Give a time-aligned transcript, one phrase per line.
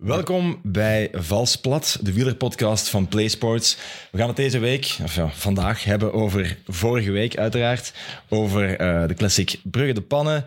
[0.00, 3.76] Welkom bij Valsplat, de wielerpodcast van PlaySports.
[4.10, 7.92] We gaan het deze week, of ja, vandaag, hebben over vorige week uiteraard.
[8.28, 10.44] Over uh, de classic Brugge de Pannen,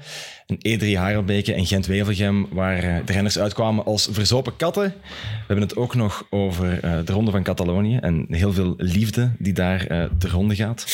[0.48, 4.84] een E3 Harelbeke en Gent-Wevelgem, waar uh, de renners uitkwamen als verzopen katten.
[4.84, 9.32] We hebben het ook nog over uh, de Ronde van Catalonië en heel veel liefde
[9.40, 9.88] die daar
[10.18, 10.86] de ronde gaat.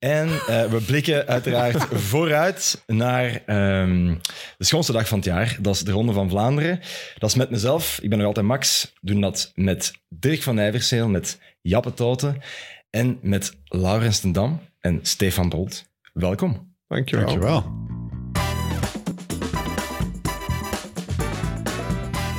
[0.00, 3.42] En we blikken uiteraard vooruit naar
[3.82, 4.20] um,
[4.58, 5.56] de schoonste dag van het jaar.
[5.60, 6.80] Dat is de Ronde van Vlaanderen.
[7.18, 7.98] Dat is met mezelf.
[8.02, 8.92] Ik ben nog altijd Max.
[9.00, 12.42] Doen dat met Dirk van Nijverseel, met Jappe Toten
[12.90, 15.84] en met Laurens ten Dam en Stefan Bolt.
[16.12, 16.74] Welkom.
[16.88, 17.26] Dankjewel.
[17.26, 17.64] Dankjewel.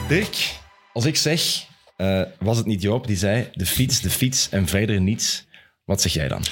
[0.08, 0.60] Dirk,
[0.94, 1.66] als ik zeg,
[1.98, 5.48] uh, was het niet Joop die zei de fiets, de fiets en verder niets.
[5.86, 6.44] Wat zeg jij dan?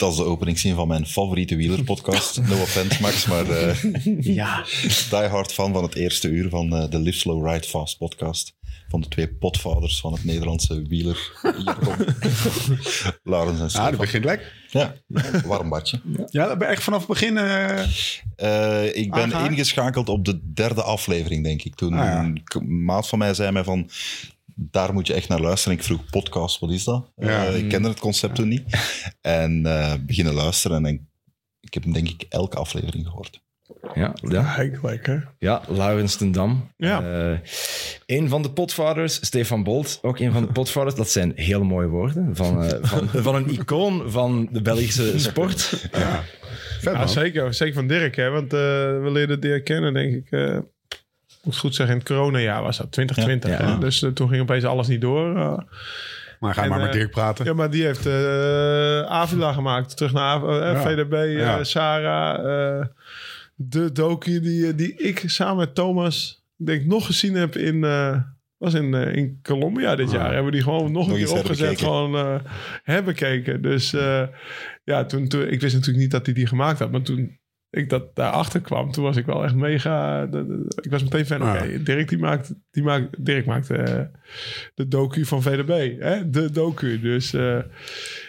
[0.00, 2.40] Dat is de openingszin van mijn favoriete wielerpodcast.
[2.40, 3.82] No offense, Max, maar uh,
[4.36, 4.64] ja.
[5.10, 8.56] die hard fan van het eerste uur van uh, de Live Slow Ride Fast podcast.
[8.88, 11.32] Van de twee potvaders van het Nederlandse wieler.
[13.24, 13.86] Laurens en Stefan.
[13.86, 14.52] Ah, dat begint lekker.
[14.70, 14.94] Ja,
[15.44, 16.00] warm badje.
[16.30, 17.36] Ja, dat ben echt vanaf het begin...
[17.36, 17.82] Uh,
[18.36, 19.50] uh, ik ben aangaan.
[19.50, 21.74] ingeschakeld op de derde aflevering, denk ik.
[21.74, 22.20] Toen ah, ja.
[22.20, 23.90] een maat van mij zei mij van
[24.70, 25.78] daar moet je echt naar luisteren.
[25.78, 27.12] Ik vroeg podcast, wat is dat?
[27.16, 27.48] Ja.
[27.48, 28.64] Uh, ik kende het concept toen niet.
[29.20, 31.08] En uh, beginnen luisteren en
[31.60, 33.40] ik heb hem denk ik elke aflevering gehoord.
[33.94, 34.56] Ja, ja.
[34.82, 35.34] lekker.
[35.38, 36.70] Ja, Laurens ten Dam.
[36.76, 37.30] Ja.
[37.30, 37.38] Uh,
[38.06, 40.94] een van de potvaders, Stefan Bolt, ook een van de potvaders.
[40.94, 45.88] Dat zijn heel mooie woorden van, uh, van, van een icoon van de Belgische sport.
[45.92, 46.22] Ja,
[46.80, 47.54] ja zeker.
[47.54, 48.30] Zeker van Dirk, hè?
[48.30, 48.60] want uh,
[49.02, 50.30] we leerden Dirk kennen, denk ik
[51.44, 53.50] moet goed zeggen, in het coronajaar was dat, 2020.
[53.50, 53.76] Ja, ja.
[53.76, 55.36] Dus uh, toen ging opeens alles niet door.
[55.36, 55.58] Uh,
[56.40, 57.44] maar ga en, maar met Dirk praten.
[57.44, 59.96] Ja, maar die heeft uh, Avila gemaakt.
[59.96, 60.82] Terug naar ja.
[60.82, 62.86] VDB, Sarah.
[63.54, 67.80] de docu die, die ik samen met Thomas, denk nog gezien heb in...
[68.56, 70.34] was in, in Colombia dit jaar.
[70.34, 71.78] Hebben die gewoon nog, nog een keer opgezet.
[71.78, 72.40] Gewoon
[72.82, 73.62] hebben gekeken.
[73.62, 73.90] Dus
[74.84, 76.90] ja, toen, toen, ik wist natuurlijk niet dat hij die gemaakt had.
[76.90, 77.39] Maar toen
[77.70, 80.26] ik dat daarachter kwam, toen was ik wel echt mega.
[80.26, 81.42] De, de, ik was meteen fan.
[81.42, 84.00] Oké, okay, Dirk die maakt, die maakt, Dirk maakt uh,
[84.74, 86.30] de docu van VDB, hè?
[86.30, 87.00] de docu.
[87.00, 87.58] Dus uh,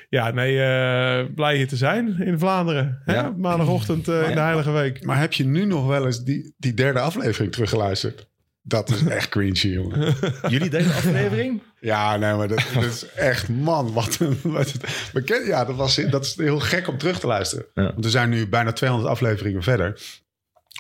[0.10, 3.02] ja, nee, uh, blij hier te zijn in Vlaanderen.
[3.06, 3.14] Hè?
[3.14, 3.34] Ja.
[3.38, 5.06] Maandagochtend in de Heilige Week.
[5.06, 8.30] Maar heb je nu nog wel eens die, die derde aflevering teruggeluisterd?
[8.64, 10.16] Dat is echt cringy, jongen.
[10.48, 11.62] Jullie deze aflevering?
[11.80, 14.40] Ja, nee, maar dat, dat, is echt, man, wat een...
[14.44, 14.74] Wat
[15.14, 17.66] bekend, ja, dat, was, dat is heel gek om terug te luisteren.
[17.74, 17.84] Ja.
[17.84, 20.02] Want we zijn nu bijna 200 afleveringen verder.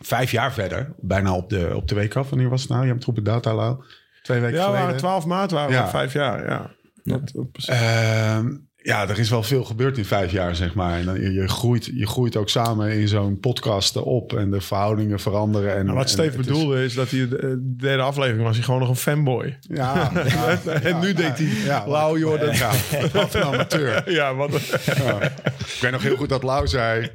[0.03, 2.29] Vijf jaar verder, bijna op de, op de week af.
[2.29, 2.81] Wanneer was het nou?
[2.81, 3.83] Je hebt het op de data al
[4.21, 4.89] Twee weken ja, geleden.
[4.89, 5.89] Ja, 12 maart waren we ja.
[5.89, 6.71] vijf jaar, ja.
[7.03, 8.39] Dat, dat uh,
[8.83, 10.99] ja, er is wel veel gebeurd in vijf jaar, zeg maar.
[10.99, 15.19] En dan, je, groeit, je groeit ook samen in zo'n podcast op en de verhoudingen
[15.19, 15.75] veranderen.
[15.75, 16.85] En, nou, wat Steve bedoelde is...
[16.85, 16.93] is...
[16.93, 19.57] dat hij de derde aflevering was hij gewoon nog een fanboy.
[19.61, 20.11] Ja.
[20.25, 22.55] ja en ja, nu denkt hij, ja, Lau Jordan.
[22.55, 22.71] Ja,
[23.13, 24.11] wat een amateur.
[24.19, 27.11] ja, wat Ik weet nog heel goed dat Lau zei...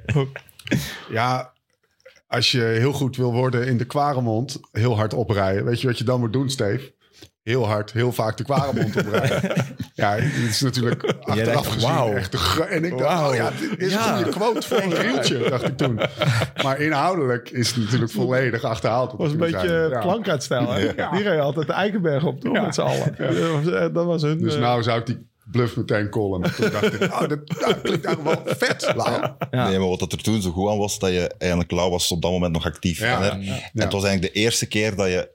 [1.10, 1.52] Ja,
[2.26, 5.64] als je heel goed wil worden in de kwaremond, heel hard oprijden.
[5.64, 6.94] Weet je wat je dan moet doen, Steve?
[7.46, 9.40] Heel hard, heel vaak de kwaremond oprijden.
[9.94, 12.16] ja, dit is natuurlijk achteraf gezien wow.
[12.16, 13.28] echt de En ik dacht, wow.
[13.28, 14.08] oh ja, dit is ja.
[14.08, 16.00] een goede quote voor een rieltje, dacht ik toen.
[16.62, 19.10] Maar inhoudelijk is het natuurlijk volledig achterhaald.
[19.10, 20.00] Het was een beetje ja.
[20.00, 20.72] plankuitstijl.
[20.72, 20.78] Hè?
[20.78, 21.10] Ja.
[21.10, 22.52] Die reed altijd de Eikenberg op, toch?
[22.52, 23.92] Met z'n allen.
[23.92, 24.38] Dat, was, hun...
[24.38, 24.60] Dus uh...
[24.60, 26.54] nou zou ik die bluff meteen callen.
[26.54, 29.20] Toen dacht ik, oh, dat, dat klinkt eigenlijk wel vet, Lau.
[29.50, 29.68] Ja.
[29.68, 32.22] Nee, maar wat er toen zo goed aan was, dat je eigenlijk, Lau was op
[32.22, 32.98] dat moment nog actief.
[32.98, 33.30] Ja, ja.
[33.30, 35.34] En het was eigenlijk de eerste keer dat je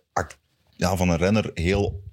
[0.81, 2.03] ja, van een renner heel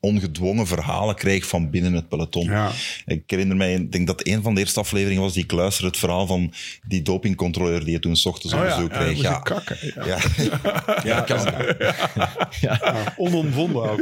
[0.00, 2.44] ongedwongen verhalen kreeg van binnen het peloton.
[2.44, 2.70] Ja.
[3.06, 5.90] Ik herinner mij, ik denk dat een van de eerste afleveringen was die ik luisterde
[5.90, 6.52] het verhaal van
[6.86, 9.20] die dopingcontroleur die je toen s ochtends op oh, bezoek ja, kreeg.
[9.20, 9.76] Ja, kakken.
[9.94, 10.18] Ja, ja.
[11.14, 11.40] ja, kan.
[12.60, 13.14] Ja.
[13.16, 14.00] Onomwonden ook.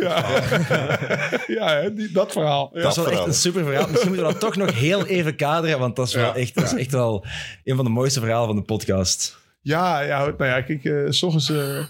[1.46, 2.70] Ja, die, dat verhaal.
[2.72, 3.88] Dat is wel echt een super verhaal.
[3.88, 6.64] Misschien moeten we dat toch nog heel even kaderen, want dat is wel echt, dat
[6.64, 7.26] is echt wel
[7.64, 9.38] een van de mooiste verhalen van de podcast.
[9.60, 11.50] Ja, ja nou ja, kijk, uh, s ochtends...
[11.50, 11.84] Uh,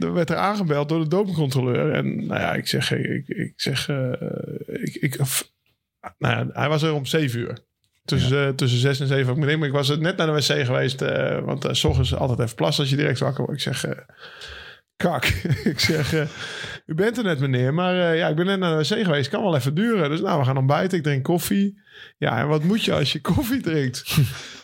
[0.00, 1.92] er werd er aangebeld door de dopingcontroleur.
[1.92, 4.12] En nou ja, ik zeg, ik, ik zeg, uh,
[4.66, 5.16] ik, ik,
[6.18, 7.58] nou ja, hij was er om zeven uur.
[8.04, 8.46] Tussen, ja.
[8.46, 9.58] uh, tussen zes en zeven ook meteen.
[9.58, 11.02] Maar ik was net naar de wc geweest.
[11.02, 13.66] Uh, want uh, s ochtends altijd even plassen als je direct wakker wordt.
[13.66, 13.94] Ik zeg,
[14.96, 15.24] kak.
[15.72, 16.12] ik zeg,
[16.86, 17.74] u bent er net meneer.
[17.74, 19.28] Maar ja, ik ben net naar de wc geweest.
[19.28, 20.10] Kan wel even duren.
[20.10, 20.98] Dus nou, we gaan ontbijten.
[20.98, 21.80] Ik drink koffie.
[22.18, 24.16] Ja, en wat moet je als je koffie drinkt?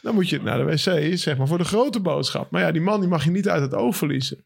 [0.03, 2.51] Dan moet je naar de wc, zeg maar, voor de grote boodschap.
[2.51, 4.45] Maar ja, die man die mag je niet uit het oog verliezen.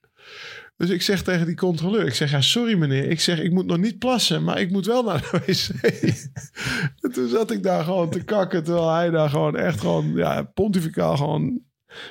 [0.79, 3.11] Dus ik zeg tegen die controleur, ik zeg, ja, sorry meneer.
[3.11, 5.69] Ik zeg, ik moet nog niet plassen, maar ik moet wel naar de wc.
[7.03, 10.43] en toen zat ik daar gewoon te kakken, terwijl hij daar gewoon echt gewoon, ja,
[10.43, 11.61] pontificaal gewoon...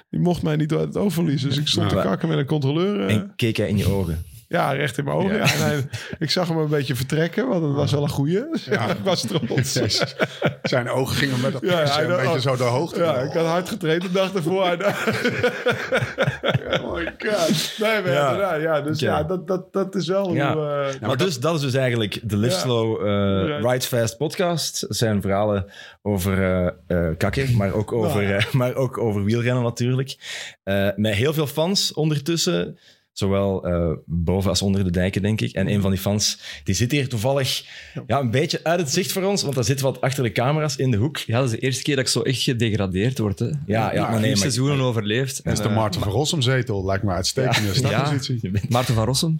[0.09, 1.49] Die mocht mij niet uit het oog verliezen.
[1.49, 3.07] Dus ik stond te kakken met een controleur.
[3.07, 4.25] En keek hij in je ogen?
[4.49, 5.35] Ja, recht in mijn ogen.
[5.35, 5.45] Ja.
[5.47, 5.87] hij-
[6.19, 8.43] ik zag hem een beetje vertrekken, want het was wel een goeie.
[8.69, 8.89] Ja.
[8.89, 9.73] ik was trots.
[10.63, 12.99] Zijn ogen gingen met dat Ja, een dacht- beetje zo de hoogte.
[13.03, 14.77] Ja, ik had hard getraind de dag ervoor.
[16.81, 17.73] Oh my god.
[17.79, 18.33] nee, maar Ja.
[18.35, 20.53] ja, ja, dus ja, dat, dat, dat is wel Ja.
[20.53, 20.95] hoe...
[21.01, 22.59] eh, maar dus, dat is dus eigenlijk de Live Ja.
[22.59, 23.65] Slow eh, Right.
[23.71, 24.81] Ride Fast podcast.
[24.81, 25.65] Het zijn verhalen
[26.01, 26.67] over eh
[27.07, 30.17] eh, kakken, maar ook over, eh, maar ook over wielrennen natuurlijk.
[30.63, 32.77] Eh, met heel veel fans ondertussen.
[33.17, 35.51] Zowel eh, boven als onder de dijken, denk ik.
[35.51, 37.63] En een van die fans die zit hier toevallig
[38.07, 40.75] ja, een beetje uit het zicht voor ons, want daar zit wat achter de camera's
[40.75, 41.17] in de hoek.
[41.17, 43.39] Ja, dat is de eerste keer dat ik zo echt gedegradeerd word.
[43.39, 43.45] Hè.
[43.45, 45.43] Ja, ja, maar nee, maar- seizoenen overleefd.
[45.43, 46.85] Dat is de En, Maarten van Rossum zetel.
[46.85, 48.51] Lijkt me uitstekende startpositie.
[48.53, 49.39] Eh, Maarten van Rossum.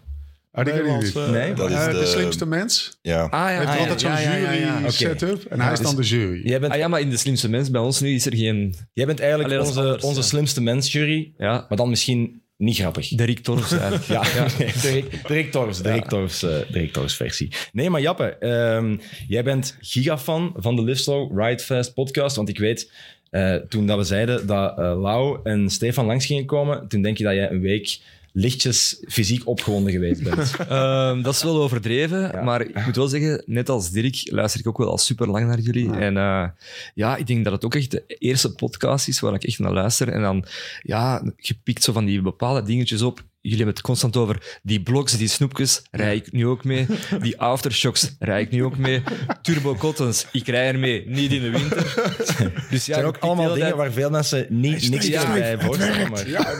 [0.52, 2.98] Ah, die eh, Nee, Dat is Eh, de, de- slimste mens.
[3.02, 3.24] Ja.
[3.24, 4.58] Ah ja, Hij heeft ah, ja, altijd zo'n ja, ja, ja, ja.
[4.74, 4.92] jury Oké.
[4.92, 5.44] setup.
[5.46, 6.48] En hij is dan de jury.
[6.48, 8.76] Jij bent, Ah ja, maar in de slimste mens bij ons nu is er geen...
[8.94, 10.26] jij bent eigenlijk Allee, onze, anders, onze ja.
[10.26, 13.08] slimste mens, jury, Ja, maar dan misschien niet grappig.
[13.08, 14.04] de Rick Torfs eigenlijk.
[14.08, 14.22] Ja,
[14.58, 17.52] nee, de Rick- de Rick Torfs, Torfs, eh, Torfs versie.
[17.72, 22.50] Nee, maar Jappe, ehm, jij bent gigafan van de Live Slow Ride Fast podcast, want
[22.50, 22.92] ik weet,
[23.30, 27.18] eh, toen dat we zeiden dat eh, Lau en Stefan langs gingen komen, toen denk
[27.18, 28.00] je dat jij een week
[28.40, 30.56] lichtjes fysiek opgewonden geweest bent.
[30.70, 32.42] Ehm, dat is wel overdreven, Ja.
[32.44, 35.48] maar ik moet wel zeggen, net als Dirk luister ik ook wel al super lang
[35.48, 35.92] naar jullie.
[35.92, 36.48] En eh,
[36.94, 39.74] ja, ik denk dat het ook echt de eerste podcast is waar ik echt naar
[39.74, 40.10] luister.
[40.10, 40.46] En dan,
[40.82, 43.24] ja, je pikt zo van die bepaalde dingetjes op.
[43.48, 46.86] Jullie hebben het constant over die bloks, die snoepjes, rij ik nu ook mee.
[47.22, 49.04] Die aftershocks, rij ik nu ook mee.
[49.42, 51.84] Turbo cottons, ik rij er mee, niet in de winter.
[51.86, 55.60] Dus ja, Het zijn ook allemaal dingen waar veel mensen niet, niks Ja, meer bij
[55.60, 56.12] voorstellen.
[56.12, 56.30] Maar...
[56.30, 56.56] Ja.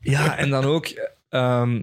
[0.00, 0.86] Ja, en dan ook...
[1.28, 1.80] ehm,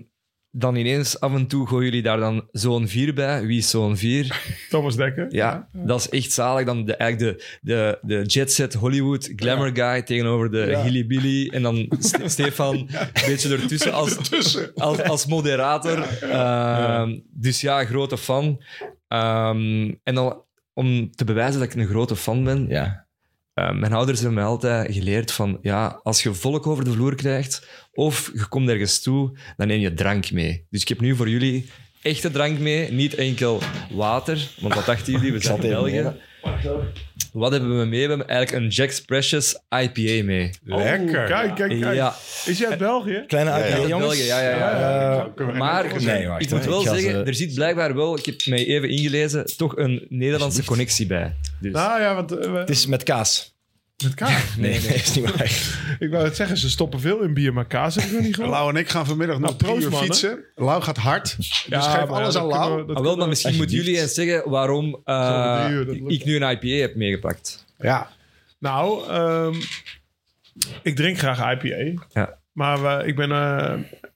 [0.58, 3.46] dan ineens af en toe gooien jullie daar dan zo'n 4 bij.
[3.46, 4.42] Wie is zo'n 4?
[4.70, 5.26] Thomas Dekker.
[5.30, 6.66] Ja, dat is echt zalig.
[6.66, 10.82] Dan de, eigenlijk de, de, de jet set Hollywood glamour guy tegenover de Ja.
[10.84, 11.50] Hilly Billy.
[11.50, 12.88] En dan Ste- Stefan een
[13.26, 14.18] beetje ertussen als,
[14.76, 16.00] als, als moderator.
[16.22, 18.62] Ehm, Dus ja, grote fan.
[19.08, 20.44] Ehm, en dan
[20.74, 23.05] om te bewijzen dat ik een grote fan ben, Ja.
[23.56, 27.16] Uh, mijn ouders hebben mij altijd geleerd van, ja, als je volk over de vloer
[27.16, 30.66] krijgt of je komt ergens toe, dan neem je drank mee.
[30.70, 31.70] Dus ik heb nu voor jullie
[32.02, 33.62] echte drank mee, niet enkel
[33.92, 34.50] water.
[34.60, 35.32] Want wat dachten jullie?
[35.32, 36.14] We zijn in België.
[37.36, 38.02] Wat hebben we mee?
[38.04, 40.50] We hebben eigenlijk een Jack's Precious IPA mee.
[40.64, 41.22] Lekker.
[41.22, 41.96] Oh, kijk, kijk, kijk.
[41.96, 42.16] Ja,
[42.46, 43.24] Is jij uit België?
[43.28, 43.78] Kleine Ja, ja.
[43.88, 44.00] jongens.
[44.00, 45.32] België, ja, ja, ja.
[45.38, 48.46] Eh, maar Nee, wacht, ik moet wel zeggen, ze- er zit blijkbaar wel, ik heb
[48.46, 51.36] mij even ingelezen, toch een Nederlandse connectie bij.
[51.62, 51.72] Dus.
[51.72, 53.55] Nou ja, want eh, het is met kaas.
[54.04, 54.56] Met kaas.
[54.58, 55.44] Nee, nee, is niet waar.
[56.06, 58.36] Ik wou het zeggen, ze stoppen veel in bier, maar kaas heb ik nog niet
[58.36, 58.54] gehoord.
[58.54, 60.10] Lau en ik gaan vanmiddag nog Nou, drie proost, uur mannen.
[60.10, 60.44] fietsen.
[60.56, 61.36] Lau gaat hard.
[61.38, 62.94] Dus Ja, geef alles aan Lau.
[62.96, 66.68] Ah, wel, maar misschien moeten jullie eens zeggen waarom eh, uur, ik nu een IPA
[66.82, 67.66] heb meegepakt.
[67.78, 68.10] Ja.
[68.60, 69.54] Nou, ehm,
[70.84, 72.02] ik drink graag IPA.
[72.14, 72.38] Ja.
[72.52, 73.32] Maar eh, ik ben...
[73.32, 73.74] eh,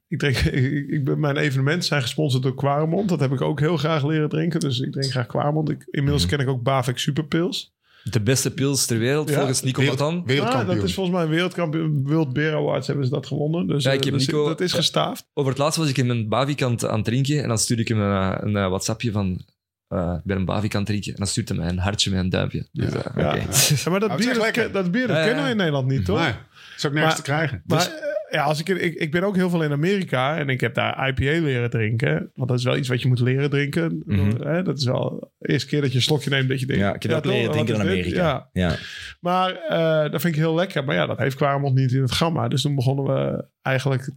[0.07, 3.09] ik drink, ik, ik ben, mijn evenementen zijn gesponsord door Quaremont.
[3.09, 4.59] Dat heb ik ook heel graag leren drinken.
[4.59, 5.69] Dus ik drink graag Quaremont.
[5.69, 7.73] Ik, inmiddels ken ik ook Bavik Superpils.
[8.03, 9.35] De beste pils ter wereld, Ja.
[9.35, 10.19] volgens Nico Wereld- Matan.
[10.19, 10.75] Ah, Wereldkampioen.
[10.75, 12.01] dat is volgens mij een wereldkampioen.
[12.07, 13.67] World Beer Awards hebben ze dat gewonnen.
[13.67, 15.25] Dus Ja, ik eh, heb dus Nico- dat is gestaafd.
[15.33, 17.87] Over het laatst was ik in mijn Bavik aan, het- drinken en dan stuurde ik
[17.87, 19.45] hem een, eh, een, eh, WhatsAppje van
[19.87, 21.11] eh, ik ben een Bavik aan het drinken.
[21.11, 22.67] En dan stuurt hij mij een hartje met een duimpje.
[22.71, 23.27] Dus, eh, Ja.
[23.29, 23.45] oké.
[23.83, 24.63] Ja, maar dat bier, dat, lekker.
[24.63, 25.25] ken- dat, bier, dat Ja, ja.
[25.27, 26.19] kennen we in Nederland niet, toch?
[26.19, 26.33] Nee,
[26.77, 27.61] is ook nergens Maar- te krijgen.
[27.65, 27.89] Maar Dus-
[28.29, 31.07] ja, als ik, ik, ik ben ook heel veel in Amerika en ik heb daar
[31.07, 32.31] IPA leren drinken.
[32.35, 34.01] Want dat is wel iets wat je moet leren drinken.
[34.05, 34.41] Mhm.
[34.41, 36.81] Hè, dat is wel de eerste keer dat je een slokje neemt dat je denkt...
[36.81, 37.81] Ja, ik heb dat leren drinken in?
[37.81, 38.17] Amerika.
[38.17, 38.75] Ja, Ja.
[39.19, 40.83] maar eh, dat vind ik heel lekker.
[40.83, 42.47] Maar ja, dat heeft Quaremont niet in het gamma.
[42.47, 44.09] Dus toen begonnen we eigenlijk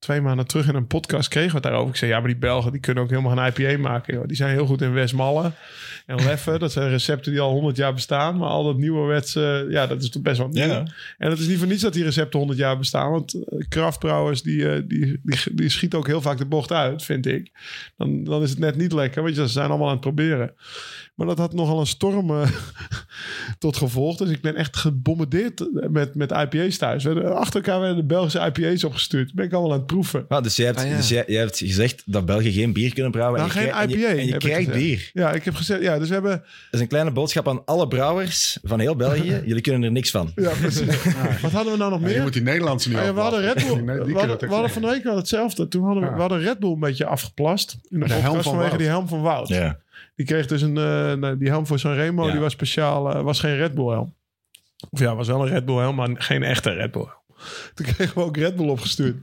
[0.00, 1.90] twee maanden terug in een podcast kregen we het daarover.
[1.90, 4.14] Ik zei, ja, maar die Belgen die kunnen ook helemaal een IPA maken.
[4.14, 4.26] Joh.
[4.26, 5.52] Die zijn heel goed in Westmalle
[6.06, 6.58] en Leffe.
[6.58, 8.36] dat zijn recepten die al 100 jaar bestaan.
[8.36, 10.64] Maar al dat nieuwerwetse, ja, dat is toch best wel nieuw.
[10.64, 10.86] Ja.
[11.18, 13.10] En het is niet voor niets dat die recepten 100 jaar bestaan.
[13.10, 17.02] Want eh, kraftbrouwers, die, eh, die, die, die schieten ook heel vaak de bocht uit,
[17.02, 17.50] vind ik.
[17.96, 20.54] Dan, dan is het net niet lekker, want ze zijn allemaal aan het proberen.
[21.20, 22.48] Maar dat had nogal een storm eh,
[23.58, 24.16] tot gevolg.
[24.16, 27.06] Dus ik ben echt gebombardeerd met, met IPA's thuis.
[27.24, 29.34] Achter elkaar werden de Belgische IPA's opgestuurd.
[29.34, 30.24] Ben ik allemaal aan het proeven.
[30.28, 30.96] Ah, dus hebt, Ah, ja.
[30.96, 33.40] dus jij, jij hebt gezegd dat België geen bier kunnen brouwen.
[33.40, 35.10] Nou, en je geen en je- IPA, En je, krijgt bier.
[35.12, 36.30] Ja, ik heb gezegd, ja, dus we hebben...
[36.38, 39.40] Dat is een kleine boodschap aan alle brouwers van heel België.
[39.46, 40.32] Jullie kunnen er niks van.
[40.36, 41.02] Ja, precies.
[41.42, 42.14] Wat hadden we nou nog Ja, meer?
[42.16, 43.76] je moet die Nederlandse niet Ah ja, we hadden Red Bull.
[43.80, 45.68] Nee, we hadden, we van de week wel hetzelfde.
[45.68, 46.14] Toen hadden we, Ja.
[46.14, 47.72] we hadden Red Bull een beetje afgeplast.
[47.72, 48.78] In de, de podcast helm van vanwege Wout.
[48.78, 49.48] die helm van Wout.
[49.48, 49.78] Ja.
[50.20, 50.76] Die kreeg dus een...
[50.76, 52.30] eh, nou, die helm voor Sanremo, Ja.
[52.30, 53.12] die was speciaal...
[53.14, 54.14] eh, was geen Red Bull helm.
[54.90, 57.18] Of ja, was wel een Red Bull helm, maar geen echte Red Bull helm.
[57.74, 59.16] Toen kregen we ook Red Bull opgestuurd.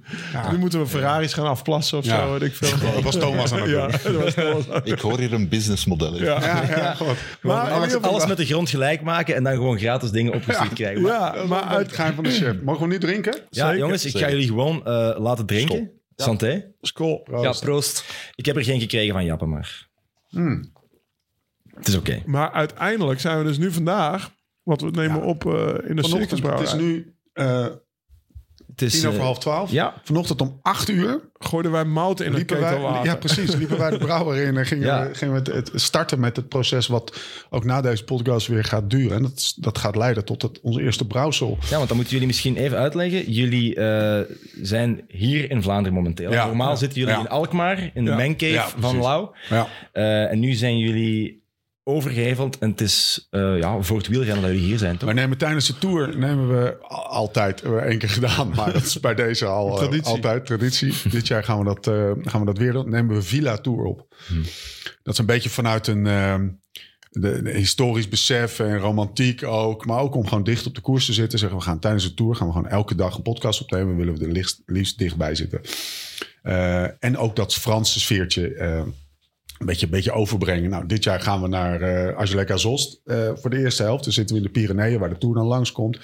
[0.51, 2.25] Nu moeten we Ferraris gaan afplassen of Ja.
[2.25, 2.31] zo.
[2.31, 2.91] Weet ik veel.
[2.93, 4.13] Dat was Thomas aan het Ja, doen.
[4.13, 6.15] dat was Thomas aan het Ik hoor hier een businessmodel.
[6.15, 6.23] in.
[6.23, 6.95] Ja.
[7.41, 11.01] Maar alles, alles met de grond gelijk maken en dan gewoon gratis dingen opgestuurd krijgen.
[11.01, 11.85] Maar- Ja, maar Maar uit uit...
[11.85, 12.61] het geheim van de chef.
[12.61, 13.33] Mogen we nu drinken?
[13.49, 13.77] ja, Zeker.
[13.77, 15.91] jongens, ik ga jullie gewoon eh, laten drinken.
[16.15, 16.65] Santé.
[16.81, 17.27] School.
[17.41, 18.03] Ja, proost.
[18.35, 19.87] Ik heb er geen gekregen van Jappen, maar
[20.29, 20.75] Hmm.
[21.77, 22.21] Het is oké.
[22.25, 24.31] Maar uiteindelijk zijn we dus nu vandaag,
[24.63, 25.25] wat we nemen Ja.
[25.25, 25.51] op eh,
[25.89, 27.65] in de Vanochtend, het is nu eh
[28.67, 29.71] Het is, tien over eh, half twaalf.
[29.71, 33.77] Ja, Vanochtend om acht uur Gooiden wij mout in het liepen wij, ja, precies, liepen
[33.77, 35.07] wij de brouwer in en gingen, Ja.
[35.07, 37.19] we, gingen we het, het starten met het proces wat
[37.49, 39.17] ook na deze podcast weer gaat duren.
[39.17, 41.57] En dat, dat gaat leiden tot het, onze eerste brouwsel.
[41.69, 43.31] ja, want dan moeten jullie misschien even uitleggen.
[43.31, 46.31] Jullie eh, zijn hier in Vlaanderen momenteel.
[46.31, 46.45] Ja.
[46.45, 46.75] Normaal Ja.
[46.75, 47.19] zitten jullie Ja.
[47.19, 48.17] in Alkmaar, in de Ja.
[48.17, 48.97] mancave Ja, van.
[48.97, 49.27] Lau.
[49.49, 49.67] Ja.
[49.91, 51.45] Eh, en nu zijn jullie
[51.87, 55.09] overgeheveld en het is eh, ja, voor het wielrennen dat jullie hier zijn, toch?
[55.09, 58.73] We nemen tijdens de tour nemen we al- altijd hebben we één keer gedaan, maar
[58.73, 60.05] dat is bij deze al eh, Traditie.
[60.05, 60.93] altijd traditie.
[61.09, 62.89] Dit jaar gaan we dat, eh, gaan we dat weer doen.
[62.89, 64.15] Nemen we Villa Tour op.
[65.03, 66.47] Dat is een beetje vanuit een ehm,
[67.09, 71.05] de, de historisch besef en romantiek ook, maar ook om gewoon dicht op de koers
[71.05, 71.39] te zitten.
[71.39, 73.95] Zeggen we gaan tijdens de tour gaan we gewoon elke dag een podcast opnemen.
[73.97, 75.61] Willen we er liefst, liefst dichtbij zitten.
[76.41, 78.53] Eh, en ook dat Franse sfeertje.
[78.53, 78.81] eh,
[79.59, 80.69] een beetje, beetje overbrengen.
[80.69, 84.03] Nou, dit jaar gaan we naar eh Angelica Zost eh, voor de eerste helft.
[84.03, 85.99] Dan zitten we in de Pyreneeën, waar de Tour dan langskomt.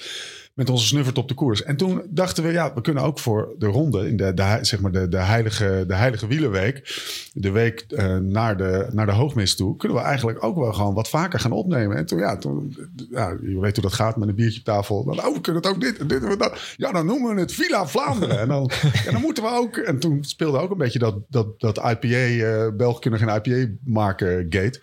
[0.54, 1.62] Met onze snuffert op de koers.
[1.62, 4.08] En toen dachten we, ja, we kunnen ook voor de ronde...
[4.08, 7.02] in de, de, zeg maar de, de, heilige, de heilige wielenweek...
[7.32, 9.76] de week eh, naar, de, naar de hoogmis toe...
[9.76, 11.96] kunnen we eigenlijk ook wel gewoon wat vaker gaan opnemen.
[11.96, 12.76] En toen, ja, toen,
[13.10, 15.04] ja, je weet hoe dat gaat met een biertje op tafel.
[15.04, 16.74] Dan, oh, we kunnen het ook dit en dit en dat.
[16.76, 18.40] Ja, dan noemen we het Villa Vlaanderen.
[18.40, 18.70] En dan,
[19.12, 19.76] dan moeten we ook...
[19.76, 22.06] En toen speelde ook een beetje dat, dat, dat IPA...
[22.06, 24.78] eh Belgen kunnen geen IPA maken gate...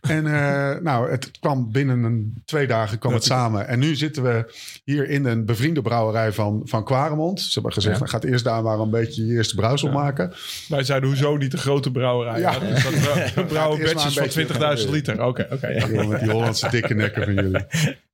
[0.08, 3.68] En eh, nou, het kwam binnen een, twee dagen kwam het samen.
[3.68, 4.54] En nu zitten we
[4.84, 7.40] hier in een bevriende brouwerij van, van Quaremont.
[7.40, 8.00] Ze hebben gezegd, Ja.
[8.00, 10.32] nou, gaat eerst daar maar een beetje je eerste brouwsel maken.
[10.68, 12.40] Wij zeiden hoezo niet de grote brouwerij.
[12.40, 12.58] Ja.
[12.58, 15.24] Dus dat we- we brouwen batches van 20.000 liter.
[15.24, 15.86] Oké, oké.
[16.08, 17.64] Met die Hollandse dikke nekken van jullie.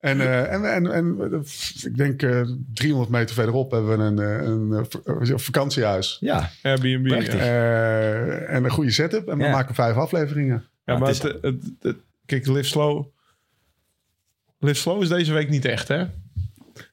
[0.00, 1.32] En, eh, en, en, en
[1.84, 2.40] ik denk eh
[2.74, 4.72] 300 meter verderop hebben we een, eh, een,
[5.04, 6.16] eh, een vakantiehuis.
[6.20, 7.06] Ja, Airbnb.
[7.10, 9.28] Eh, en een goede setup.
[9.28, 9.50] En we Ja.
[9.50, 10.64] maken vijf afleveringen.
[10.86, 13.04] Ja, maar het het, het, het- kijk, Live Slow.
[14.58, 16.04] Live Slow is deze week niet echt, hè?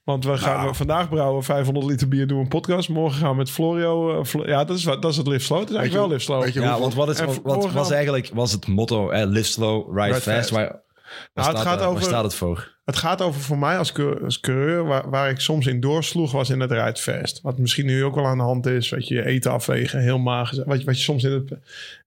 [0.03, 0.67] Want we gaan Nou.
[0.69, 2.89] we vandaag brouwen 500 liter bier, doen we een podcast.
[2.89, 4.19] Morgen gaan we met Florio.
[4.19, 5.59] eh, Flo- ja, dat is, wat- dat is het Live Slow.
[5.59, 6.43] Het is Weet je eigenlijk wel Live Slow.
[6.43, 9.09] weet je ja want wat, is, wat, was eigenlijk was het motto?
[9.09, 10.51] Eh, live slow, ride, Ride fast.
[11.33, 12.71] Nou, het gaat over- waar staat het voor?
[12.85, 13.93] Het gaat over voor mij als,
[14.23, 17.41] als coureur, waar, waar ik soms in doorsloeg, was in het rijdfest.
[17.41, 18.89] Wat misschien nu ook wel aan de hand is.
[18.89, 20.65] Weet je, eten afwegen, heel mager.
[20.65, 21.53] Wat je, wat je soms in het.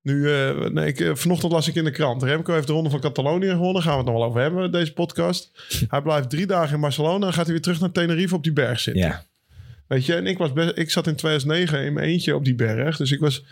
[0.02, 2.22] Nu, eh, nee, ik, eh, vanochtend las ik in de krant.
[2.22, 3.82] Remco heeft de Ronde van Catalonië gewonnen.
[3.82, 5.50] Gaan we het nog wel over hebben, deze podcast.
[5.88, 8.52] Hij blijft drie dagen in Barcelona en gaat hij weer terug naar Tenerife op die
[8.52, 9.02] berg zitten.
[9.02, 9.24] Ja,
[9.86, 12.54] Weet je, en ik, was best, ik zat in 2009 in mijn eentje op die
[12.54, 12.96] berg.
[12.96, 13.44] Dus ik was.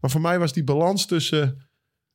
[0.00, 1.67] Maar voor mij was die balans tussen.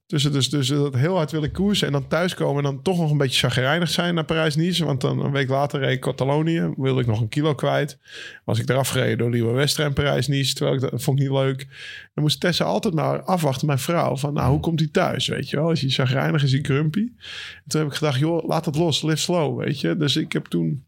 [0.06, 3.12] Tussen dus, dus dat heel hard willen koersen en dan thuiskomen en dan toch nog
[3.12, 4.86] een beetje chagrijnig zijn naar Parijs-Nice.
[4.86, 7.98] Want dan een week later reed ik Catalonië, wilde ik nog een kilo kwijt.
[8.46, 11.38] Was ik eraf gereden door Liewe Westra en Parijs-Nice, terwijl ik dat vond ik niet
[11.38, 11.68] leuk.
[12.14, 15.50] Dan moest Tessa altijd maar afwachten, mijn vrouw, van nou, hoe komt hij thuis, weet
[15.50, 15.72] je wel?
[15.72, 17.12] Is hij chagrijnig, is hij grumpy?
[17.56, 19.98] En toen heb ik gedacht, joh, laat het los, live slow, weet je?
[19.98, 20.86] Dus ik heb toen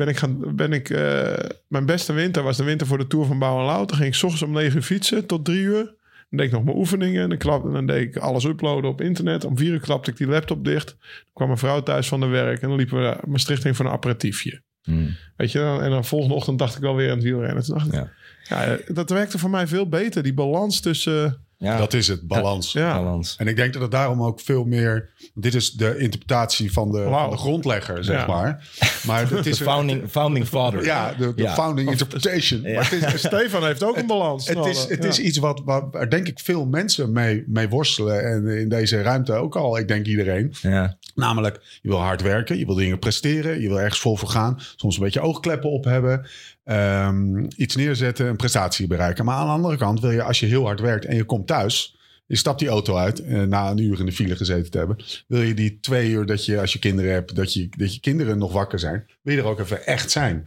[0.00, 3.26] ben ik gaan, ben ik, eh, mijn beste winter was de winter voor de Tour
[3.26, 3.86] van Bouw en Lau.
[3.86, 5.94] Toen ging ik 's ochtends om 9 uur fietsen tot 3 uur.
[6.30, 7.28] Dan deed ik nog mijn oefeningen.
[7.28, 9.44] Dan, klap, dan deed ik alles uploaden op internet.
[9.44, 10.86] Om 4 uur klapte ik die laptop dicht.
[10.88, 12.62] Dan kwam mijn vrouw thuis van de werk.
[12.62, 14.62] En dan liepen we naar Maastricht in voor een aperitiefje.
[14.82, 15.16] Hmm.
[15.36, 17.62] Weet je, dan- en dan volgende ochtend dacht ik wel weer aan het wielrennen.
[17.64, 18.10] Toen dacht ik, Ja.
[18.48, 18.78] ja.
[18.94, 20.22] dat werkte voor mij veel beter.
[20.22, 21.44] Die balans tussen...
[21.60, 21.76] ja.
[21.76, 22.72] Dat is het, balans.
[22.72, 23.36] Ja, balans.
[23.36, 25.08] En ik denk dat het daarom ook veel meer...
[25.34, 28.26] Dit is de interpretatie van de, van de grondlegger, zeg Ja.
[28.26, 28.68] maar.
[29.06, 29.60] Maar het De is...
[29.60, 30.84] founding, founding father.
[30.84, 31.54] Ja, de, de Ja.
[31.54, 32.62] founding interpretation.
[32.62, 32.74] Ja.
[32.74, 34.48] Maar het is, Stefan heeft ook een balans.
[34.48, 38.24] het is, het is iets wat, waar, waar denk ik veel mensen mee, mee worstelen.
[38.24, 40.54] En in deze ruimte ook al, ik denk iedereen.
[40.62, 40.96] Ja.
[41.14, 44.60] Namelijk, je wil hard werken, je wil dingen presteren, je wil ergens vol voor gaan.
[44.76, 46.26] Soms een beetje oogkleppen op hebben.
[46.70, 49.24] Ehm, iets neerzetten, een prestatie bereiken.
[49.24, 51.46] Maar aan de andere kant wil je, als je heel hard werkt en je komt
[51.46, 51.98] thuis...
[52.30, 54.96] Je stapt die auto uit, eh, na een uur in de file gezeten te hebben.
[55.26, 58.00] Wil je die twee uur dat je, als je kinderen hebt, dat je, dat je
[58.00, 59.06] kinderen nog wakker zijn.
[59.22, 60.44] Wil je er ook even echt zijn.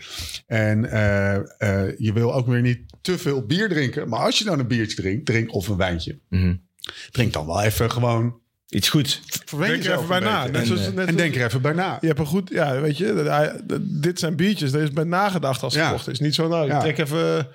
[0.48, 4.10] En eh, eh, je wil ook weer niet te veel bier drinken.
[4.10, 6.20] Maar als je dan een biertje drinkt, drink of een wijntje.
[6.30, 6.56] Mhm.
[7.12, 8.42] Drink dan wel even gewoon.
[8.74, 9.22] Iets goed.
[9.46, 10.46] Verwen Denk er even bij na.
[10.46, 11.98] Net En, zoals, eh, net En zoals- denk er even bij na.
[12.01, 13.50] Je hebt een goed, ja, weet je,
[13.82, 14.74] dit zijn biertjes.
[14.74, 15.86] Er is bij nagedacht als Ja.
[15.88, 16.20] gekocht is.
[16.20, 16.75] Niet zo, nou, Ja.
[16.75, 17.48] ik trek even,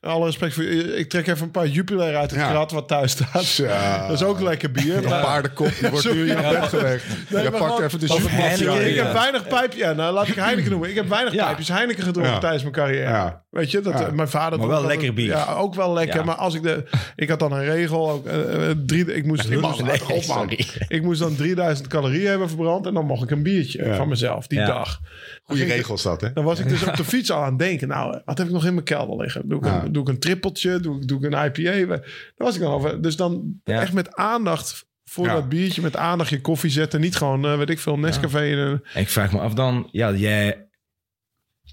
[0.00, 2.50] alle respect voor ik trek even een paar Jupiler uit het Ja.
[2.50, 3.46] krat wat thuis staat.
[3.54, 4.06] Ja.
[4.06, 4.96] Dat is ook lekker bier.
[4.96, 7.04] Een paardenkop, die wordt nu in je bed gelegd.
[7.30, 8.06] Nee, je pakt gewoon- even de.
[8.28, 8.88] Heineken.
[8.90, 10.88] ik heb weinig pijpjes, ja, nou laat ik Heineken noemen.
[10.88, 11.44] Ik heb weinig Ja.
[11.46, 12.38] pijpjes Heineken gedronken Ja.
[12.38, 13.08] tijdens mijn carrière.
[13.10, 13.42] Ja.
[13.50, 14.10] Weet je, dat, Ja.
[14.12, 15.26] mijn vader Maar wel lekker bier.
[15.26, 16.16] Ja, ook wel lekker.
[16.18, 16.24] Ja.
[16.24, 16.84] Maar als ik de,
[17.16, 21.02] ik had dan een regel, ook, eh, eh, drie, ik moest, ik moest, Nee, ik
[21.02, 23.94] moest dan 3000 calorieën hebben verbrand en dan mocht ik een biertje Ja.
[23.94, 24.66] van mezelf die Ja.
[24.66, 25.00] dag.
[25.44, 26.32] Goede regels dat, hè?
[26.32, 27.88] Dan was ik dus op de fiets al aan het denken.
[27.88, 29.42] Nou, wat heb ik nog in mijn kelder liggen?
[29.48, 29.88] Doe ik een Ja.
[29.90, 31.86] Doe ik een trippeltje, doe, ik- doe ik een IPA.
[31.86, 32.02] Daar
[32.36, 33.02] was ik dan over.
[33.02, 33.80] Dus dan Ja.
[33.80, 35.34] echt met aandacht voor Ja.
[35.34, 37.00] dat biertje, met aandacht je koffie zetten.
[37.00, 38.80] Niet gewoon, eh, weet ik veel, Nescafé.
[38.92, 40.64] En ik vraag me af dan, ja, jij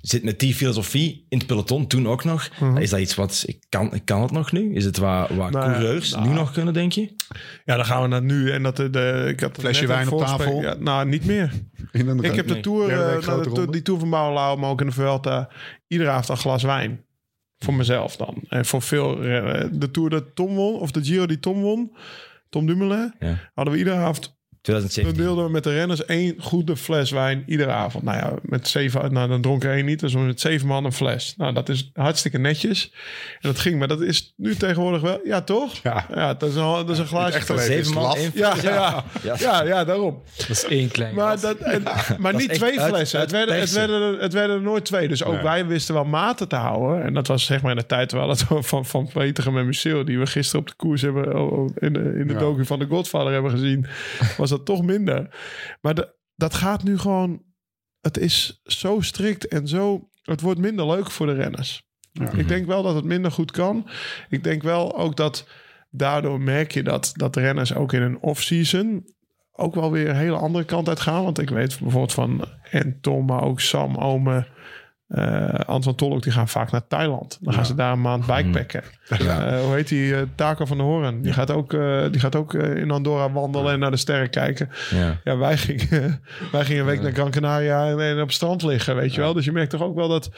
[0.01, 2.49] zit met die filosofie in het peloton, toen ook nog.
[2.59, 2.77] Mhm.
[2.77, 4.73] Is dat iets wat, ik kan, ik kan het nog nu?
[4.73, 6.27] Is het wat, wat Nou ja, coureurs nou.
[6.27, 7.15] nu nog kunnen, denk je?
[7.65, 8.51] Ja, dan gaan we naar nu.
[8.51, 10.61] En dat de, de ik had Flesje wijn op tafel.
[10.61, 11.51] Ja, nou, niet meer.
[11.91, 12.61] Ik heb de Nee.
[12.61, 15.49] tour, eh, nou, de, die tour van Bouwenlauw, maar ook in de Vuelta.
[15.87, 17.05] Iedere avond een glas wijn.
[17.59, 18.43] Voor mezelf dan.
[18.49, 19.23] En voor veel...
[19.23, 21.95] eh, De tour dat Tom won, of de Giro die Tom won,
[22.49, 23.49] Tom Dumoulin, Ja.
[23.53, 24.36] hadden we iedere avond...
[24.73, 25.23] Dan 2017.
[25.23, 28.03] deelden we met de renners één goede fles wijn iedere avond.
[28.03, 29.13] Nou ja, met zeven...
[29.13, 29.99] Nou, dan dronk er één niet.
[29.99, 31.33] Dus met zeven man een fles.
[31.37, 32.91] Nou, dat is hartstikke netjes.
[33.33, 33.79] En dat ging.
[33.79, 35.19] Maar dat is nu tegenwoordig wel...
[35.23, 35.73] Ja, toch?
[35.83, 36.05] Ja.
[36.15, 37.37] Ja, dat is een, dat is een glaasje...
[37.37, 39.35] echt alleen- Zeven man, één ja, ja, Ja.
[39.39, 40.21] ja, ja, daarom.
[40.37, 41.83] Dat is één klein Maar, dat, en,
[42.19, 43.19] maar niet twee flessen.
[43.19, 45.07] het, werden, het, werden, er- het werden er nooit twee.
[45.07, 45.43] Dus ook Nee.
[45.43, 47.03] wij wisten wel maten te houden.
[47.03, 50.03] En dat was zeg maar in de tijd waar het van, van Peter en Museeuw...
[50.03, 51.35] die we gisteren op de koers hebben...
[51.39, 52.39] oh, oh, in de, in de Ja.
[52.39, 53.85] docu van de Godfather hebben gezien...
[54.37, 55.35] was dat toch minder.
[55.81, 57.45] Maar de- dat gaat nu gewoon...
[58.01, 60.09] Het is zo strikt en zo...
[60.21, 61.85] Het wordt minder leuk voor de renners.
[62.37, 63.89] Ik denk wel dat het minder goed kan.
[64.29, 65.47] Ik denk wel ook dat
[65.89, 69.05] daardoor merk je dat, dat de renners ook in een off-season
[69.51, 71.23] ook wel weer een hele andere kant uit gaan.
[71.23, 74.47] Want ik weet bijvoorbeeld van en Tom, maar ook Sam, Ome,
[75.07, 77.37] eh Anton Tolk, die gaan vaak naar Thailand.
[77.41, 78.83] Dan gaan ze daar een maand bikepacken.
[79.09, 80.35] Eh, hoe heet die?
[80.35, 81.21] Taco van de Hoorn.
[81.21, 81.71] Die gaat ook,
[82.11, 84.69] die gaat ook in Andorra wandelen en naar de sterren kijken.
[84.89, 85.19] Ja.
[85.23, 86.21] Ja, wij gingen,
[86.51, 89.21] wij gingen een week naar Gran Canaria en, en op het strand liggen, weet je
[89.21, 89.33] wel.
[89.33, 90.31] Dus je merkt toch ook wel dat,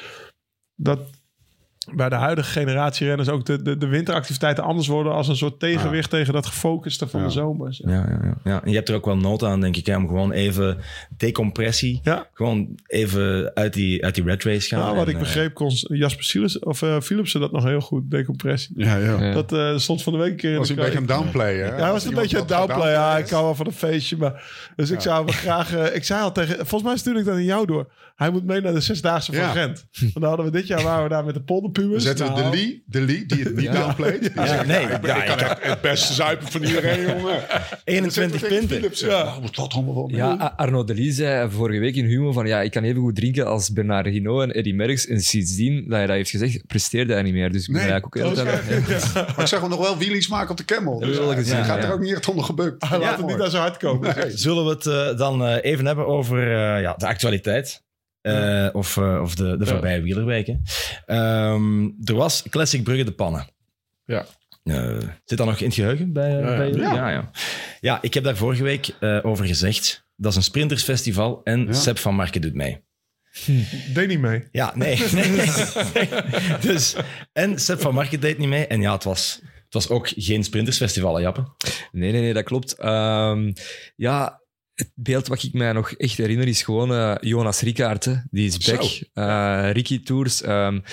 [0.75, 0.99] dat
[1.95, 5.59] bij de huidige generatie renners ook de, de, de winteractiviteiten anders worden als een soort
[5.59, 7.25] tegenwicht tegen dat gefocuste van Ja.
[7.25, 7.81] de zomers.
[7.85, 8.63] Ja, ja, ja, ja.
[8.63, 10.77] En je hebt er ook wel nood aan, denk ik, hè, om gewoon even
[11.17, 11.99] decompressie.
[12.03, 12.27] Ja.
[12.33, 14.79] Gewoon even uit die, uit die red race gaan.
[14.79, 17.81] Nou, wat En, ik eh, begreep, kon Jasper Silas, of eh, Philipsen dat nog heel
[17.81, 18.73] goed, decompressie.
[18.77, 19.23] Ja, ja.
[19.23, 19.33] Ja.
[19.33, 21.19] Dat eh, stond van de week een keer in Was de hij een beetje een
[21.19, 21.65] downplay, hè?
[21.67, 22.91] Ja, hij was een beetje een downplay.
[22.91, 24.17] Ja, ik hou wel van een feestje.
[24.17, 24.43] Maar,
[24.75, 25.75] dus ik zou hem graag...
[25.75, 26.55] eh, ik zei al tegen...
[26.55, 27.91] Volgens mij stuurde ik dat in jou door.
[28.15, 29.49] Hij moet mee naar de Zesdaagse van Ja.
[29.51, 29.85] Gent.
[29.99, 31.41] Want dan hadden we dit jaar waren we daar met de
[31.95, 33.71] Zetten we Nou, de Lee, de Lee, die het niet Ja.
[33.73, 34.35] downplayt.
[34.35, 37.39] Nee, ja, ik, ben- ja, ik kan echt het beste zuipen van iedereen, jongen.
[37.83, 38.89] 21 punten.
[38.93, 39.41] Ja.
[39.41, 40.09] Wat dat allemaal wel.
[40.11, 43.15] Ja, Arno de Lee zei vorige week in Humo van ja, ik kan even goed
[43.15, 45.07] drinken als Bernard Hinault en Eddy Merckx.
[45.07, 47.51] En sindsdien dat hij dat heeft gezegd, presteerde hij niet meer.
[47.51, 47.91] Dus ik ben Nee.
[47.91, 48.45] eigenlijk ook heel.
[49.15, 50.99] Maar ik zag hem nog wel wheelies maken op de camel.
[50.99, 51.87] Dus hij gaat ja.
[51.87, 52.89] er ook niet echt onder gebukt.
[52.89, 54.15] Laat het niet naar zo hard komen.
[54.39, 57.81] Zullen we het eh, dan eh, even hebben over eh, ja, de actualiteit?
[58.65, 60.61] Eh, Of, eh, of de, de voorbije wielerweken.
[61.05, 63.47] Ehm, er was Classic Brugge de Pannen.
[64.05, 64.25] Ja.
[64.63, 66.57] Eh, zit dat nog in het geheugen bij, Ja, ja.
[66.57, 66.81] bij jullie?
[66.81, 66.93] Ja.
[66.95, 67.31] Ja, ja.
[67.79, 70.07] ja, ik heb daar vorige week eh, over gezegd.
[70.15, 71.73] Dat is een sprintersfestival en Ja.
[71.73, 72.83] Seb van Marken doet mee.
[73.93, 74.47] Deed niet mee.
[74.51, 74.97] Ja, nee.
[75.13, 75.47] nee, nee.
[76.61, 76.95] Dus,
[77.33, 78.67] en Seb van Marken deed niet mee.
[78.67, 81.43] En ja, het was, het was ook geen sprintersfestival, hè, Jappe?
[81.91, 82.73] Nee, nee, nee, dat klopt.
[82.73, 83.51] Ehm,
[83.95, 84.41] ja,
[84.79, 88.05] het beeld wat ik mij nog echt herinner is gewoon eh, Jonas Rickaert.
[88.05, 88.13] hè.
[88.31, 88.81] Die is back.
[89.13, 90.41] Eh, Ricky Tours.
[90.41, 90.83] ehm, een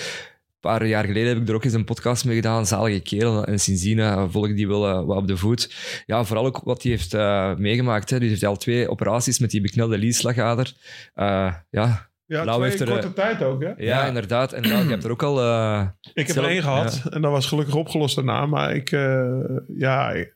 [0.73, 2.65] paar jaar geleden heb ik er ook eens een podcast mee gedaan.
[2.67, 3.45] Zalige kerel.
[3.45, 5.75] En sindsdien eh, volg ik die wel eh, wat op de voet.
[6.05, 8.09] Ja, vooral ook wat hij heeft eh, meegemaakt.
[8.09, 8.19] Hè.
[8.19, 10.73] Die heeft al twee operaties met die beknelde liesslagader.
[11.13, 13.71] Eh ja, Ja, Lau twee heeft er, korte tijd ook, hè?
[13.77, 14.53] ja, inderdaad.
[14.53, 15.41] En Lau, je hebt er ook al...
[15.41, 18.45] eh, Ik heb zelf- er één gehad en dat was gelukkig opgelost daarna.
[18.45, 19.39] Maar ik, eh,
[19.77, 20.33] ja, ik,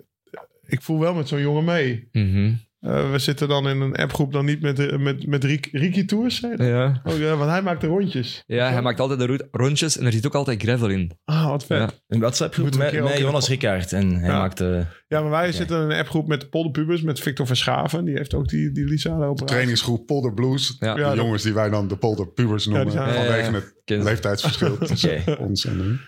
[0.68, 2.08] ik voel wel met zo'n jongen mee.
[2.12, 2.54] mhm.
[2.82, 6.40] Eh, we zitten dan in een appgroep dan niet met, met, met Riek, Ricky Tours.
[6.58, 7.02] Ja.
[7.04, 8.44] Oh, ja, want hij maakt de rondjes.
[8.48, 11.12] ja, hij maakt altijd de rondjes en er zit ook altijd gravel in.
[11.26, 11.78] Ah, wat vet.
[11.78, 11.84] Ja.
[11.84, 13.94] Ja, Een WhatsApp-groep met, met Jonas Rickaert.
[13.94, 14.38] En hij Ja.
[14.40, 14.86] maakte...
[15.10, 17.02] maar wij zitten in een appgroep met de polderpubers.
[17.02, 18.06] Met Victor Verschaven.
[18.06, 19.46] Die heeft ook die, die Lisa operatie.
[19.46, 20.76] Trainingsgroep Polder Blues.
[20.80, 20.94] Ja.
[20.94, 22.92] de Ja, jongens die wij dan de Polder Pubers die noemen.
[22.92, 23.96] zijn- vanwege Ja, ja, ja.
[23.96, 26.00] het leeftijdsverschil tussen ons en hun.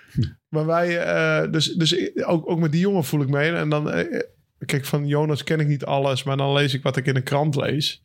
[0.49, 3.51] Maar wij, eh, dus, dus ook, ook met die jongen voel ik mee.
[3.51, 4.19] En dan, eh,
[4.65, 7.21] kijk, van Jonas ken ik niet alles, maar dan lees ik wat ik in de
[7.21, 8.04] krant lees.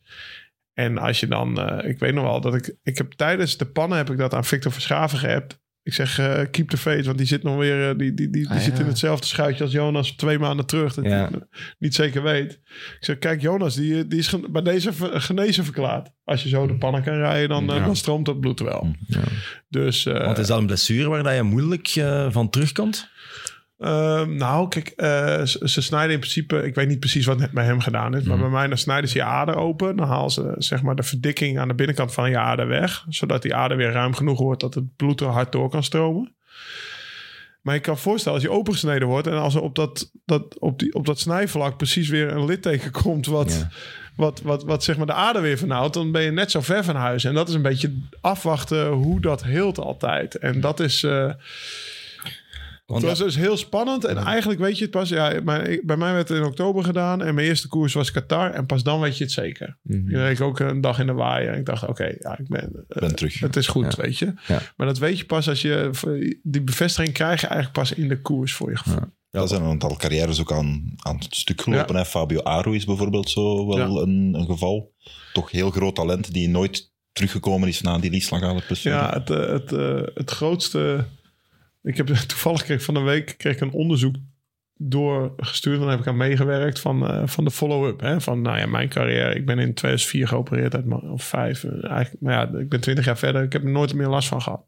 [0.73, 3.65] En als je dan, eh, ik weet nog wel dat ik, ik heb tijdens de
[3.65, 5.59] pannen heb ik dat aan Victor Verschaven geappt.
[5.83, 8.47] Ik zeg, eh, keep the faith, want die zit nog weer, eh, die, die, die,
[8.47, 8.79] die Ah, zit ja.
[8.79, 10.93] in hetzelfde schuitje als Jonas twee maanden terug.
[10.93, 11.11] Dat Ja.
[11.11, 11.29] hij
[11.79, 12.51] niet zeker weet.
[12.51, 16.09] Ik zeg, kijk Jonas, die, die is bij deze genezen verklaard.
[16.23, 17.85] Als je zo de pannen kan rijden, dan, Ja.
[17.85, 18.95] dan stroomt dat bloed wel.
[19.07, 19.19] Ja.
[19.69, 23.09] Dus, eh, Want is dat een blessure waar dat je moeilijk eh, van terugkomt?
[23.79, 26.63] Ehm, nou, kijk, eh, ze, ze snijden in principe...
[26.65, 28.23] Ik weet niet precies wat het met hem gedaan is.
[28.23, 28.43] Maar Mhm.
[28.45, 29.95] bij mij dan snijden ze je ader open.
[29.95, 33.05] Dan halen ze zeg maar, de verdikking aan de binnenkant van je ader weg.
[33.09, 36.33] Zodat die ader weer ruim genoeg wordt dat het bloed er hard door kan stromen.
[37.61, 39.27] Maar ik kan voorstellen, als je opengesneden wordt...
[39.27, 42.91] en als er op dat, dat, op die, op dat snijvlak precies weer een litteken
[42.91, 43.25] komt...
[43.25, 43.69] wat, Ja.
[44.15, 45.93] wat, wat, wat zeg maar de ader weer vernauwt...
[45.93, 47.23] dan ben je net zo ver van huis.
[47.23, 50.35] En dat is een beetje afwachten hoe dat heelt altijd.
[50.35, 51.03] En dat is...
[51.03, 51.31] eh,
[52.89, 54.05] Want het was dus heel spannend.
[54.05, 55.09] En eigenlijk weet je het pas...
[55.09, 57.21] Ja, mijn- bij mij werd het in oktober gedaan.
[57.23, 58.51] En mijn eerste koers was Qatar.
[58.51, 59.77] En pas dan weet je het zeker.
[59.83, 61.51] Je reed ik ook een dag in de waaier.
[61.53, 63.39] En ik dacht, oké, ja, ik ben, eh, ben terug.
[63.39, 64.33] Het is goed, weet je.
[64.47, 64.61] Ja.
[64.77, 65.89] Maar dat weet je pas als je...
[66.43, 68.99] Die bevestiging krijg je eigenlijk pas in de koers voor je gevoel.
[69.31, 71.95] Ja, er zijn een aantal carrières ook aan, aan het stuk gelopen.
[71.95, 72.05] Hè.
[72.05, 74.01] Fabio Aru is bijvoorbeeld zo wel Ja.
[74.01, 74.93] een, een geval.
[75.33, 78.95] Toch heel groot talent die nooit teruggekomen is na die blessure.
[78.95, 81.05] Ja, het, eh, het, eh, het grootste...
[81.83, 84.15] Ik heb toevallig kreeg ik van een week kreeg ik een onderzoek
[84.81, 85.75] doorgestuurd.
[85.75, 87.99] En daar heb ik aan meegewerkt van, eh, van de follow-up.
[87.99, 88.21] Hè?
[88.21, 89.35] Van, nou ja, mijn carrière.
[89.35, 91.63] Ik ben in 2004 geopereerd uit mijn, of vijf.
[91.63, 93.43] eh, Eigenlijk, maar ja, ik ben 20 jaar verder.
[93.43, 94.65] Ik heb er nooit meer last van gehad.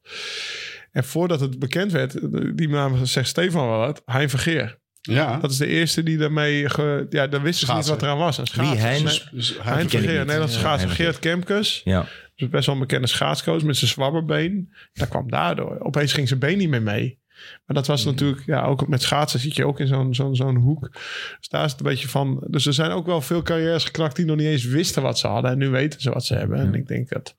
[0.91, 4.79] En voordat het bekend werd, eh, die naam zegt Stefan wel wat, Hein Vergeer.
[5.01, 5.37] Ja.
[5.37, 8.37] Dat is de eerste die daarmee, ge, ja, daar wisten ze niet wat eraan was.
[8.37, 8.73] Een schaatsen.
[8.75, 9.03] Wie, Hein?
[9.31, 10.25] Dus hij Hein ik Vergeer.
[10.25, 10.87] Nederlandse Ja, schaatser.
[10.87, 11.81] Hein Geert Kemkes.
[11.83, 12.05] Ja.
[12.41, 14.73] Dus best wel een bekende schaatscoach met zijn zwabberbeen.
[14.93, 15.79] Dat kwam daardoor.
[15.79, 17.19] Opeens ging zijn been niet meer mee.
[17.65, 20.55] Maar dat was natuurlijk, ja, ook met schaatsen zit je ook in zo'n zo'n zo'n
[20.55, 20.89] hoek.
[21.37, 22.47] Dus daar is het een beetje van.
[22.49, 25.27] Dus er zijn ook wel veel carrières geknakt die nog niet eens wisten wat ze
[25.27, 25.51] hadden.
[25.51, 26.59] En nu weten ze wat ze hebben.
[26.59, 27.35] En ik denk dat,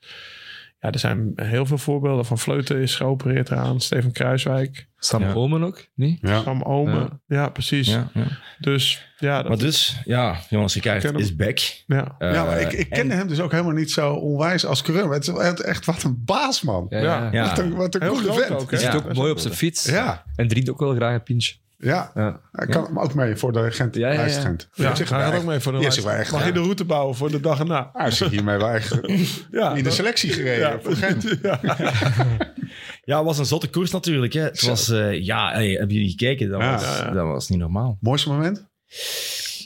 [0.83, 3.81] ja, er zijn heel veel voorbeelden van Vleuten is geopereerd eraan.
[3.81, 5.33] Steven Kruiswijk, Sam Ja.
[5.33, 6.19] Omen ook, niet?
[6.21, 6.41] Ja.
[6.43, 7.23] Sam Omen.
[7.27, 7.89] Ja, precies.
[7.89, 8.25] Ja, ja.
[8.59, 11.21] Dus ja, dat, Maar dus, ja, Rickaert Ken hem.
[11.23, 11.59] is back.
[11.87, 12.15] ja.
[12.19, 14.83] ja, maar Eh, ik, ik en- kende hem dus ook helemaal niet zo onwijs als
[14.83, 15.11] coureur.
[15.13, 16.87] Het is echt- wat een baas, man.
[16.89, 17.49] Ja, Ja.
[17.49, 18.51] Wat een, wat een coole vent.
[18.61, 18.71] ook?
[18.71, 18.99] Hij zit Ja.
[18.99, 19.85] ook mooi op zijn fiets.
[19.85, 21.55] Ja, En drinkt ook wel graag een pintje.
[21.85, 22.11] Ja.
[22.15, 22.41] Ja.
[22.53, 23.95] Hij kan hem ook mee voor de Gent.
[23.95, 24.19] Ja, ja, ja.
[24.21, 24.69] Hij is Gent.
[24.73, 25.95] Ja, hij gaat ook mee voor de lijst.
[25.95, 26.53] zich wel echt Mag je ja.
[26.53, 27.91] de route bouwen voor de dag erna?
[27.93, 28.99] Hij zich hiermee wel echt
[29.51, 31.37] Ja, in de selectie gereden Ja, voor Gent.
[31.43, 31.61] ja.
[33.05, 34.33] Ja, het was een zotte koers natuurlijk.
[34.33, 34.41] Hè.
[34.41, 36.51] Het was, eh, ja, hey, hebben jullie gekeken?
[36.51, 36.73] Dat, Ja.
[36.73, 37.11] was, Ja, ja.
[37.11, 37.99] dat was niet normaal.
[38.01, 38.71] Mooiste moment?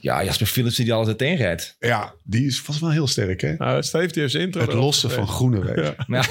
[0.01, 1.77] Ja, Jasper Philips die alles uiteenrijdt.
[1.79, 3.55] Ja, die is vast wel heel sterk, hè?
[3.59, 5.27] Nou, Steve die heeft zijn intro Het lossen van.
[6.07, 6.23] Ja.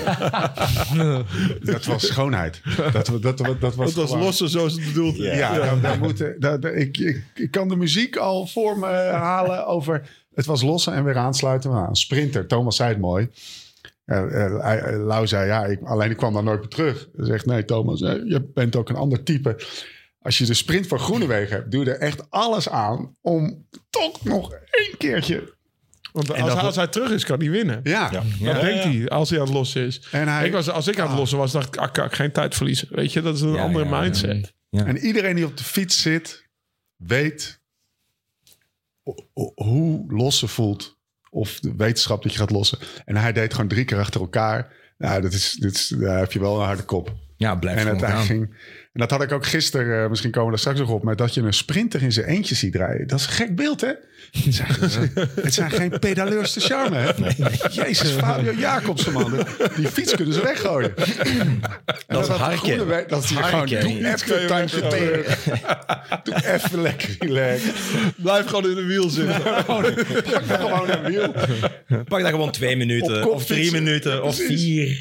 [1.63, 2.61] Dat was schoonheid.
[2.93, 5.37] Dat, dat, dat, dat was, Dat was lossen zoals het bedoeld is.
[5.37, 8.87] Ja, Daar, daar moeten, daar, daar- ik, ik, ik kan de muziek al voor me
[9.11, 10.09] halen over...
[10.33, 11.71] Het was lossen en weer aansluiten.
[11.71, 13.29] Maar een sprinter, Thomas zei het mooi.
[14.05, 17.07] Eh, eh, eh, Lau zei, ja, ik, alleen ik kwam daar nooit meer terug.
[17.15, 19.55] Hij zegt, nee Thomas, je bent ook een ander type.
[20.25, 23.15] Als je de sprint van Groenewegen hebt, doe je er echt alles aan...
[23.21, 25.53] om toch nog één keertje...
[26.11, 27.79] Want als, dat- hij, als hij terug is, kan hij winnen.
[27.83, 28.09] Ja,
[28.39, 28.53] Ja.
[28.53, 30.07] Dat denkt hij, als hij aan het lossen is.
[30.11, 32.13] en, hij, Ik was, als ik aan het lossen was, dacht ik, ah, kan ik
[32.13, 32.87] geen tijd verliezen.
[32.91, 34.01] Weet je, dat is een Ja, andere ja, ja.
[34.01, 34.53] mindset.
[34.69, 36.47] en iedereen die op de fiets zit,
[36.95, 37.61] weet
[39.03, 40.97] ho- ho- hoe lossen voelt.
[41.29, 42.77] Of de wetenschap dat je gaat lossen.
[43.05, 44.73] En hij deed gewoon drie keer achter elkaar.
[44.97, 47.13] Nou, dat is, dit is, daar heb je wel een harde kop.
[47.37, 48.55] Ja, blijf En, gewoon het, hij ging,
[48.95, 51.15] en dat had ik ook gisteren, eh, misschien komen we daar straks nog op, maar
[51.15, 53.07] dat je een sprinter in zijn eentje ziet rijden.
[53.07, 53.91] Dat is een gek beeld, hè?
[54.43, 57.11] Het zijn, het zijn geen pedaleurs de charme, hè?
[57.71, 59.33] Jezus, Fabio Jacobsen, man.
[59.75, 60.93] Die fiets kunnen ze weggooien.
[60.95, 61.61] En
[62.07, 62.57] Dat is harken.
[62.57, 64.77] Groeneweg- Dat is gewoon, doe even een tandje.
[66.23, 67.73] Doe even lekker relaxed.
[68.15, 69.41] Blijf gewoon in de wiel zitten.
[69.65, 69.93] Pak
[70.47, 71.33] gewoon een wiel.
[72.07, 74.99] Pak dat gewoon twee minuten, of drie minuten, of vier.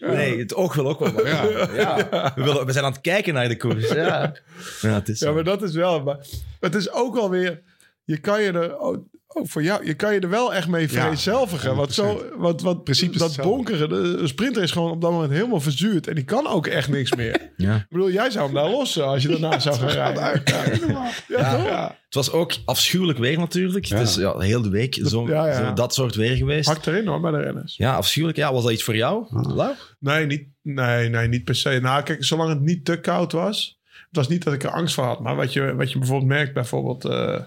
[0.00, 1.26] Nee, het oog wil ook wel.
[1.26, 1.42] Ja.
[1.76, 2.32] Ja.
[2.36, 3.88] We, willen, we zijn aan het kijken naar de koers.
[3.88, 4.34] Ja,
[4.80, 6.02] ja het is Ja, maar dat is wel.
[6.02, 6.26] Maar
[6.60, 7.62] het is ook wel weer.
[8.04, 9.00] Je kan je er.
[9.30, 11.76] Ook ook voor jou, je kan je er wel echt mee vereenzelvigen.
[11.76, 15.32] want zo, wat, wat Principe is dat bonkeren, de, sprinter is gewoon op dat moment
[15.32, 16.06] helemaal verzuurd.
[16.06, 17.36] En die kan ook echt niks meer.
[17.56, 17.76] Ja.
[17.76, 20.42] Ik bedoel, jij zou hem daar lossen als je daarna zou gaan rijden.
[21.28, 21.96] Ja, Ja.
[22.04, 23.86] Het was ook afschuwelijk weer natuurlijk.
[23.88, 25.66] Het is ja, heel de week zo, ja, ja.
[25.66, 26.68] zo dat soort weer geweest.
[26.68, 27.76] Hakt erin hoor, bij de renners.
[27.76, 28.38] Ja, afschuwelijk.
[28.38, 29.74] Ja, was dat iets voor jou, Lau?
[29.98, 31.78] Nee, niet, nee, nee, niet per se.
[31.82, 33.80] Nou, kijk, zolang het niet te koud was.
[33.84, 35.20] Het was niet dat ik er angst voor had.
[35.20, 37.04] Maar wat je, wat je bijvoorbeeld merkt, bijvoorbeeld...
[37.04, 37.40] eh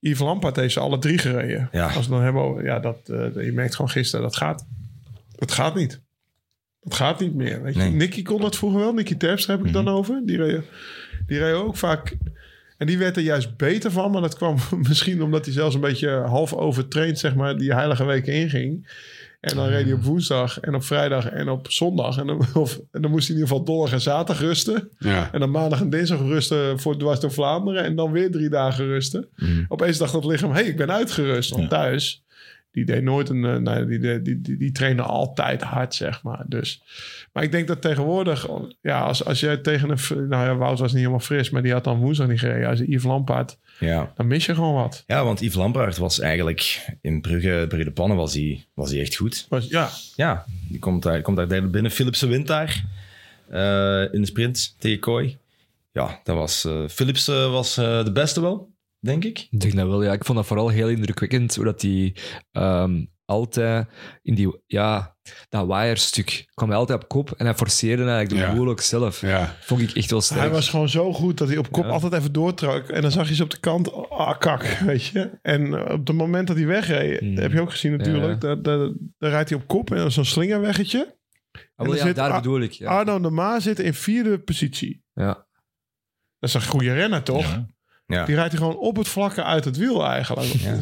[0.00, 1.68] Yves Lampaard heeft ze alle drie gereden.
[1.72, 1.92] Ja.
[1.92, 2.64] Als we dan hebben over...
[2.64, 4.66] Ja, dat, eh, je merkt gewoon gisteren, dat gaat...
[5.34, 6.00] Dat gaat niet.
[6.80, 7.62] Dat gaat niet meer.
[7.62, 7.80] Weet je?
[7.80, 7.90] Nee.
[7.90, 8.92] Nicky kon dat vroeger wel.
[8.92, 10.22] Nicky Terpstra heb ik dan over.
[10.24, 10.62] Die reed,
[11.26, 12.16] die reed ook vaak...
[12.76, 14.10] En die werd er juist beter van.
[14.10, 14.56] Maar dat kwam
[14.88, 17.18] misschien omdat hij zelfs een beetje half overtraind...
[17.18, 18.90] zeg maar, die heilige weken inging.
[19.40, 22.18] En dan reed hij op woensdag en op vrijdag en op zondag.
[22.18, 24.88] En dan, of, en dan moest hij in ieder geval donderdag en zaterdag rusten.
[24.98, 25.28] Ja.
[25.32, 27.84] En dan maandag en dinsdag rusten voor dwars door Vlaanderen.
[27.84, 29.28] En dan weer drie dagen rusten.
[29.36, 29.64] Mhm.
[29.68, 31.50] Opeens dacht dat lichaam, hé, hey, ik ben uitgerust.
[31.50, 31.68] Want Ja.
[31.68, 32.24] thuis,
[32.72, 33.44] die deed nooit een...
[33.44, 36.44] eh, Nee, die, die, die, die, die trainde altijd hard, zeg maar.
[36.46, 36.82] Dus,
[37.32, 38.48] maar ik denk dat tegenwoordig...
[38.82, 40.28] Ja, als, als jij tegen een...
[40.28, 42.68] Nou ja, Wout was niet helemaal fris, maar die had dan woensdag niet gereden.
[42.68, 44.12] Als Yves Lampaard, Ja.
[44.16, 45.04] dan mis je gewoon wat.
[45.06, 49.16] ja, want Yves Lampaard was eigenlijk in Brugge, Brugge de Pannen was hij, was echt
[49.16, 49.46] goed.
[49.48, 51.90] Was, ja, Ja, die komt daar, komt daar derde binnen.
[51.90, 52.84] Philipsen wint daar
[53.48, 55.38] eh, in de sprint tegen Kooi.
[55.92, 58.69] Ja, dat was, eh Philipsen was de beste wel,
[59.00, 59.46] denk ik.
[59.50, 60.12] Ik denk dat wel, ja.
[60.12, 62.16] Ik vond dat vooral heel indrukwekkend hoe dat hij
[62.52, 63.86] ehm, altijd
[64.22, 65.16] in die, ja,
[65.48, 66.46] dat wire-stuk.
[66.54, 68.54] kwam hij altijd op kop en hij forceerde eigenlijk de Ja.
[68.54, 69.20] boel ook zelf.
[69.20, 69.56] Ja.
[69.60, 70.40] Vond ik echt wel sterk.
[70.40, 71.90] Hij was gewoon zo goed dat hij op kop Ja.
[71.90, 72.88] altijd even doortrok.
[72.88, 75.38] En dan zag je ze op de kant, ah kak, weet je.
[75.42, 77.36] En eh, op het moment dat hij wegreed, Hmm.
[77.36, 78.54] heb je ook gezien natuurlijk, Ja.
[78.54, 81.18] daar, daar, daar rijdt hij op kop en dan zo'n slingerweggetje.
[81.52, 82.72] Ah, en wel, ja, zit daar Ar- bedoel ik.
[82.72, 82.88] Ja.
[82.98, 85.02] Arno de Ma zit in vierde positie.
[85.12, 85.48] ja.
[86.38, 87.58] Dat is een goede renner, toch?
[88.10, 88.24] Ja.
[88.24, 90.48] Die rijdt hij gewoon op het vlakke uit het wiel eigenlijk.
[90.48, 90.78] Ja.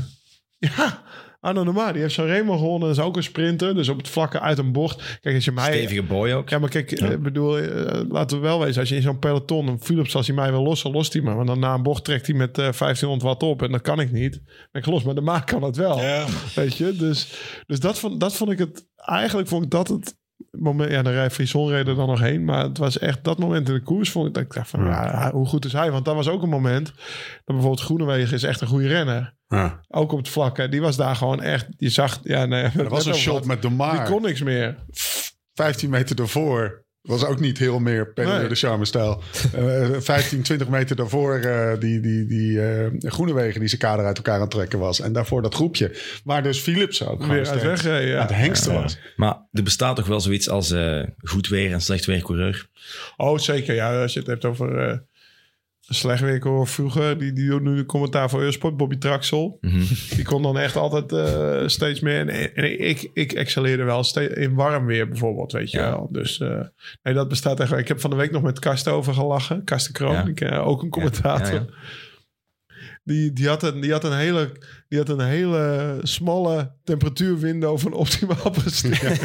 [0.59, 1.03] Ja,
[1.41, 2.89] Arno de Ma, die heeft zo'n Remo gewonnen.
[2.89, 3.75] Dat is ook een sprinter.
[3.75, 5.19] Dus op het vlakke uit een bocht.
[5.21, 5.73] Kijk, als je mij...
[5.73, 6.49] Stevige boy ook.
[6.49, 8.81] Ja, maar kijk, ik bedoel, eh, laten we wel wezen.
[8.81, 11.35] Als je in zo'n peloton, een Philips, als hij mij wil lossen, lost hij me.
[11.35, 13.63] Want dan na een bocht trekt hij met eh 1500 watt op.
[13.63, 14.41] En dat kan ik niet.
[14.73, 16.01] Ik los, maar de maak kan het wel.
[16.01, 17.33] Ja, Weet je, dus,
[17.67, 18.87] dus dat, vond, dat vond ik het...
[18.97, 20.17] Eigenlijk vond ik dat het
[20.51, 20.91] moment...
[20.91, 22.45] Ja, de rij Frison er dan nog heen.
[22.45, 24.11] Maar het was echt dat moment in de koers.
[24.11, 25.91] Vond ik dat ik dacht van, ja, hoe goed is hij?
[25.91, 26.87] Want dat was ook een moment...
[26.87, 26.95] Dat
[27.45, 29.35] bijvoorbeeld Groenewegen is echt een goede renner.
[29.49, 29.81] Ja.
[29.89, 30.57] Ook op het vlak.
[30.57, 30.69] hè.
[30.69, 31.67] Die was daar gewoon echt...
[31.77, 32.19] Je zag...
[32.23, 34.11] Ja, nee, Er was een shot met de Die maar.
[34.11, 34.77] kon niks meer.
[35.55, 38.49] 15 meter daarvoor was ook niet heel meer Pedro Nee.
[38.49, 39.23] de Charme-stijl.
[39.55, 44.17] Eh, 15, 20 meter daarvoor eh, die, die, die eh Groenewegen die zijn kader uit
[44.17, 45.01] elkaar aan het trekken was.
[45.01, 45.97] En daarvoor dat groepje.
[46.25, 47.83] Waar dus Philips ook Weer uit weg.
[47.83, 48.15] Ja.
[48.15, 48.99] aan het hengsten was.
[49.17, 52.69] Maar er bestaat toch wel zoiets als eh, goed weer en slecht weer coureur.
[53.17, 53.75] Oh, zeker.
[53.75, 55.03] Ja, als je het hebt over
[55.89, 57.19] slecht weer hoor vroeger.
[57.19, 58.77] Die, die doet nu de commentaar voor Eurosport.
[58.77, 59.59] Bobby Traxel.
[59.61, 59.79] Mhm.
[60.15, 62.29] Die kon dan echt altijd eh, steeds meer.
[62.29, 65.91] En, en ik, ik excelleerde wel steeds in warm weer bijvoorbeeld, weet je Ja.
[65.91, 66.09] wel.
[66.13, 66.61] Dus eh,
[67.03, 67.73] nee, dat bestaat echt.
[67.73, 69.65] Ik heb van de week nog met Karsten over gelachen.
[69.65, 70.27] Karsten Kroon, Ja.
[70.27, 71.55] ik, eh, ook een commentator.
[71.55, 71.67] Ja,
[73.09, 74.53] Die, die, had een, die, had een hele,
[74.89, 79.19] die had een hele smalle temperatuurwindow van optimaal presteren.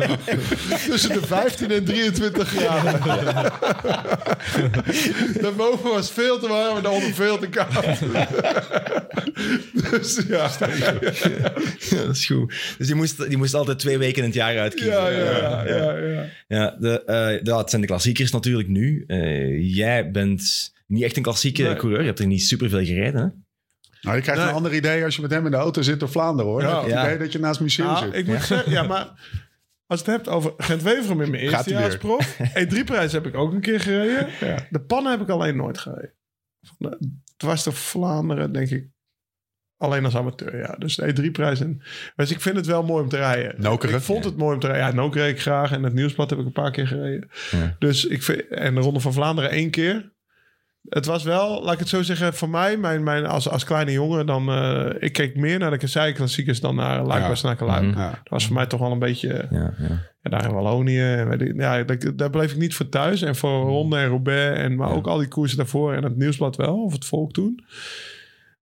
[0.88, 3.00] Tussen de 15 en 23 graden.
[5.42, 8.00] Daarboven was veel te warm en daaronder veel te koud.
[9.90, 10.50] dus ja.
[11.90, 12.74] Ja, dat is goed.
[12.78, 14.92] Dus die moest, die moest altijd twee weken in het jaar uitkiezen.
[14.92, 16.24] Ja, ja, ja, ja, ja.
[16.48, 19.04] Ja, de, eh, ja, het zijn de klassiekers natuurlijk nu.
[19.06, 21.76] Eh, jij bent niet echt een klassieke Nee.
[21.76, 22.00] coureur.
[22.00, 23.20] Je hebt er niet superveel gereden.
[23.20, 23.26] Hè?
[24.00, 24.50] Nou, je krijgt Nee.
[24.50, 26.62] een ander idee als je met hem in de auto zit door Vlaanderen hoor.
[26.62, 26.80] Ja.
[26.82, 27.04] Het Ja.
[27.06, 28.14] idee dat je naast museum Nou, zit.
[28.14, 29.06] ik moet zeggen, ja, maar
[29.86, 32.38] als je het hebt over Gent-Weverum in mijn eerste jaar als prof.
[32.62, 34.28] E3-prijs heb ik ook een keer gereden.
[34.70, 36.12] De pannen heb ik alleen nooit gereden.
[36.62, 38.88] Van de- Het was de Vlaanderen, denk ik,
[39.76, 40.58] alleen als amateur.
[40.58, 40.74] Ja.
[40.78, 41.60] Dus de E3-prijs.
[41.60, 41.82] En,
[42.16, 43.54] dus ik vind het wel mooi om te rijden.
[43.60, 43.96] Nokeren.
[43.96, 44.86] Ik vond het mooi om te rijden.
[44.86, 45.72] Ja, Nook reed ik graag.
[45.72, 47.30] En het Nieuwsblad heb ik een paar keer gereden.
[47.50, 47.76] Ja.
[47.78, 50.12] Dus ik vind, en de Ronde van Vlaanderen één keer.
[50.88, 53.92] Het was wel, laat ik het zo zeggen, voor mij, mijn, mijn, als, als kleine
[53.92, 57.56] jongen, dan, eh, ik keek meer naar de Kassei-klassiekers dan naar Luik, Ja.
[57.66, 57.82] Luik.
[57.84, 57.98] Mhm.
[57.98, 58.10] Ja.
[58.10, 59.46] Dat was voor mij toch wel een beetje...
[59.50, 60.08] Ja, ja.
[60.22, 61.00] Ja, daar in Wallonië.
[61.00, 63.22] en ja, daar, daar bleef ik niet voor thuis.
[63.22, 64.58] En voor Ronde en Roubaix.
[64.58, 65.94] En, maar ook al die koersen daarvoor.
[65.94, 66.82] En het nieuwsblad wel.
[66.84, 67.64] Of het volk toen.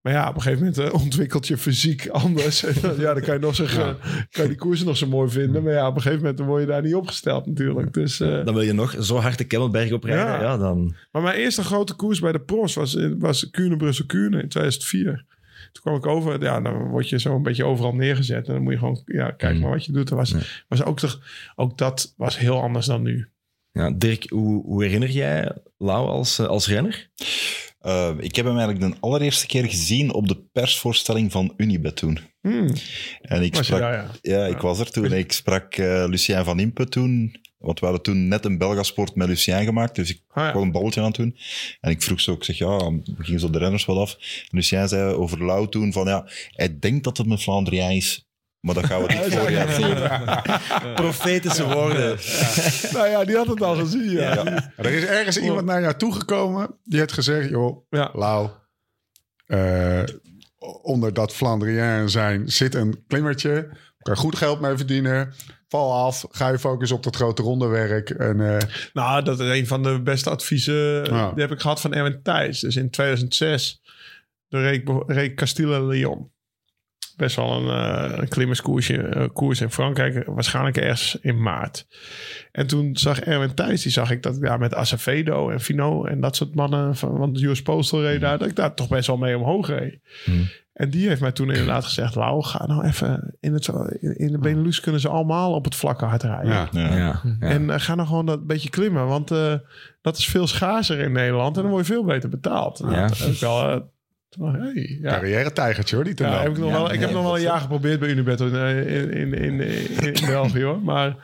[0.03, 2.65] Maar ja, op een gegeven moment eh, ontwikkelt je fysiek anders.
[2.65, 3.97] En dan- ja, dan kan je, nog zeggen,
[4.31, 5.63] kan je die koersen nog zo mooi vinden.
[5.63, 7.93] Maar ja, op een gegeven moment dan word je daar niet opgesteld natuurlijk.
[7.95, 10.25] Dus, eh, Dan wil je nog zo hard de Kemmelberg oprijden.
[10.27, 10.41] Ja.
[10.41, 10.57] Ja.
[10.59, 10.95] dan...
[11.13, 15.25] maar mijn eerste grote koers bij de pros was, was Kuurne-Brussel-Kuurne in 2004.
[15.73, 18.47] Toen kwam ik over, ja, dan word je zo een beetje overal neergezet.
[18.49, 19.61] En dan moet je gewoon, ja, kijk Mm.
[19.61, 20.09] maar wat je doet.
[20.09, 20.35] Dat was,
[20.69, 21.21] was ook, toch,
[21.57, 23.29] ook dat was heel anders dan nu.
[23.73, 27.09] Ja, Dirk, hoe, hoe herinner jij Lau als, eh, als renner?
[27.89, 32.19] Eh, ik heb hem eigenlijk de allereerste keer gezien op de persvoorstelling van Unibet toen.
[32.41, 32.71] Hmm,
[33.21, 34.11] En ik was je sprak, daar, ja.
[34.23, 35.13] ja, ik was er toen.
[35.13, 37.37] Ik sprak eh, Lucien van Impe toen.
[37.59, 39.95] Want we hadden toen net een Belgasport met Lucien gemaakt.
[39.95, 40.61] Dus ik Ah, ja.
[40.61, 41.37] een balletje aan het doen.
[41.81, 44.17] En ik vroeg zo, ik zeg, ja, we gingen zo de renners wel af.
[44.51, 48.28] Lucien zei over Lau toen van, ja, hij denkt dat het een Flandrien is.
[48.69, 49.67] Maar dat gaan we niet voor je
[50.83, 50.95] zien.
[50.95, 52.19] Profetische woorden.
[52.93, 54.47] Nou ja, die had het al gezien, ja.
[54.77, 58.11] Er is ergens iemand naar jou toegekomen die heeft gezegd: joh, Ja.
[58.13, 58.49] Lau,
[59.47, 60.03] eh,
[60.83, 63.69] onder dat Flandrien zijn zit een klimmertje.
[63.99, 65.33] Kan goed geld mee verdienen.
[65.69, 68.11] Val af, ga je focussen op dat grote rondewerk.
[68.11, 71.05] En, eh, Nou, dat is een van de beste adviezen.
[71.15, 71.31] Ja.
[71.33, 72.61] Die heb ik gehad van Erwin Thijs.
[72.61, 73.81] Dus in 2006
[74.49, 76.31] de reed, ik- reed Castille-Leon.
[77.19, 80.27] Best wel een, eh een klimmerskoersje, eh, koers in Frankrijk.
[80.27, 81.87] Waarschijnlijk ergens in maart.
[82.53, 86.21] En toen zag Erwin Thijs, die zag ik dat ja, met Acevedo en Fino en
[86.21, 86.97] dat soort mannen.
[86.97, 88.39] Van, want US Postal reed daar.
[88.39, 90.01] Dat ik daar toch best wel mee omhoog reed.
[90.25, 90.49] Hmm.
[90.79, 93.69] En die heeft mij toen inderdaad gezegd: Lau, ga nou even in, het,
[94.01, 96.69] in, de Benelux kunnen ze allemaal op het vlakke hard rijden.
[96.73, 96.97] ja.
[96.97, 97.23] Ja.
[97.41, 99.07] En eh, ga nou gewoon dat beetje klimmen.
[99.07, 99.55] Want eh,
[100.01, 101.57] dat is veel schaarser in Nederland.
[101.57, 102.79] En dan word je veel beter betaald.
[102.79, 103.07] Ja.
[103.07, 103.75] dat heb ik wel...
[103.75, 103.83] ik,
[104.39, 105.11] hey, ja.
[105.11, 107.37] Carrière-tijgertje hoor, die ten Ja, heb ik nog Ja, wel, ik nee, heb nog wel
[107.37, 109.61] een jaar geprobeerd bij Unibet in, in, in, in,
[110.15, 110.83] in, België hoor.
[110.83, 111.17] Maar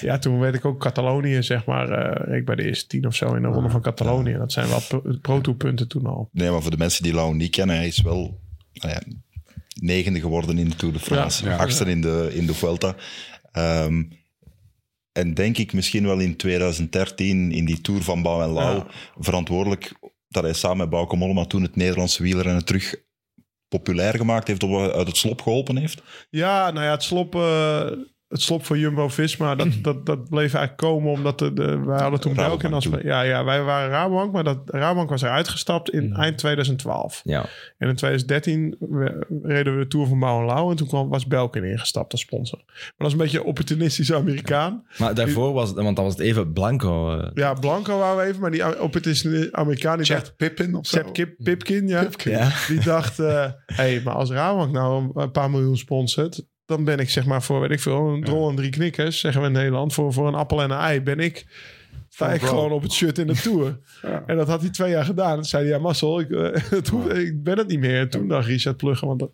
[0.00, 1.90] ja, toen werd ik ook Catalonië, zeg maar.
[1.90, 4.32] eh, reed ik bij de eerste tien of zo in de ronde van Catalonië.
[4.32, 6.28] Dat zijn wel pro- pro-tour punten toen al.
[6.32, 8.40] Nee, maar voor de mensen die Lau niet kennen, hij is wel...
[8.72, 9.00] nou ja,
[9.80, 11.44] negende geworden in de Tour de France.
[11.44, 11.56] Ja, ja.
[11.56, 12.94] achtste in de, in de Vuelta.
[13.52, 14.02] Ehm,
[15.12, 18.86] en denk ik misschien wel in 2013 in die Tour van Bouw en Lau Ja.
[19.18, 19.92] verantwoordelijk
[20.28, 22.94] dat hij samen met Bauke Mollema toen het Nederlandse wielrennen terug
[23.68, 26.02] populair gemaakt heeft of uit het slop geholpen heeft.
[26.30, 27.90] Ja, nou ja, het slop, eh,
[28.28, 32.20] het slop voor Jumbo-Visma, dat, dat, dat bleef eigenlijk komen omdat de, de, wij hadden
[32.20, 33.02] toen Rabobank Belkin als...
[33.02, 37.20] Ja, ja, wij waren Rabobank, maar dat, Rabobank was eruit gestapt in eind 2012.
[37.24, 37.40] Ja.
[37.78, 41.08] En in 2013 we- reden we de Tour van Bouw en Lau en toen kwam,
[41.08, 42.62] was Belkin ingestapt als sponsor.
[42.66, 44.84] Maar dat is een beetje een opportunistische Amerikaan.
[44.98, 47.18] Maar daarvoor was het, want dat was het even Blanco.
[47.18, 50.20] eh, Ja, Blanco waren we even, maar die opportunistische Amerikaan die dacht...
[50.26, 50.96] Chad Pippin of zo.
[50.96, 52.08] Sepp Kip, Pipkin, ja.
[52.18, 52.50] ja.
[52.68, 56.42] Die dacht, hé, hey, maar als Rabobank nou een- een paar miljoen sponsort...
[56.66, 59.20] dan ben ik zeg maar voor, weet ik veel, een drol en drie knikkers...
[59.20, 61.46] zeggen we in Nederland, voor, voor een appel en een ei ben ik...
[62.08, 63.78] sta ik gewoon op het shirt in de Tour.
[64.26, 65.34] En dat had hij twee jaar gedaan.
[65.34, 68.00] Toen zei hij, ja Marcel, ik, eh, ik ben het niet meer.
[68.00, 69.30] En toen dacht Richard Pluggen, want dat,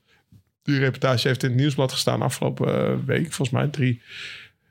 [0.63, 4.03] die reportage heeft in het nieuwsblad gestaan afgelopen eh, week, volgens mij drie...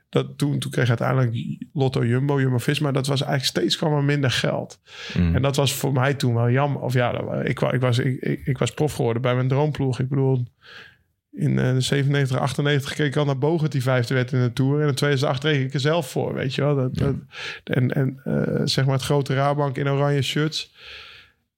[0.09, 2.91] Dat, toen, toen kreeg uiteindelijk Lotto Jumbo, Jumbo-Visma.
[2.91, 4.79] Dat was eigenlijk steeds kwam er minder geld.
[5.17, 5.35] Mm.
[5.35, 6.81] En dat was voor mij toen wel jammer.
[6.81, 7.11] Of ja,
[7.43, 9.99] ik, ik, was, ik, ik, ik was prof geworden bij mijn droomploeg.
[9.99, 10.45] Ik bedoel,
[11.31, 14.53] in eh, de 97, 98 keek ik al naar Bogert die vijfde werd in de
[14.53, 14.81] Tour.
[14.81, 16.75] En in 2008 reed ik er zelf voor, weet je wel.
[16.75, 17.15] Dat, dat,
[17.63, 20.73] en en eh, zeg maar het grote Rabank in oranje shirts.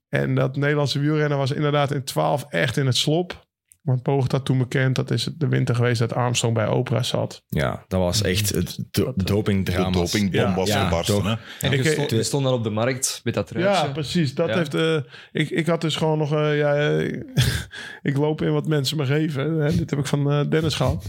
[0.10, 3.46] En dat Nederlandse wielrennen was inderdaad in 12 echt in het slop.
[3.84, 7.44] Want Bogert had toen bekend, dat is de winter geweest dat Armstrong bij Opera zat.
[7.48, 9.90] ja, dat was echt het do De dopingdrama.
[9.92, 10.56] dopingbom Ja.
[10.56, 11.36] was Ja, hè.
[11.62, 13.86] En Ik- je stond, dan op de markt met dat truitje.
[13.86, 14.36] Ja, precies.
[14.36, 14.56] Dat Ja.
[14.58, 14.74] heeft.
[14.74, 14.98] eh,
[15.32, 16.34] ik, ik had dus gewoon nog.
[16.34, 17.22] eh, ja, eh,
[18.10, 19.52] ik loop in wat mensen me geven.
[19.60, 19.76] Hè.
[19.76, 21.06] Dit heb ik van Dennis gehad.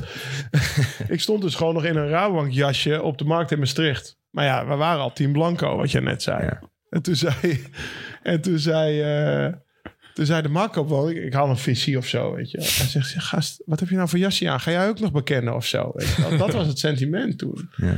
[1.08, 4.16] ik stond dus gewoon nog in een Rabobank jasje op de markt in Maastricht.
[4.30, 6.42] Maar ja, we waren al Team Blanco, wat je net zei.
[6.44, 6.60] Ja.
[6.90, 7.64] En toen zei.
[8.22, 9.02] En toen zei.
[10.14, 12.58] Toen zei de Marco wel, ik, ik haal een visie of zo, weet je.
[12.58, 14.60] Hij zegt, gast, wat heb je nou voor jasje aan?
[14.60, 15.90] Ga jij ook nog bekennen of zo?
[15.94, 16.36] Weet je?
[16.36, 17.70] Dat was het sentiment toen.
[17.76, 17.96] Ja.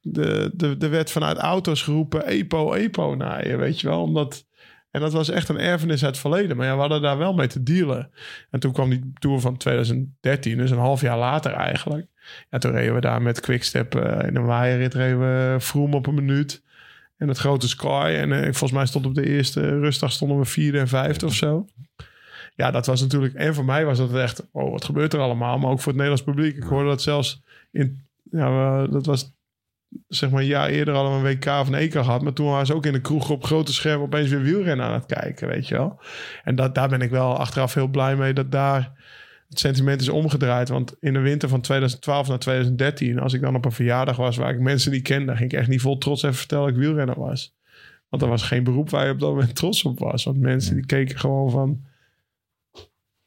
[0.00, 4.02] De, de, er werd vanuit auto's geroepen, EPO, EPO naar je, weet je wel.
[4.02, 4.46] Omdat,
[4.90, 6.56] en dat was echt een erfenis uit het verleden.
[6.56, 8.10] Maar ja, we hadden daar wel mee te dealen.
[8.50, 12.06] En toen kwam die Tour van 2013, dus een half jaar later eigenlijk.
[12.50, 16.06] Ja, toen reden we daar met Quickstep eh, in een waaierrit reden we Vroom op
[16.06, 16.62] een minuut.
[17.20, 18.14] En het grote Sky.
[18.16, 21.34] En eh, volgens mij stond op de eerste rustdag stonden we vierde en vijfde of
[21.34, 21.66] zo.
[22.54, 23.34] Ja, dat was natuurlijk...
[23.34, 24.48] En voor mij was dat echt...
[24.52, 25.58] Oh, wat gebeurt er allemaal?
[25.58, 26.56] Maar ook voor het Nederlands publiek.
[26.56, 28.06] Ik hoorde dat zelfs in...
[28.30, 29.32] Ja, dat was
[30.08, 32.22] zeg maar een jaar eerder we een WK of een EK gehad.
[32.22, 34.92] Maar toen waren ze ook in de kroeg op grote scherm opeens weer wielrennen aan
[34.92, 36.00] het kijken, weet je wel.
[36.44, 38.92] En dat, daar ben ik wel achteraf heel blij mee dat daar
[39.50, 40.68] het sentiment is omgedraaid.
[40.68, 44.36] Want in de winter van 2012 naar 2013, als ik dan op een verjaardag was
[44.36, 46.80] waar ik mensen niet kende, ging ik echt niet vol trots even vertellen dat ik
[46.80, 47.54] wielrenner was.
[48.08, 50.24] Want dat was geen beroep waar je op dat moment trots op was.
[50.24, 51.84] Want mensen die keken gewoon van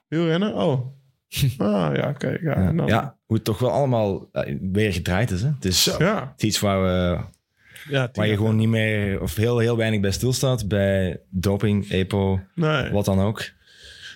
[0.08, 0.86] wielrennen, oh.
[1.58, 2.38] Ah ja, oké.
[2.42, 5.42] ja, dan- ja, hoe het toch wel allemaal eh, weer gedraaid is.
[5.42, 5.50] Hè?
[5.50, 6.20] Het is ja.
[6.32, 7.20] het is iets waar, we,
[7.90, 10.68] ja waar je gewoon niet meer, of heel, heel weinig bij stilstaat.
[10.68, 12.92] Bij doping, EPO, nee.
[12.92, 13.52] wat dan ook.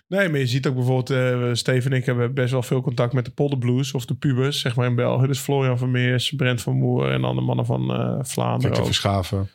[0.08, 3.14] Nee, maar je ziet ook bijvoorbeeld, eh Steven en ik hebben best wel veel contact
[3.14, 5.28] met de Polderblues of de pubers, zeg maar in België.
[5.28, 8.62] Dus Florian Vermeers, Brent van Moer en dan de mannen van eh, Vlaanderen.
[8.62, 8.86] Victor.
[8.86, 9.50] Verschaven.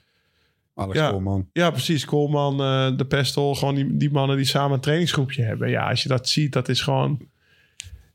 [0.74, 1.10] Alex Ja.
[1.10, 1.48] Koolman.
[1.52, 2.04] Ja, precies.
[2.04, 5.70] Koolman, eh, de Pestel, gewoon die, die mannen die samen een trainingsgroepje hebben.
[5.70, 7.18] Ja, als je dat ziet, dat is gewoon...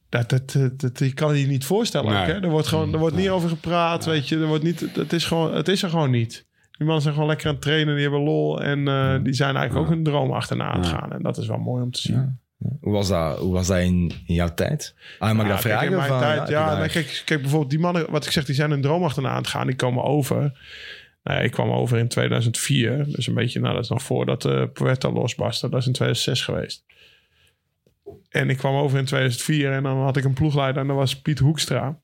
[0.10, 2.12] Dat, dat, dat, dat- je kan je niet voorstellen.
[2.12, 2.22] Nee.
[2.22, 2.34] ook, hè?
[2.42, 4.38] Er wordt, gewoon, er wordt niet over gepraat, weet je.
[4.40, 6.46] Er wordt niet, het, is gewoon, het is er gewoon niet.
[6.78, 8.62] Die mannen zijn gewoon lekker aan het trainen, die hebben lol.
[8.62, 11.14] En eh, die zijn eigenlijk ook hun droom achterna aan het gaan.
[11.14, 12.40] En dat is wel mooi om te zien.
[12.82, 14.96] Hoe was dat, hoe was dat in, in jouw tijd?
[15.20, 15.88] Ah, mag ik Ja, dat kijk, vragen?
[15.92, 18.46] in mijn Van, tijd, ja, daar- nee, kijk, kijk, bijvoorbeeld die mannen, wat ik zeg,
[18.46, 19.68] die zijn hun droom achterna aan het gaan.
[19.68, 20.60] Die komen over.
[21.24, 23.06] Nou ik kwam over in 2004.
[23.08, 25.70] Dus een beetje, nou, dat is nog voordat uh, Puerta losbarstte.
[25.70, 26.84] Dat is in 2006 geweest.
[28.30, 31.22] En ik kwam over in 2004 en dan had ik een ploegleider en dat was
[31.22, 32.00] Piet Hoekstra.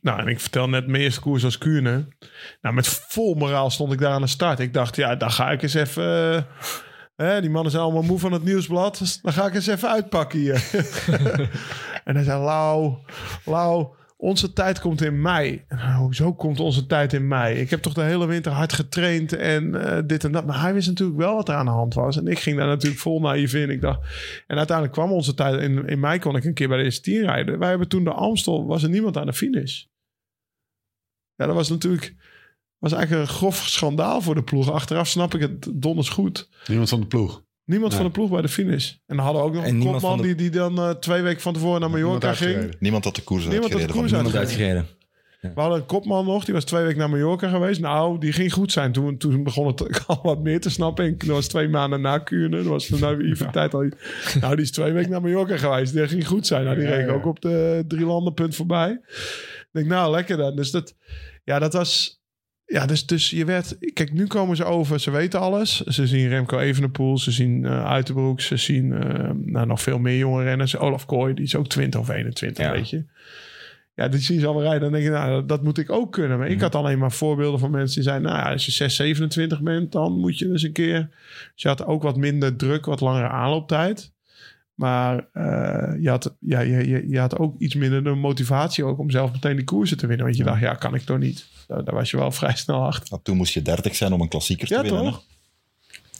[0.00, 2.08] Nou, en ik vertel net mijn eerste koers als Kuurne.
[2.60, 4.58] Nou, met vol moraal stond ik daar aan de start.
[4.58, 6.46] Ik dacht, ja, dan ga ik eens even...
[7.16, 9.20] eh, die mannen zijn allemaal moe van het nieuwsblad.
[9.22, 10.70] Dan ga ik eens even uitpakken hier.
[12.04, 12.94] en hij zei, Lau,
[13.44, 15.64] Lau, onze tijd komt in mei.
[15.68, 17.60] Nou, hoezo komt onze tijd in mei?
[17.60, 20.46] Ik heb toch de hele winter hard getraind en eh, dit en dat.
[20.46, 22.16] Maar hij wist natuurlijk wel wat er aan de hand was.
[22.16, 23.70] En ik ging daar natuurlijk vol naïef in.
[23.70, 24.00] Ik dacht,
[24.46, 25.60] en uiteindelijk kwam onze tijd.
[25.60, 27.58] In, in mei kon ik een keer bij de tien rijden.
[27.58, 29.84] Wij hebben toen de Amstel, was er niemand aan de finish.
[31.34, 32.14] Ja, dat was natuurlijk...
[32.78, 34.70] was eigenlijk een grof schandaal voor de ploeg.
[34.70, 36.48] Achteraf snap ik het donders goed.
[36.66, 37.42] Niemand van de ploeg.
[37.64, 38.00] Niemand Nee.
[38.00, 38.90] van de ploeg bij de finish.
[39.06, 40.90] En dan hadden we ook nog En een niemand kopman de- die, die dan eh,
[40.90, 42.48] twee weken van tevoren naar Niemand Mallorca ging.
[42.50, 42.80] uitgereden.
[42.80, 44.00] Niemand had de koers Niemand had de uitgereden.
[44.10, 44.78] koers van Niemand niemand.
[44.78, 44.98] uitgereden.
[45.54, 47.80] We hadden een kopman nog, die was twee weken naar Mallorca geweest.
[47.80, 48.92] Nou, die ging goed zijn.
[48.92, 51.04] Toen, toen begon het al wat meer te snappen.
[51.04, 52.56] En dat was twee maanden na Kuurne.
[52.56, 53.90] Dat was van nou, even tijd al.
[54.40, 55.92] Nou, die is twee weken naar Mallorca geweest.
[55.92, 56.64] Die ging goed zijn.
[56.64, 57.12] Nou, die Ja, reed ja.
[57.12, 58.90] ook op de drie landenpunt voorbij.
[58.90, 60.56] Ik denk, nou, lekker dan.
[60.56, 60.94] Dus dat,
[61.44, 62.19] ja, dat was...
[62.70, 63.76] Ja, dus, dus je werd...
[63.92, 65.00] Kijk, nu komen ze over.
[65.00, 65.80] Ze weten alles.
[65.80, 67.18] Ze zien Remco Evenepoel.
[67.18, 68.40] Ze zien Uiterbroek.
[68.40, 70.76] Ze zien eh, nou, nog veel meer jonge renners.
[70.76, 72.72] Olaf Kooi, die is ook 20 of 21, Ja.
[72.72, 73.04] weet je.
[73.94, 74.80] Ja, die zien ze allemaal rijden.
[74.80, 76.38] Dan denk je, nou, dat, moet ik ook kunnen.
[76.38, 78.30] Maar ik had alleen maar voorbeelden van mensen die zeiden...
[78.30, 81.08] nou ja, als je 6, 27 bent, dan moet je dus een keer...
[81.54, 84.12] Dus je had ook wat minder druk, wat langere aanlooptijd.
[84.74, 88.98] Maar eh, je, had, ja, je, je, je had ook iets minder de motivatie ook
[88.98, 90.26] om zelf meteen die koersen te winnen.
[90.26, 91.46] Want je dacht, ja, kan ik toch niet.
[91.70, 93.22] Daar, daar was je wel vrij snel achter.
[93.22, 95.02] Toen moest je 30 zijn om een klassieker te Ja, winnen.
[95.04, 95.22] toch?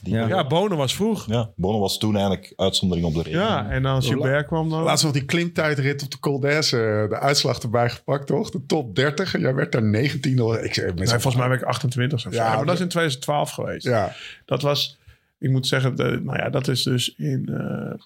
[0.03, 0.27] Ja.
[0.27, 1.25] Ja, Bonen was vroeg.
[1.27, 3.39] ja, Bono was toen eigenlijk uitzondering op de regel.
[3.41, 4.83] Ja, en als Gilbert kwam dan...
[4.83, 8.49] Laatst nog die klimtijdrit op de Col d'Aise, eh, de uitslag erbij gepakt, toch?
[8.49, 9.33] De top 30.
[9.33, 10.63] En jij werd daar 19 al.
[10.63, 12.39] Ik zeg, Nee, volgens mij ben ik 28 of zo.
[12.39, 13.85] Ja, Ja, maar dat is in 2012 geweest.
[13.85, 14.97] Ja, Dat was,
[15.39, 17.99] ik moet zeggen, de, nou ja, dat is dus in, eh,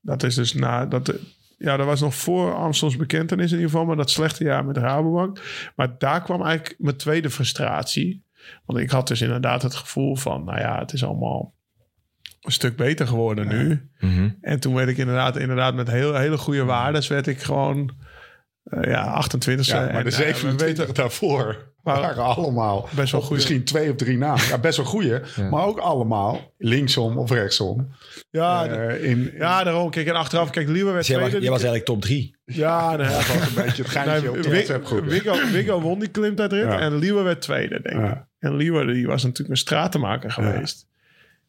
[0.00, 1.12] dat is dus na, dat,
[1.58, 4.76] ja, dat was nog voor Amstels bekentenis in ieder geval, maar dat slechte jaar met
[4.76, 5.40] Rabobank.
[5.76, 8.22] Maar daar kwam eigenlijk mijn tweede frustratie.
[8.64, 11.54] Want ik had dus inderdaad het gevoel van, nou ja, het is allemaal
[12.40, 13.88] een stuk beter geworden nu.
[14.00, 14.30] Mhm.
[14.40, 17.96] En toen werd ik inderdaad, inderdaad met heel, hele goede waardes, werd ik gewoon,
[18.80, 23.34] ja, 28 ja maar de 27 daarvoor Maar- waren allemaal Best wel goeie.
[23.34, 24.44] misschien twee of drie namen.
[24.48, 25.20] Ja, best wel goeie.
[25.50, 27.88] Maar ook allemaal linksom of rechtsom.
[28.30, 29.90] Ja, Eh, in, ja, daarom.
[29.90, 31.46] Kijk, en achteraf, kijk, Lieber werd Dus jij, was, tweede.
[31.46, 32.36] jij was eigenlijk top drie.
[32.44, 35.00] Ja, nee, dat was een beetje het geintje Nee, op de.
[35.04, 36.78] Wiggo, Wiggo won die klimtijdrit Ja.
[36.78, 38.04] en Liewe werd tweede, denk ik.
[38.06, 38.28] Ja.
[38.38, 40.86] En Liewe die was natuurlijk een stratenmaker geweest.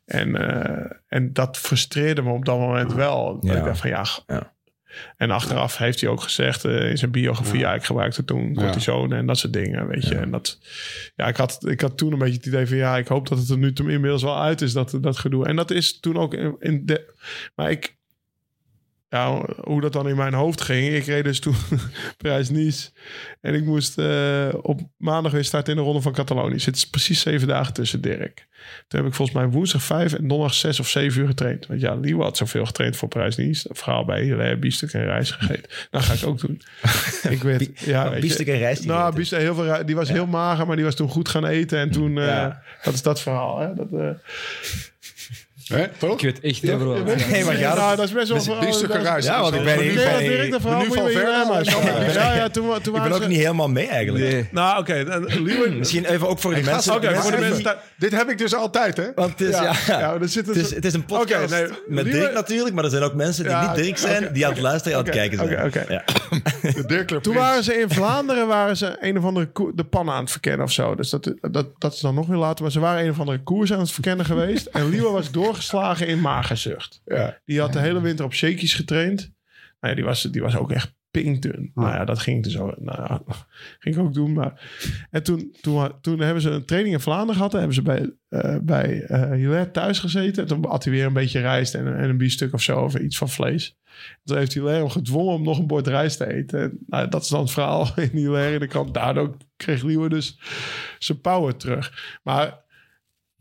[0.05, 3.39] En, eh, en dat frustreerde me op dat moment wel.
[3.39, 3.57] Dat Ja.
[3.57, 4.05] Ik dacht van ja.
[4.89, 5.13] Ja.
[5.17, 7.59] En achteraf heeft hij ook gezegd eh, in zijn biografie...
[7.59, 7.73] Ja.
[7.73, 10.15] ik gebruikte toen cortisone en dat soort dingen, weet je.
[10.15, 10.59] En dat,
[11.15, 12.77] ja, ik had, ik had toen een beetje het idee van...
[12.77, 15.45] ja, ik hoop dat het er nu inmiddels wel uit is, dat, dat gedoe.
[15.45, 17.13] En dat is toen ook in, in de...
[17.55, 17.97] Maar ik...
[19.09, 20.93] Ja, hoe dat dan in mijn hoofd ging.
[20.93, 21.55] Ik reed dus toen
[22.17, 22.89] prijs Nice.
[23.41, 26.59] En ik moest eh, op maandag weer starten in de Ronde van Catalonië.
[26.59, 28.47] Zit precies zeven dagen tussen Dirk.
[28.87, 31.67] Toen heb ik volgens mij woensdag vijf en donderdag zes of zeven uur getraind.
[31.67, 33.69] Want ja, Liewe had zoveel getraind voor prijs Nice.
[33.71, 35.71] Verhaal bij Hilaire Biestuk en reis gegeten.
[35.89, 36.61] Dat ga ik ook doen.
[37.29, 39.15] ik werd, ja, weet je- Biestuk en rijst nou.
[39.15, 41.79] Biestuk, heel veel, die was heel mager, maar die was toen goed gaan eten.
[41.79, 42.61] En toen, eh, Ja.
[42.83, 43.59] dat is dat verhaal.
[43.59, 43.73] Hè?
[43.73, 44.09] Dat, eh,
[45.69, 45.83] Hè?
[45.83, 47.05] Ik weet echt wat.
[47.29, 48.41] Nee, maar ja, nou, dat- dat is best wel...
[48.41, 49.27] Verhaal- dat- gereisd.
[49.27, 49.77] Ja, want ik ben-
[50.61, 51.13] verhaal van bij
[51.47, 51.57] maar-
[52.05, 54.31] met Ja, ja, toen, toen ik ben ook ze- niet helemaal mee eigenlijk.
[54.31, 54.47] Nee.
[54.51, 55.03] Nou, oké.
[55.77, 56.93] Misschien even ook voor de mensen.
[56.95, 59.05] Oké, voor de mensen Dit heb ik dus altijd, hè?
[59.15, 62.05] Want het is, ja, Ja, zit het, is, het is een podcast Oké, nee, met
[62.05, 64.61] Dirk natuurlijk, maar er zijn ook mensen die Ja, niet Dirk zijn, die aan het
[64.61, 65.65] luisteren en aan het kijken zijn.
[65.65, 65.93] oké, oké.
[65.93, 66.03] Ja.
[66.73, 70.09] De Dirk Club Toen waren ze in Vlaanderen waren ze een of andere de pan
[70.09, 70.95] aan het verkennen of zo.
[70.95, 72.63] Dus dat, dat, dat is dan nog weer later.
[72.63, 74.65] Maar ze waren een of andere koers aan het verkennen geweest.
[74.65, 77.01] En Liewe was doorgeslagen in magerzucht.
[77.05, 77.39] Ja.
[77.45, 79.19] Die had de hele winter op shakies getraind.
[79.79, 81.71] Nou ja, die was, die was ook echt pinkdun.
[81.73, 83.21] Nou ja, dat ging dus ook, nou ja,
[83.79, 84.33] ging ik ook doen.
[84.33, 84.69] Maar...
[85.09, 87.51] En toen, toen, toen hebben ze een training in Vlaanderen gehad.
[87.53, 88.87] En hebben ze bij, eh bij
[89.35, 90.43] Hilaire thuis gezeten.
[90.43, 92.79] En toen had hij weer een beetje rijst en, en een biefstuk of zo.
[92.79, 93.77] Of iets van vlees.
[94.23, 96.61] Toen heeft Hilaire hem gedwongen om nog een bord rijst te eten.
[96.61, 98.93] En, nou, dat is dan het verhaal in Hilaire in de kant.
[98.93, 100.39] Daardoor kreeg Liewe dus
[100.99, 102.19] zijn power terug.
[102.23, 102.67] Maar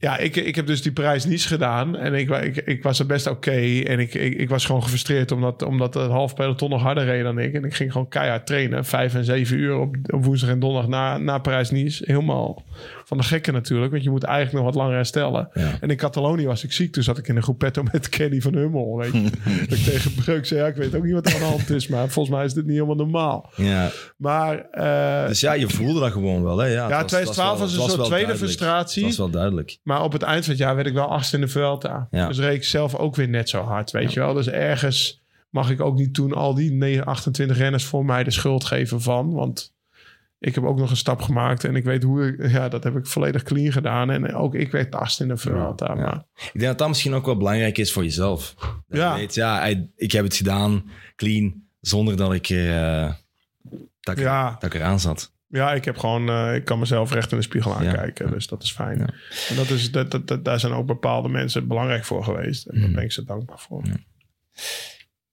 [0.01, 1.97] ja, ik, ik heb dus die prijs niet gedaan.
[1.97, 3.81] En ik, ik, ik was er best oké.
[3.81, 7.23] En ik, ik, ik was gewoon gefrustreerd omdat, omdat het half peloton nog harder reed
[7.23, 7.55] dan ik.
[7.55, 8.85] En ik ging gewoon keihard trainen.
[8.85, 12.05] Vijf en zeven uur op, op woensdag en donderdag na, na Parijs-Nice.
[12.07, 12.65] Helemaal
[13.09, 13.91] van de gekken natuurlijk.
[13.93, 15.49] Want je moet eigenlijk nog wat langer herstellen.
[15.53, 15.77] Ja.
[15.81, 16.93] En in Catalonië was ik ziek.
[16.93, 18.97] Toen zat ik in een groepetto met Kenny van Hummel.
[18.97, 19.23] Weet je.
[19.69, 21.71] dat ik tegen Breuk zei, ja, ik weet ook niet wat er aan de hand
[21.71, 21.87] is.
[21.89, 23.51] Maar volgens mij is dit niet helemaal normaal.
[23.57, 23.91] Ja.
[24.17, 26.59] Maar eh, Dus ja, je voelde dat gewoon wel.
[26.59, 26.67] Hè?
[26.67, 28.39] Ja, ja, was- 2012 was, het een soort wel tweede duidelijk.
[28.59, 29.01] frustratie.
[29.07, 29.79] Het was wel duidelijk.
[29.83, 32.09] Maar op het eind van het jaar werd ik wel achtste in de Vuelta.
[32.11, 32.29] Ja.
[32.29, 34.35] Dus reed ik zelf ook weer net zo hard, weet je wel.
[34.35, 38.31] Dus ergens mag ik ook niet toen al die 9, 28 renners voor mij de
[38.31, 39.33] schuld geven van.
[39.33, 39.77] Want
[40.39, 42.51] ik heb ook nog een stap gemaakt en ik weet hoe ik...
[42.51, 44.11] Ja, dat heb ik volledig clean gedaan.
[44.11, 45.95] En ook ik werd achtste in de Vuelta.
[45.95, 48.55] Maar Ik denk dat dat misschien ook wel belangrijk is voor jezelf.
[48.89, 49.13] Dat Ja.
[49.13, 49.65] Je weet, ja,
[49.97, 53.13] ik heb het gedaan, clean, zonder dat ik, eh,
[54.01, 54.51] dat ik, Ja.
[54.61, 55.33] dat ik eraan zat.
[55.49, 56.29] ja, ik heb gewoon...
[56.29, 58.31] eh, ik kan mezelf recht in de spiegel aankijken.
[58.31, 58.99] Dus dat is fijn.
[58.99, 59.07] Ja.
[59.49, 62.67] En dat is, dat, dat, dat- daar zijn ook bepaalde mensen belangrijk voor geweest.
[62.67, 62.85] En Mhm.
[62.85, 63.83] daar ben ik ze dankbaar voor.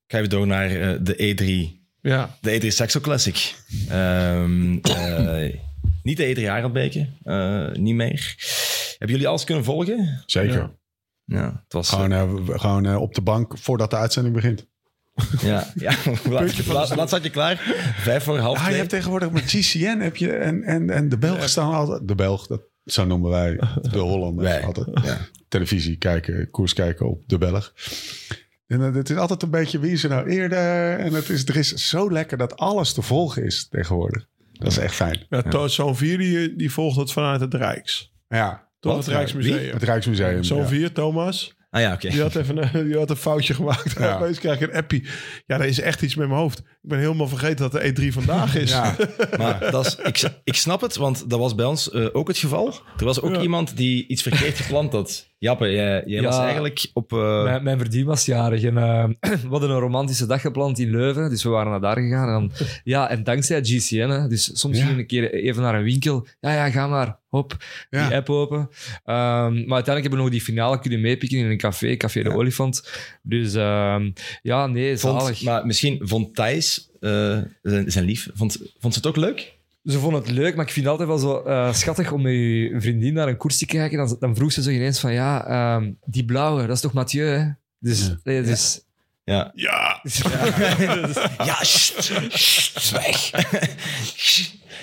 [0.08, 2.38] Ga even door naar eh, de E3 Ja.
[2.42, 3.56] De E3 Saxo Classic.
[3.90, 5.54] Ehm, eh,
[6.04, 8.36] niet de E3 Harelbeke, eh niet meer.
[8.90, 10.24] Hebben jullie alles kunnen volgen?
[10.26, 10.54] Zeker.
[10.56, 10.72] Ja.
[11.26, 11.90] Ja, het was...
[11.90, 14.68] Gewoon, eh, gewoon eh, op de bank voordat de uitzending begint.
[15.42, 15.94] Ja, ja.
[16.30, 17.58] laat, laat, laat zat je klaar.
[17.98, 21.18] Vijf voor half Ah, je hebt tegenwoordig met GCN heb je, en, en, en de
[21.18, 22.08] Belgen staan altijd...
[22.08, 24.88] De Belg, dat, zo noemen wij de Hollanders Wij, altijd.
[25.04, 25.18] ja.
[25.48, 27.74] Televisie kijken, koers kijken op de Belg.
[28.68, 31.00] En eh, het is altijd een beetje wie is er nou eerder.
[31.00, 34.26] En het is, er is zo lekker dat alles te volgen is tegenwoordig.
[34.54, 35.26] Dat is echt fijn.
[35.30, 38.14] Ja, to- Zo'n 4 die, die volgt het vanuit het Rijks.
[38.28, 39.74] Ja, Toch het Rijksmuseum.
[39.74, 40.44] het Rijksmuseum.
[40.44, 40.68] Zo'n ja.
[40.68, 41.54] 4, Thomas.
[41.70, 42.10] Ah ja, oké.
[42.10, 43.98] Die had even een, die had een foutje gemaakt.
[44.00, 44.16] Ja.
[44.18, 45.08] Opeens krijg ik een appie.
[45.46, 46.60] Ja, dat is echt iets met mijn hoofd.
[46.60, 48.70] Ik ben helemaal vergeten dat de E3 vandaag is.
[48.70, 48.96] Ja,
[49.38, 52.38] Maar dat is, ik, ik snap het, want dat was bij ons eh, ook het
[52.38, 52.74] geval.
[52.98, 53.42] Er was ook Ja.
[53.42, 55.34] iemand die iets verkeerd gepland had.
[55.38, 56.28] Jappe, jij, jij Ja.
[56.28, 57.14] was eigenlijk op...
[57.14, 59.04] eh, Mijn, mijn verdien was jarig en eh,
[59.44, 62.28] we hadden een romantische dag gepland in Leuven, dus we waren naar daar gegaan.
[62.28, 62.52] En, dan,
[62.84, 66.28] ja, en dankzij GCN, hè, dus soms ging een keer even naar een winkel.
[66.40, 67.58] Ja, ja, ga maar, hop,
[67.90, 68.08] Ja.
[68.08, 68.70] die app open.
[69.04, 72.34] Ehm, maar uiteindelijk hebben we nog die finale kunnen meepikken in een café, Café de.
[72.34, 72.90] Olifant.
[73.22, 74.12] Dus ehm,
[74.42, 75.42] ja, nee, vond, zalig.
[75.44, 79.54] maar misschien vond Thijs, eh, zijn, zijn lief, vond, vond ze het ook leuk?
[79.86, 82.34] Ze vonden het leuk, maar ik vind het altijd wel zo eh, schattig om met
[82.34, 83.98] je vriendin naar een koers te kijken.
[83.98, 87.26] Dan, dan vroeg ze zo ineens van, ja, ehm, die blauwe, dat is toch Mathieu,
[87.28, 87.50] hè?
[87.80, 88.82] Dus, nee, dus
[89.24, 89.52] Ja.
[89.56, 90.02] Ja,
[91.38, 93.32] Ja, sst, sst, zwijg.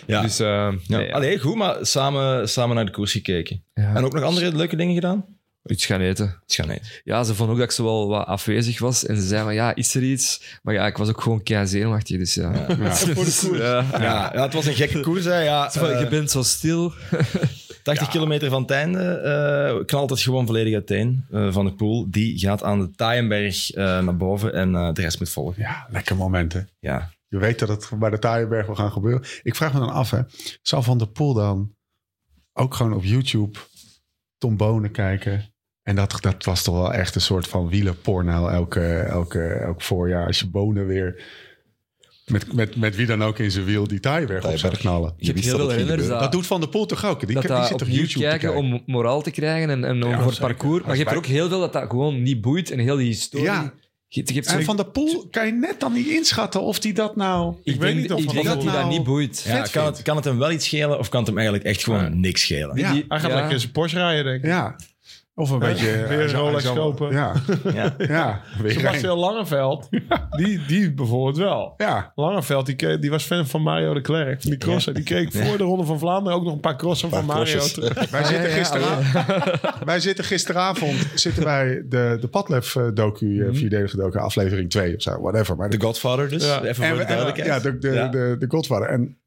[0.07, 0.23] ja.
[0.23, 0.71] Dus, ja.
[0.87, 1.13] nee, ja.
[1.13, 3.65] Allee, goed, maar samen, samen naar de koers gekeken.
[3.75, 3.95] Ja.
[3.95, 5.25] En ook nog andere leuke dingen gedaan?
[5.67, 6.43] Iets gaan eten.
[6.47, 6.87] Is gaan eten.
[7.05, 9.07] Ja, ze vonden ook dat ik zo wel wat afwezig was.
[9.07, 10.59] En ze zeiden van, ja, is er iets?
[10.63, 12.53] Maar ja, ik was ook gewoon kei zenuwachtig, dus ja.
[12.53, 12.95] Ja.
[12.95, 13.41] voor de koers.
[13.41, 13.87] Ja.
[13.93, 15.25] Ja, ja, het was een gekke koers.
[15.25, 15.39] Hè.
[15.39, 16.93] Ja, van, eh, je bent zo stil.
[17.83, 22.07] 80 kilometer van het einde eh, knalt het gewoon volledig uiteen eh, van de pool.
[22.11, 25.63] Die gaat aan de Taaienberg eh, naar boven en eh, de rest moet volgen.
[25.63, 26.69] ja, lekker momenten.
[26.79, 27.11] Ja.
[27.29, 29.23] Je weet dat het bij de Taaienberg wil gaan gebeuren.
[29.43, 30.21] Ik vraag me dan af, hè.
[30.63, 31.75] Zal Van der Poel dan
[32.53, 33.59] ook gewoon op YouTube
[34.39, 35.52] Tom Bonen kijken?
[35.83, 40.27] En dat, dat was toch wel echt een soort van wielerporno elke, elke, elk voorjaar.
[40.27, 41.23] Als je Bonen weer
[42.27, 44.81] met, met, met wie dan ook in zijn wiel die Taaienberg op zou Taaienberg.
[44.81, 45.15] knallen.
[45.17, 46.09] Je hebt heel dat veel.
[46.19, 47.27] Dat doet Van der Poel toch ook?
[47.27, 48.59] Die, dat die dat zit op YouTube te kijken kijken.
[48.59, 50.83] om moraal te krijgen en, en om Ja, voor parcours.
[50.85, 53.07] Maar je hebt er ook heel veel dat dat gewoon niet boeit en heel die
[53.07, 53.45] historie.
[53.47, 53.73] Ja.
[54.07, 56.79] Je, je hebt En zo- Van der Poel kan je net dan niet inschatten of
[56.79, 57.55] die dat nou...
[57.63, 59.43] ik weet denk, niet of ik Van denk dat hij dat nou- niet boeit.
[59.47, 61.85] Ja, kan, het, kan het hem wel iets schelen of kan het hem eigenlijk echt
[61.85, 62.09] gewoon Ja.
[62.09, 62.77] niks schelen?
[62.79, 62.93] Ja.
[62.93, 63.35] Die- Hij gaat ja.
[63.37, 64.45] lekker in zijn Porsche rijden, denk ik.
[64.51, 64.77] Ja.
[65.35, 66.07] Of een Ja, beetje...
[66.09, 67.11] weer een Rolex kopen.
[67.13, 67.33] Ja,
[67.75, 67.95] Ja.
[67.99, 68.41] ja.
[68.67, 69.89] Sebastian Langeveld,
[70.39, 71.75] die, die bijvoorbeeld wel.
[71.77, 72.13] Ja.
[72.15, 74.95] Langeveld, die, die was fan van Mario de Klerk, van die crossen.
[74.95, 77.59] Die keek voor de Ronde van Vlaanderen ook nog een paar crossen van Mario.
[78.11, 79.07] Wij zitten, ja, gisteravond,
[79.85, 84.95] wij zitten gisteravond zitten wij de, de Padlef eh, docu, eh, vierdelige docu, aflevering 2
[84.97, 85.57] of zo, whatever.
[85.57, 86.63] Maar De Godfather dus, Ja.
[86.65, 87.47] even en voor de duidelijkheid.
[87.49, 88.09] ja, de, de, Ja.
[88.09, 88.89] de, de Godfather.
[88.89, 89.19] En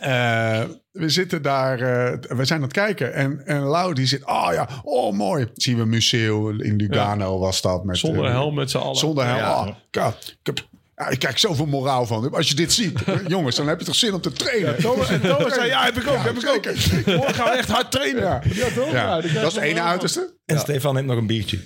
[0.00, 3.14] eh, we zitten daar, eh, we zijn aan het kijken.
[3.14, 5.48] En, en Lau die zit, oh ja, oh mooi.
[5.54, 7.84] Zien we Museo in Lugano was dat.
[7.84, 8.96] Met, Zonder eh, helm met z'n allen.
[8.96, 9.38] Zonder helm.
[9.38, 9.60] Ja.
[9.66, 10.66] Oh, ka- ik, heb,
[10.96, 12.32] ja, ik kijk zoveel moraal van.
[12.34, 14.76] Als je dit ziet, jongens, dan heb je toch zin om te trainen.
[14.78, 16.64] Thomas, en Thomas zei, ja, heb ik ook, Ja, heb ik ook.
[17.16, 18.22] Morgen gaan we echt hard trainen.
[18.22, 18.42] Ja.
[18.52, 18.90] Ja, toch?
[18.92, 19.02] Ja.
[19.02, 20.34] Ja, dat is het nog ene uiterste.
[20.46, 21.58] En Stefan neemt nog een biertje.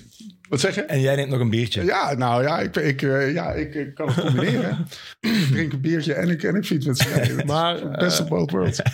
[0.51, 0.81] Wat zeg je?
[0.81, 1.83] En jij neemt nog een biertje.
[1.83, 4.85] Ja, nou ja, ik, ik, eh, ja, ik, ik kan het combineren.
[5.19, 7.45] ik drink een biertje en ik, en ik fiets met z'n tweeën.
[7.45, 8.81] Maar, Best eh, of both worlds.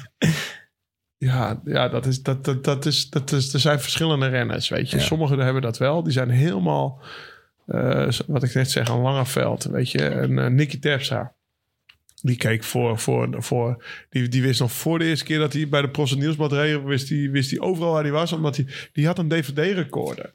[1.18, 4.90] Ja, ja dat is, dat, dat, dat is, dat is, er zijn verschillende renners, weet
[4.90, 4.98] je.
[4.98, 5.04] Ja.
[5.04, 6.04] Sommigen hebben dat wel.
[6.04, 7.02] Die zijn helemaal,
[7.66, 10.08] eh, wat ik net zeg, een Langeveld, weet je.
[10.08, 11.36] En eh, Nicky Terpstra.
[12.22, 15.70] Die keek voor, voor, voor die, die wist nog voor de eerste keer dat hij
[15.70, 18.68] bij de Pros Nieuwsblad reed, wist hij, wist hij overal waar hij was, omdat hij,
[18.94, 20.34] die had een DVD-recorder.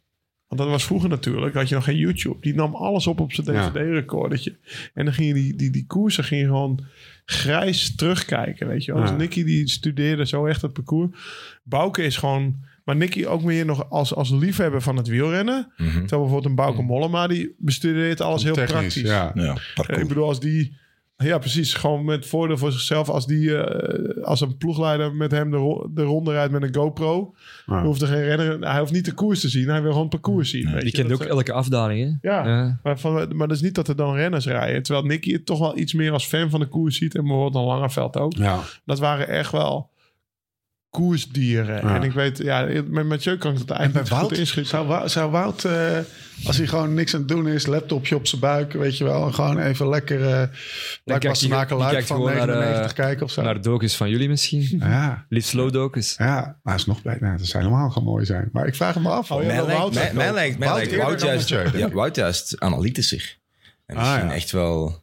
[0.52, 2.36] Want dat was vroeger natuurlijk, had je nog geen YouTube.
[2.40, 3.70] Die nam alles op op zijn Ja.
[3.70, 4.56] DVD-recordertje.
[4.94, 6.80] En dan ging je die, die, die koersen ging je gewoon
[7.24, 9.02] grijs terugkijken, weet je wel.
[9.02, 9.08] Ja.
[9.08, 11.10] Dus Nicky die studeerde zo echt het parcours.
[11.62, 12.56] Bouke is gewoon...
[12.84, 15.72] Maar Nicky ook meer nog als, als liefhebber van het wielrennen.
[15.76, 15.88] Mhm.
[15.90, 19.02] Terwijl bijvoorbeeld een Bauke Mollema, die bestudeert alles heel Technisch, praktisch.
[19.02, 19.32] Ja.
[19.34, 20.02] Ja, Eh, parcours.
[20.02, 20.80] Ik bedoel, als die...
[21.22, 21.74] Ja, precies.
[21.74, 23.08] Gewoon met voordeel voor zichzelf.
[23.08, 26.74] Als die eh, als een ploegleider met hem de, ro- de ronde rijdt met een
[26.74, 27.34] GoPro.
[27.66, 27.74] Ja.
[27.74, 28.58] Dan hoeft er geen renner...
[28.70, 29.68] Hij hoeft niet de koers te zien.
[29.68, 30.64] Hij wil gewoon het parcours zien.
[30.72, 31.02] weet Die je.
[31.02, 32.28] kent ook eh, elke afdaling, hè?
[32.30, 32.80] Ja, Ja.
[32.82, 34.82] Maar, van, maar dat is niet dat er dan renners rijden.
[34.82, 37.14] Terwijl Nicky het toch wel iets meer als fan van de koers ziet.
[37.14, 38.32] En bijvoorbeeld een Langeveld ook.
[38.34, 38.58] Ja.
[38.84, 39.90] Dat waren echt wel
[40.92, 41.86] koersdieren.
[41.88, 41.94] Ja.
[41.94, 44.38] En ik weet, ja, met Mathieu kan ik het En bij eigenlijk niet goed Wout,
[44.38, 44.70] inschieten.
[44.70, 45.98] zou, Wout- zou Wout, eh,
[46.46, 49.26] als hij gewoon niks aan het doen is, laptopje op zijn buik, weet je wel,
[49.26, 50.42] en gewoon even lekker uh,
[51.04, 53.42] Blijkbaar die luik van gewoon naar, 99 eh, kijken of zo.
[53.42, 54.76] Naar docus van jullie misschien.
[54.78, 56.14] ja, Liefst slow docus.
[56.18, 57.16] ja, maar is nog bij.
[57.20, 58.48] Nou, dat zou helemaal gewoon mooi zijn.
[58.52, 59.30] Maar ik vraag hem af.
[59.30, 59.46] Oh, ja.
[59.46, 60.14] Mij wel lijkt, Wout lijkt,
[60.58, 61.94] Wout lijkt Wout, juist, Mathieu, denk ja.
[61.94, 63.38] Wout juist analytischer.
[63.86, 64.34] En Ah, misschien ja.
[64.34, 65.01] echt, wel,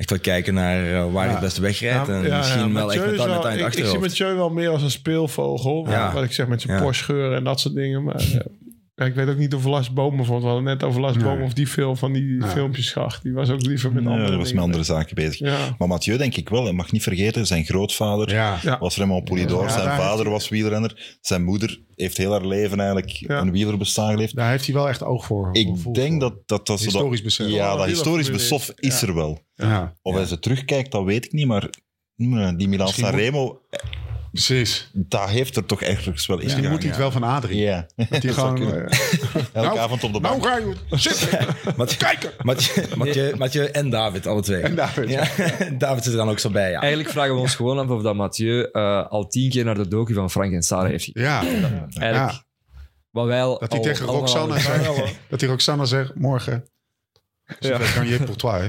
[0.00, 1.30] echt wel kijken naar eh, waar Ja.
[1.30, 2.06] het beste wegrijdt.
[2.06, 3.98] Ja, en ja, misschien wel echt Mathieu met dat met het ik, ik zie.
[3.98, 5.86] Mathieu wel meer als een speelvogel.
[6.12, 6.82] Wat ik zeg met zijn Ja.
[6.82, 8.02] Porsche en dat soort dingen.
[8.04, 8.22] Maar,
[9.00, 10.40] Ja, ik weet ook niet of Lars Bomen vond.
[10.40, 11.24] We hadden net over Lars Nee.
[11.24, 12.46] Bomen of die film van die Ja.
[12.48, 12.96] filmpjes.
[13.22, 15.38] Die was ook liever met Nee, andere dat was met andere zaken bezig.
[15.38, 15.74] Ja.
[15.78, 19.62] Maar Mathieu denk ik wel, je mag niet vergeten, zijn grootvader was Raymond Poulidor.
[19.62, 21.16] Ja, zijn vader was wielrenner.
[21.20, 23.40] Zijn moeder heeft heel haar leven eigenlijk Ja.
[23.40, 24.36] een wielerbestaan geleefd.
[24.36, 25.48] Daar heeft hij wel echt oog voor.
[25.52, 26.18] Ik denk voor.
[26.18, 26.66] dat dat...
[26.66, 27.48] dat Historisch besef.
[27.48, 29.02] Ja, dat historisch besef is.
[29.02, 29.38] er wel.
[29.54, 31.68] Ja, Of hij ze terugkijkt, dat weet ik niet, maar
[32.16, 33.60] mm, die Milan Sanremo,
[34.32, 34.90] precies.
[34.92, 37.60] dat heeft er toch ergens wel in Misschien moet het wel van Adrie.
[37.60, 38.72] Ja, Dat zou gewoon...
[38.72, 38.98] eh,
[39.34, 40.42] elke Nou, avond op de bank.
[40.42, 40.56] nou ga
[40.90, 41.46] je zitten.
[41.76, 42.30] Mathieu, Kijken.
[43.38, 44.62] Mathieu, en David, alle twee.
[44.62, 45.08] En David.
[45.08, 45.24] Ja,
[45.78, 46.80] David zit er dan ook zo bij, ja.
[46.80, 49.88] Eigenlijk vragen we ons gewoon af of dat Mathieu eh, al tien keer naar de
[49.88, 51.28] docu van Frank en Sarah heeft gekeken.
[51.30, 52.42] Ja, Eigenlijk, ja.
[53.10, 54.84] wat wij al, dat hij tegen Roxanne zegt,
[55.28, 56.64] dat hij Roxanne zegt, morgen...
[57.60, 57.78] Ja.
[57.94, 58.66] kan je pour toi,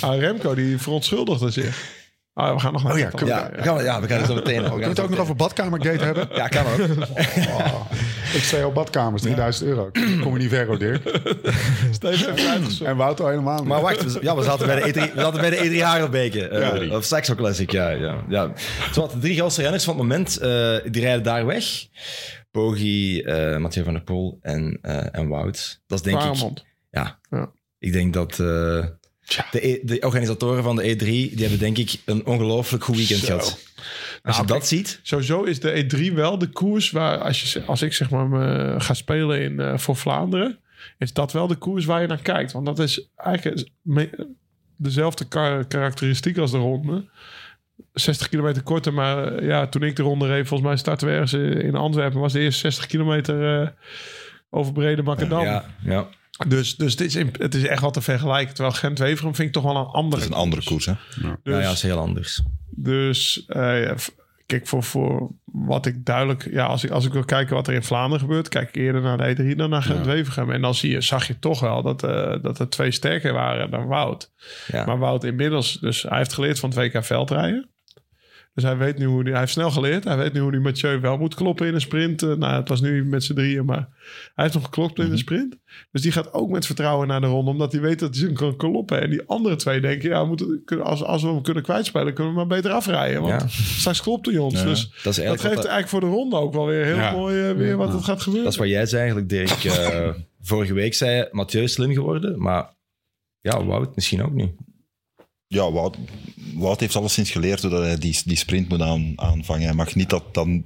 [0.00, 2.02] Ah, Remco, die verontschuldigde zich.
[2.34, 4.26] Ah, we gaan nog naar Oh ja, kom- Ja, we gaan, ja, we gaan het
[4.26, 4.70] zo meteen over.
[4.70, 6.28] Kunnen we het ook nog over badkamergate hebben?
[6.34, 6.78] Ja, kan ook.
[7.48, 7.90] Oh,
[8.34, 9.90] ik sta op badkamers, 3000 euro.
[10.22, 11.20] Kom je niet ver, Dirk.
[11.90, 12.86] Steven.
[12.86, 13.66] En Wouter helemaal niet.
[13.68, 16.48] Maar wacht, we, ja, we zaten bij de E3, we zaten bij de E3 Hagelbeke.
[16.48, 16.96] eh, Ja.
[16.96, 17.88] of Saxo Classic, ja.
[17.90, 18.52] ja, ja.
[18.92, 21.64] Zowat, de drie grootste renners van het moment, eh, die rijden daar weg.
[22.50, 25.80] Poggi, eh Mathieu van der Poel en, eh, en Wout.
[25.86, 26.62] Dat is denk ik...
[26.90, 27.18] Ja.
[27.30, 27.50] Ja.
[27.78, 28.38] Ik denk dat
[29.50, 33.18] de, E- de organisatoren van de E3, die hebben denk ik een ongelooflijk goed weekend
[33.20, 33.26] Zo.
[33.26, 33.58] gehad.
[34.22, 37.62] Als je Nou, dat ziet, Sowieso is de E3 wel de koers waar, als, je,
[37.62, 40.58] als ik zeg maar me ga spelen in, eh, voor Vlaanderen,
[40.98, 42.52] is dat wel de koers waar je naar kijkt.
[42.52, 43.68] Want dat is eigenlijk
[44.76, 47.04] dezelfde kar- karakteristiek als de ronde.
[47.92, 51.12] 60 kilometer korter, maar eh, ja, toen ik de ronde reed, volgens mij starten we
[51.14, 51.32] ergens
[51.64, 53.68] in Antwerpen, was de eerste 60 kilometer eh,
[54.50, 55.42] over Brede Macadam.
[55.44, 56.08] ja, ja.
[56.48, 58.54] Dus, dus dit is, in- het is echt wat te vergelijken.
[58.54, 60.92] Terwijl Gent-Weverum vind ik toch wel een andere Dat is een andere koers, hè?
[61.14, 62.42] Dus, Nou ja, dat is heel anders.
[62.70, 64.08] dus eh, ja, v-
[64.46, 66.48] kijk, voor, voor wat ik duidelijk...
[66.50, 68.48] Ja, als ik, als ik wil kijken wat er in Vlaanderen gebeurt...
[68.48, 70.50] kijk ik eerder naar de E3 dan naar Gent-Wevergem.
[70.50, 73.70] En dan zie je, zag je toch wel dat, eh, dat er twee sterker waren
[73.70, 74.30] dan Wout.
[74.66, 74.84] Ja.
[74.84, 75.78] Maar Wout inmiddels...
[75.80, 77.68] Dus hij heeft geleerd van het WK veldrijden.
[78.54, 80.04] Dus hij weet nu hoe die, hij heeft snel geleerd.
[80.04, 82.22] Hij weet nu hoe hij Mathieu wel moet kloppen in een sprint.
[82.22, 83.88] Eh, nou, het was nu met z'n drieën, maar
[84.34, 85.56] hij heeft nog geklopt in een sprint.
[85.92, 88.32] Dus die gaat ook met vertrouwen naar de ronde, omdat hij weet dat hij ze
[88.32, 89.00] kan kloppen.
[89.02, 92.32] En die andere twee denken, ja, we moeten, als, als we hem kunnen kwijtspelen, kunnen
[92.32, 93.22] we maar beter afrijden.
[93.22, 93.48] Want Ja.
[93.48, 94.54] straks klopt hij ons.
[94.60, 94.64] Ja.
[94.64, 97.12] Dus Dat geeft eigenlijk voor de ronde ook wel weer heel Ja.
[97.12, 98.44] mooi eh, weer wat het gaat gebeuren.
[98.44, 99.64] dat is wat jij zei eigenlijk, Dirk.
[99.64, 100.08] eh,
[100.40, 102.72] vorige week zei Mathieu slim geworden, maar
[103.40, 104.52] ja, Wout misschien ook niet.
[105.46, 105.96] Ja, Wout,
[106.54, 109.64] Wout heeft alleszins geleerd hoe dat hij die, die sprint moet aan, aanvangen.
[109.64, 110.64] Hij mag niet dat dan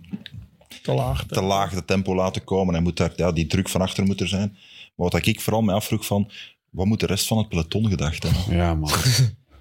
[0.82, 1.26] te laag.
[1.26, 2.74] te laag de tempo laten komen.
[2.74, 4.56] Hij moet daar, ja, die druk van achter moet er zijn.
[4.94, 6.30] Maar wat ik vooral me afvroeg van,
[6.70, 8.56] wat moet de rest van het peloton gedacht hebben?
[8.56, 8.90] Ja, man.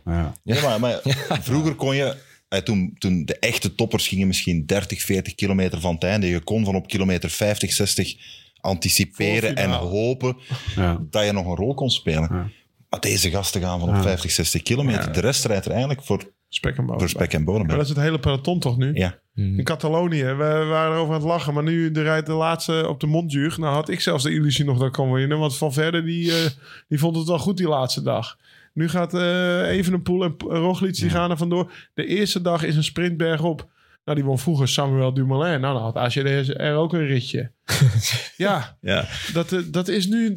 [0.05, 0.33] Ja.
[0.43, 1.01] Ja, maar, maar
[1.41, 5.93] vroeger kon je, eh, toen, toen de echte toppers gingen misschien 30, 40 kilometer van
[5.93, 6.27] het einde.
[6.27, 8.15] Je kon van op kilometer 50, 60
[8.61, 10.37] anticiperen en hopen
[10.75, 11.01] Ja.
[11.09, 12.51] dat je nog een rol kon spelen.
[12.99, 14.01] Deze gasten gaan van op Ja.
[14.01, 15.11] 50, 60 kilometer.
[15.13, 16.99] De rest rijdt er eigenlijk voor, Spek en bonen.
[16.99, 17.65] voor spek en bonen.
[17.67, 18.93] Maar dat is het hele peloton toch nu?
[18.93, 19.19] Ja.
[19.35, 21.53] In Catalonië, we waren erover aan het lachen.
[21.53, 23.57] Maar nu de rijdt de laatste op de Montjuïc.
[23.57, 25.39] Nou had ik zelfs de illusie nog dat ik kon winnen.
[25.39, 26.49] Want Van Verder die, eh,
[26.87, 28.37] die vond het wel goed die laatste dag.
[28.73, 31.71] Nu gaat eh Evenepoel en Roglic die gaan er vandoor.
[31.93, 33.67] De eerste dag is een sprintberg op.
[34.07, 35.61] Nou, die won vroeger Samuel Dumoulin.
[35.61, 37.51] Nou, dan had AGD er ook een ritje.
[38.37, 39.05] ja, Ja.
[39.33, 40.35] dat, eh, dat is nu...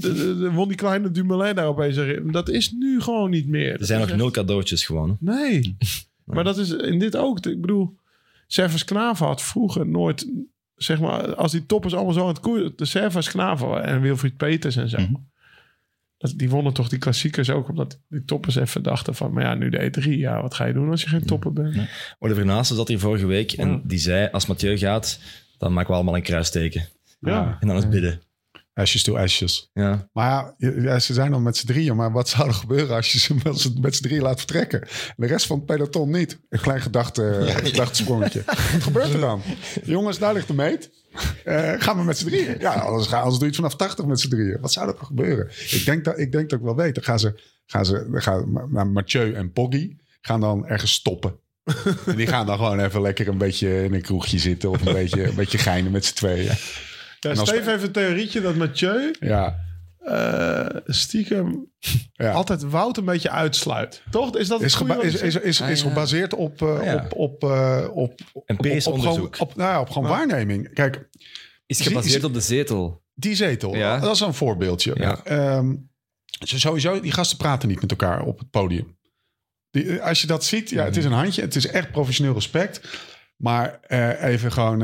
[0.52, 2.32] Won die kleine Dumoulin daar opeens een rit.
[2.32, 3.80] Dat is nu gewoon niet meer.
[3.80, 5.16] Er zijn nog nul cadeautjes gewoon.
[5.20, 5.76] Nee.
[6.24, 7.46] Maar dat is in dit ook.
[7.46, 7.96] Ik bedoel,
[8.46, 10.32] Servus Knaven had vroeger nooit...
[10.76, 12.72] Zeg maar, als die toppers allemaal zo aan het koeien...
[12.76, 14.98] De Servus Knaven en Wilfried Peters en zo.
[15.00, 15.14] Mhm.
[16.36, 17.68] Die wonnen toch die klassiekers ook...
[17.68, 19.32] omdat die toppers even dachten van...
[19.32, 21.76] maar ja, nu de E3, ja, wat ga je doen als je geen topper bent?
[22.18, 23.80] Oliver Naasten zat hier vorige week en Ja.
[23.84, 25.20] die zei, als Mathieu gaat,
[25.58, 26.84] dan maken we allemaal een kruisteken.
[27.20, 27.56] Ja.
[27.60, 28.20] En dan is bidden.
[28.74, 29.70] Ashes to ashes.
[29.72, 30.08] Ja.
[30.12, 31.96] Maar ja, ja, ze zijn al met z'n drieën.
[31.96, 33.34] Maar wat zou er gebeuren als je ze
[33.80, 34.88] met z'n- drieën laat vertrekken?
[35.16, 36.38] De rest van het peloton niet.
[36.48, 38.42] Een klein gedachte, gedachtesprongetje.
[38.46, 39.42] Wat gebeurt er dan?
[39.84, 40.90] Jongens, daar ligt de meet.
[41.44, 42.56] Eh, gaan we met z'n drieën?
[42.58, 44.60] Ja, anders, gaan, anders doe je het vanaf 80 met z'n drieën.
[44.60, 45.48] Wat zou er dan gebeuren?
[45.70, 46.94] Ik denk dat ik, denk dat ik wel weet.
[46.94, 51.38] Dan gaan ze, gaan ze gaan, Ma- Ma- Mathieu en Poggi gaan dan ergens stoppen.
[52.06, 54.70] En die gaan dan gewoon even lekker een beetje in een kroegje zitten.
[54.70, 56.52] Of een beetje, een beetje geinen met z'n tweeën.
[57.20, 59.58] Ja, als- Steve heeft een theorietje dat Mathieu Ja,
[59.98, 61.66] eh, stiekem
[62.12, 62.32] ja.
[62.32, 64.02] altijd Wout een beetje uitsluit.
[64.10, 64.36] Toch?
[64.36, 65.42] Is dat is, geba- is, ik is, zeg?
[65.42, 66.94] is, is Ah, gebaseerd op, eh, Ja.
[66.94, 70.16] op, op, eh, op, op, Empirisch op, op, gewoon- op, nou ja, op gewoon Ja.
[70.16, 70.72] waarneming.
[70.74, 71.08] Kijk,
[71.66, 73.02] Is gebaseerd op de zetel.
[73.14, 73.98] die zetel, Ja.
[73.98, 74.92] dat is een voorbeeldje.
[74.94, 75.20] Ja.
[75.24, 75.74] Ehm,
[76.38, 78.98] sowieso, die gasten praten niet met elkaar op het podium.
[79.70, 81.42] Die, als je dat ziet, ja, het is een handje.
[81.42, 82.80] Het is echt professioneel respect.
[83.36, 84.82] Maar eh, even gewoon...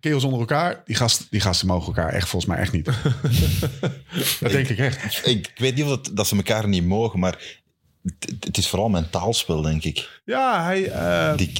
[0.00, 2.84] kerels onder elkaar, die gasten, die gasten mogen elkaar echt volgens mij echt niet.
[4.40, 5.26] dat denk ik echt.
[5.26, 7.58] Ik, ik weet niet of dat, dat ze elkaar niet mogen, maar
[8.02, 10.20] het, het is vooral mentaal spel, denk ik.
[10.24, 10.90] Ja, hij...
[10.90, 11.52] eh, Die,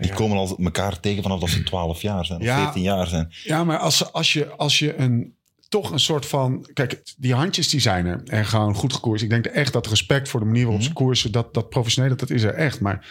[0.00, 2.62] die, komen al elkaar tegen vanaf dat ze 12 jaar zijn of Ja.
[2.62, 3.32] 14 jaar zijn.
[3.42, 5.34] Ja, maar als, als je, als je een,
[5.68, 6.68] toch een soort van...
[6.72, 9.22] Kijk, die handjes die zijn er en gewoon goed gekoerst.
[9.24, 12.30] Ik denk echt dat respect voor de manier waarop ze koersen, dat, dat professionele, dat
[12.30, 12.80] is er echt.
[12.80, 13.06] Maar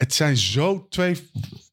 [0.00, 1.16] het zijn zo twee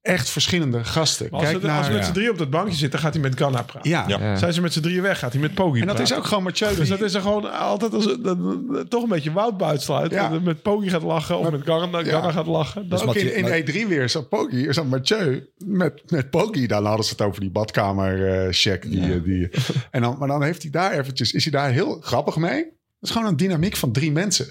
[0.01, 1.29] echt verschillende gasten.
[1.29, 1.95] als, Kijk ze, als naar...
[1.95, 3.89] met z'n drieën op dat bankje zitten, gaat hij met Ganna praten.
[3.89, 4.37] Ja.
[4.37, 6.43] Zijn ze met z'n drieën weg, gaat hij met Poggi en dat is ook gewoon
[6.43, 6.75] Mathieu.
[6.75, 10.11] Dus dat is er gewoon altijd als, dat- toch een beetje Wout buitsluit.
[10.11, 10.29] Ja.
[10.29, 12.05] Dat Met Poggi gaat lachen of met Ganna, Ja.
[12.05, 12.89] Ganna gaat lachen.
[12.89, 16.67] Dat, ook Mathieu- in, in maar- E3 weer zat Poggi, zat Mathieu met, met Poggi.
[16.67, 18.89] Dan hadden ze het over die badkamer eh check.
[18.89, 19.49] Die, eh, die,
[19.91, 22.63] en dan, maar dan heeft hij daar eventjes, is hij daar heel grappig mee.
[22.99, 24.47] Dat is gewoon een dynamiek van drie mensen.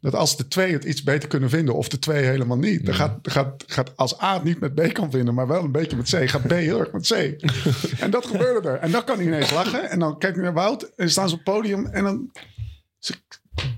[0.00, 2.86] Dat als de twee het iets beter kunnen vinden of de twee helemaal niet.
[2.86, 5.72] Dan gaat, gaat, gaat als A het niet met B kan vinden, maar wel een
[5.72, 7.12] beetje met C, gaat B heel erg met C.
[8.00, 8.78] en dat gebeurde er.
[8.78, 9.90] En dan kan hij ineens lachen.
[9.90, 11.86] En dan kijkt hij naar Wout en staan ze op het podium.
[11.86, 12.30] En dan,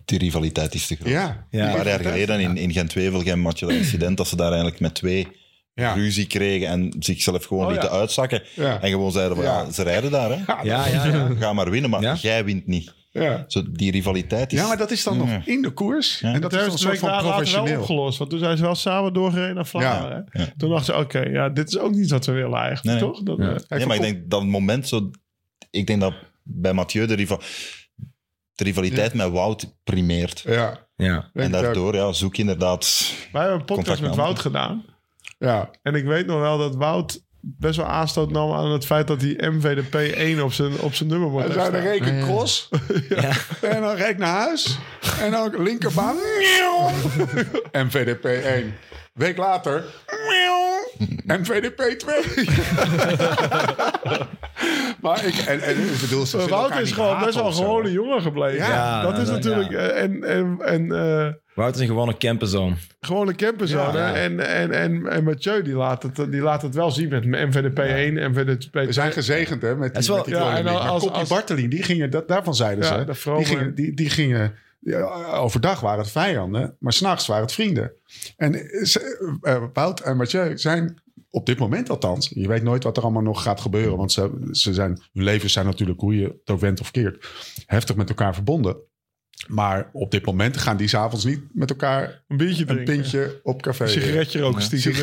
[0.04, 1.08] Die rivaliteit is te groot.
[1.08, 1.46] ja.
[1.50, 1.68] Ja.
[1.68, 4.80] Een paar jaar geleden in, in Gent-Wevelgem had je dat incident dat ze daar eigenlijk
[4.80, 5.28] met twee
[5.74, 5.92] Ja.
[5.92, 7.94] ruzie kregen en zichzelf gewoon Oh, lieten ja.
[7.98, 8.42] uitzakken.
[8.54, 8.80] Ja.
[8.80, 9.60] En gewoon zeiden van, ja.
[9.62, 9.70] Ja.
[9.70, 10.36] ze rijden daar, hè.
[10.62, 11.28] Ja, ja, ja.
[11.38, 12.14] Ga maar winnen, maar Ja.
[12.14, 12.94] jij wint niet.
[13.22, 13.44] Ja.
[13.46, 14.58] Zo, die rivaliteit is...
[14.58, 15.24] ja, maar dat is dan Ja.
[15.36, 16.20] nog in de koers.
[16.20, 16.32] Ja.
[16.32, 17.80] En dat is dan twee van later wel professioneel.
[17.80, 18.18] opgelost.
[18.18, 20.28] Want toen zijn ze wel samen doorgereden naar Vlaanderen.
[20.56, 23.12] Toen dachten ze, oké, ja, dit is ook niet wat we willen eigenlijk, Nee, nee.
[23.12, 23.22] toch?
[23.22, 23.38] Dat,
[23.68, 23.76] Ja.
[23.78, 25.10] eh, maar ik denk dat het moment zo...
[25.70, 27.38] Ik denk dat bij Mathieu de, riva-
[28.54, 30.40] de rivaliteit met Wout primeert.
[30.46, 31.30] Ja, ja.
[31.32, 33.12] En daardoor ja, zoek je inderdaad...
[33.32, 34.84] wij hebben een podcast met met Wout gedaan.
[35.38, 37.23] Ja, En ik weet nog wel dat Wout
[37.58, 41.08] best wel aanstoot nam aan het feit dat hij MVDP 1 op zijn, op zijn
[41.08, 42.08] nummer moet we hebben zijn de staan.
[42.08, 42.68] rekencross.
[43.20, 43.30] Ja.
[43.60, 44.78] En dan ik naar huis.
[45.20, 46.16] En dan linkerbaan.
[47.86, 48.74] MVDP 1.
[49.12, 49.84] Week later.
[51.26, 52.16] MVDP 2.
[55.02, 57.84] maar ik, en, en ik bedoel, ze Maar zullen Wout elkaar is gewoon best wel
[57.84, 58.56] een jongen gebleven.
[58.66, 59.70] Ja, dat is natuurlijk...
[59.70, 59.76] ja.
[59.78, 62.74] eh, En, en, en eh, Wout is een gewone camperzone.
[63.00, 63.98] gewoon een camperzone.
[63.98, 64.14] Ja, ja.
[64.14, 67.78] En, en, en, en Mathieu die laat, het, die laat het wel zien met MVDP
[67.78, 68.86] 1 MVDP 2.
[68.86, 71.70] We zijn gezegend hè, met die, is wel- met die ja, en als- als- Bartelien,
[71.70, 73.34] die gingen, dat, daarvan zeiden Ja, ze.
[73.36, 74.54] die gingen, die, die gingen
[75.32, 77.92] overdag waren het vijanden, maar s'nachts waren het vrienden.
[78.36, 83.02] En eh, Wout en Mathieu zijn op dit moment althans, je weet nooit wat er
[83.02, 86.50] allemaal nog gaat gebeuren, want ze, ze zijn, hun levens zijn natuurlijk, hoe je het
[86.50, 87.28] ook of keert,
[87.66, 88.76] heftig met elkaar verbonden.
[89.48, 92.94] Maar op dit moment gaan die s'avonds niet met elkaar een biertje een drinken.
[92.94, 93.82] pintje op café.
[93.84, 94.94] Een sigaretje roken stiekem.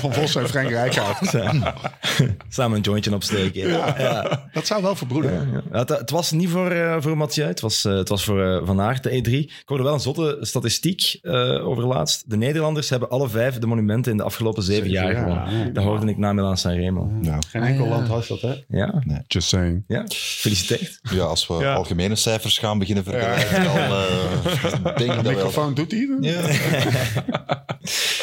[0.00, 1.18] Van Vos en Frank Rijkaard.
[2.48, 3.68] Samen een jointje opsteken.
[3.68, 3.94] Ja.
[3.98, 4.48] Ja.
[4.52, 5.62] Dat zou wel verbroederen.
[5.72, 8.42] Ja, het, het was niet voor, eh, voor Mathieu, het was, eh, het was voor
[8.44, 9.30] eh, Van Aert, de E3.
[9.32, 12.30] Ik hoorde wel een zotte statistiek eh, over laatst.
[12.30, 15.58] De Nederlanders hebben alle vijf de monumenten in de afgelopen zeven, Zeven jaar jaar, gewonnen.
[15.66, 15.70] ja.
[15.72, 17.04] Dat hoorde ik na Milan Sanremo.
[17.06, 18.54] Nou, Geen enkel land had dat, hè?
[18.68, 19.84] Ja, Just saying.
[19.86, 20.04] ja.
[20.08, 20.98] gefeliciteerd.
[21.10, 21.74] ja, als we Ja.
[21.74, 26.16] algemene cijfers gaan beginnen vergelijken, dan eh, De microfoon doet hij?
[26.20, 26.40] Ja.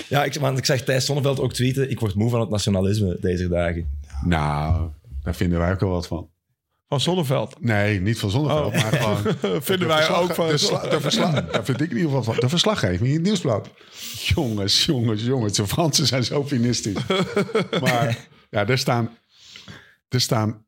[0.10, 1.90] Ja, ik, maar ik zag Thijs Sonneveld ook tweeten.
[1.90, 3.90] Ik word moe van het nationalisme deze dagen.
[4.24, 4.90] Nou,
[5.24, 6.30] daar vinden wij ook wel wat van.
[6.88, 7.56] Van Zonneveld.
[7.62, 8.82] Nee, niet van Zonneveld, Oh.
[8.82, 9.18] maar gewoon...
[9.64, 10.48] Vinden de wij ook van...
[10.48, 12.36] De, sla- de verslag, daar vind ik in ieder geval van.
[12.40, 13.70] De verslaggeving in het nieuwsblad.
[14.20, 15.54] Jongens, jongens, jongens.
[15.58, 16.98] De Fransen zijn zo optimistisch.
[17.82, 19.18] maar ja, er staan...
[20.10, 20.66] Er staan...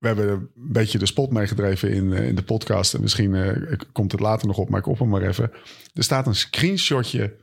[0.00, 2.94] We hebben een beetje de spot meegedreven in, eh, in de podcast.
[2.94, 5.50] En misschien eh, komt het later nog op, maar ik op hem maar even.
[5.94, 7.36] Er staat een screenshotje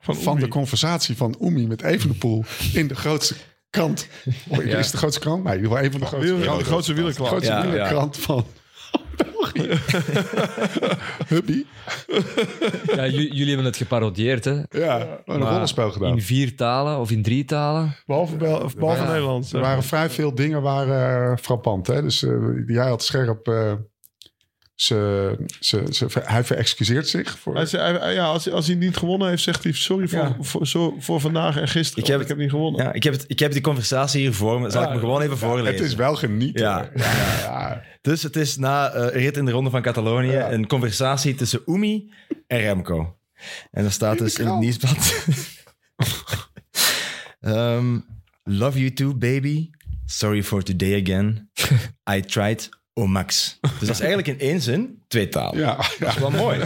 [0.00, 3.34] van van de conversatie van Oemi met Evenepoel in de grootste
[3.70, 4.06] krant.
[4.50, 4.78] Ja.
[4.78, 5.44] Is de grootste krant?
[5.44, 6.58] Nee, in ieder geval een van de grootste kranten.
[6.58, 7.28] de grootste De wielerkrant.
[7.30, 7.70] grootste Ja, ja.
[7.70, 8.46] wielerkrant van.
[11.28, 11.64] Hubby.
[12.94, 14.52] Ja, jullie hebben het geparodieerd, hè?
[14.52, 16.12] Ja, we hebben een rollenspel gedaan.
[16.12, 17.96] In vier talen of in drie talen.
[18.06, 19.08] Behalve, Bel of behalve Ja.
[19.08, 19.52] Nederlands.
[19.52, 21.86] Er waren vrij veel dingen waren eh, frappant.
[21.86, 22.02] Hè?
[22.02, 22.32] Dus eh,
[22.66, 23.46] jij had scherp...
[24.74, 27.38] ze, ze, ze, hij verexcuseert zich.
[27.38, 30.08] Voor, Hij zei, hij- ja, als, hij- als hij niet gewonnen heeft, zegt hij sorry
[30.08, 30.36] voor, Ja.
[30.40, 32.02] voor, zo- voor vandaag en gisteren.
[32.04, 32.84] Ik heb want ik heb niet gewonnen.
[32.84, 34.70] Ja, ik, heb het, ik heb die conversatie hier voor me.
[34.70, 35.74] Zal ik me gewoon even voorlezen?
[35.74, 36.62] het is wel genieten.
[36.64, 36.90] Ja.
[36.94, 37.04] Ja.
[37.04, 37.82] Ja, ja.
[38.00, 40.52] Dus het is na eh, een rit in de Ronde van Catalonië Ja.
[40.52, 42.12] een conversatie tussen Oemi
[42.46, 43.16] en Remco.
[43.70, 45.14] En er staat dus in het nieuwsblad...
[47.40, 47.98] Ehm,
[48.44, 49.70] Love you too, baby.
[50.06, 51.50] Sorry for today again.
[52.10, 53.58] I tried, oh max.
[53.60, 55.58] Dus dat is eigenlijk in één zin twee talen.
[55.58, 55.86] Ja, ja.
[55.98, 56.58] Dat is wel mooi.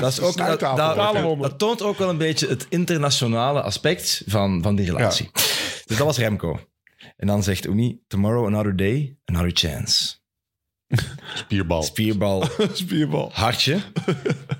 [0.00, 0.76] Dat, is ook, dat, dat-
[1.40, 5.30] dat toont ook wel een beetje het internationale aspect van, van die relatie.
[5.86, 6.60] Dus dat was Remco.
[7.16, 10.14] En dan zegt Oemi, tomorrow another day, another chance.
[11.34, 11.82] Spierbal.
[11.82, 13.30] Spierbal, Spierbal.
[13.34, 13.78] hartje.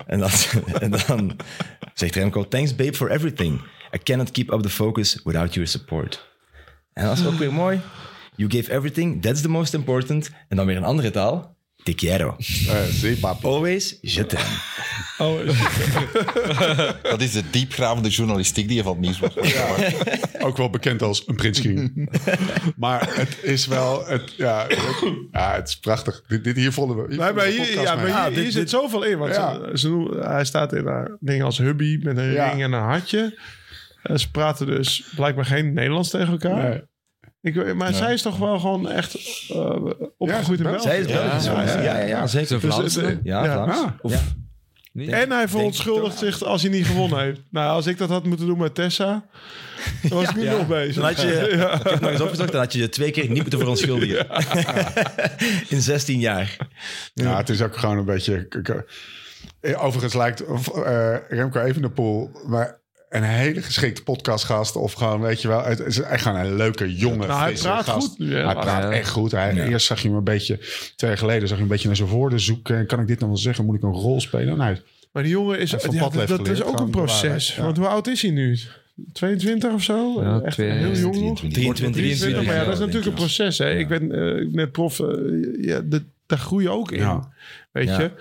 [0.07, 0.29] en, dan,
[0.81, 1.35] en dan
[1.93, 3.61] zegt Remco, thanks babe for everything.
[3.95, 6.27] I cannot keep up the focus without your support.
[6.93, 7.79] En dat is ook weer mooi.
[8.39, 10.29] You gave everything, that's the most important.
[10.47, 11.57] En dan weer een andere taal.
[11.83, 12.35] Te quiero.
[12.37, 13.45] Eh, zie, papi.
[13.47, 14.25] Always, je.
[15.17, 15.39] Oh,
[17.11, 19.35] Dat is de diepgravende journalistiek die je van het nieuws wordt.
[20.43, 22.09] Ook wel bekend als een Prins King.
[22.77, 24.05] maar het is wel...
[24.05, 26.23] Het, ja, het, ja, het is prachtig.
[26.27, 27.05] Dit, dit hier vonden we...
[27.09, 29.17] hier maar we hier, podcast ja, maar hier, Ah, dit- hier zit dit- zoveel in.
[29.17, 29.75] Want Ja.
[29.75, 32.49] ze, hij staat in een ding als hubby met een Ja.
[32.49, 33.39] ring en een hartje.
[34.03, 36.69] En ze praten dus blijkbaar geen Nederlands tegen elkaar.
[36.69, 36.81] Nee.
[37.41, 39.15] Ik, maar zij is toch wel gewoon echt
[39.51, 39.75] uh,
[40.17, 40.87] opgegroeid in Ja, België.
[40.87, 41.43] Zij is Belgisch.
[41.45, 42.47] Ja, Ja, ja, ja, ja, zeker.
[42.47, 42.95] Ze Dus, Vlaams?
[43.23, 43.53] Ja, Ja.
[43.53, 43.79] Vlaams.
[44.03, 44.13] Ah.
[45.07, 47.41] En hij verontschuldigt zich als hij niet gewonnen heeft.
[47.51, 49.25] Nou, als ik dat had moeten doen met Tessa,
[50.01, 50.51] dan was ik nu Ja.
[50.51, 50.95] nog bezig.
[50.95, 51.27] Dan had je,
[51.57, 51.73] Ja.
[51.79, 54.27] Ik heb nog eens opgezocht, dan had je je twee keer niet moeten verontschuldigen.
[55.75, 56.57] In 16 jaar.
[57.13, 58.47] Ja, het is ook gewoon een beetje...
[59.77, 60.43] Overigens lijkt
[60.85, 62.31] eh Remco Evenepoel...
[62.47, 62.79] maar
[63.09, 64.75] een hele geschikte podcastgast.
[64.75, 65.63] Of gewoon, weet je wel...
[65.63, 68.07] Het is echt gewoon een leuke, jonge, Nou, hij praat gast.
[68.07, 68.43] goed nu, hè?
[68.45, 68.91] Hij praat Ja.
[68.91, 69.31] echt goed.
[69.31, 69.63] Hij, Ja.
[69.65, 70.57] Eerst zag je hem een beetje...
[70.95, 72.85] Twee jaar geleden zag je hem een beetje naar zijn woorden zoeken.
[72.85, 73.65] Kan ik dit nou wel zeggen?
[73.65, 74.57] Moet ik een rol spelen?
[74.57, 74.75] Nee,
[75.11, 75.77] Maar die jongen is, ja,
[76.27, 77.55] dat, is ook een proces.
[77.57, 78.57] Want hoe oud is hij nu?
[79.13, 80.23] 22 of zo?
[80.23, 81.39] Ja, Echt twee- heel jong nog.
[81.39, 81.51] 23.
[81.51, 83.57] 23, 23, maar ja, dat is natuurlijk een proces.
[83.57, 83.77] Hè.
[83.77, 84.99] Ik ben eh, net prof.
[84.99, 85.07] eh,
[85.61, 86.99] ja, dat, daar groei je ook in.
[86.99, 87.31] Ja.
[87.71, 87.99] Weet Ja.
[88.01, 88.11] je?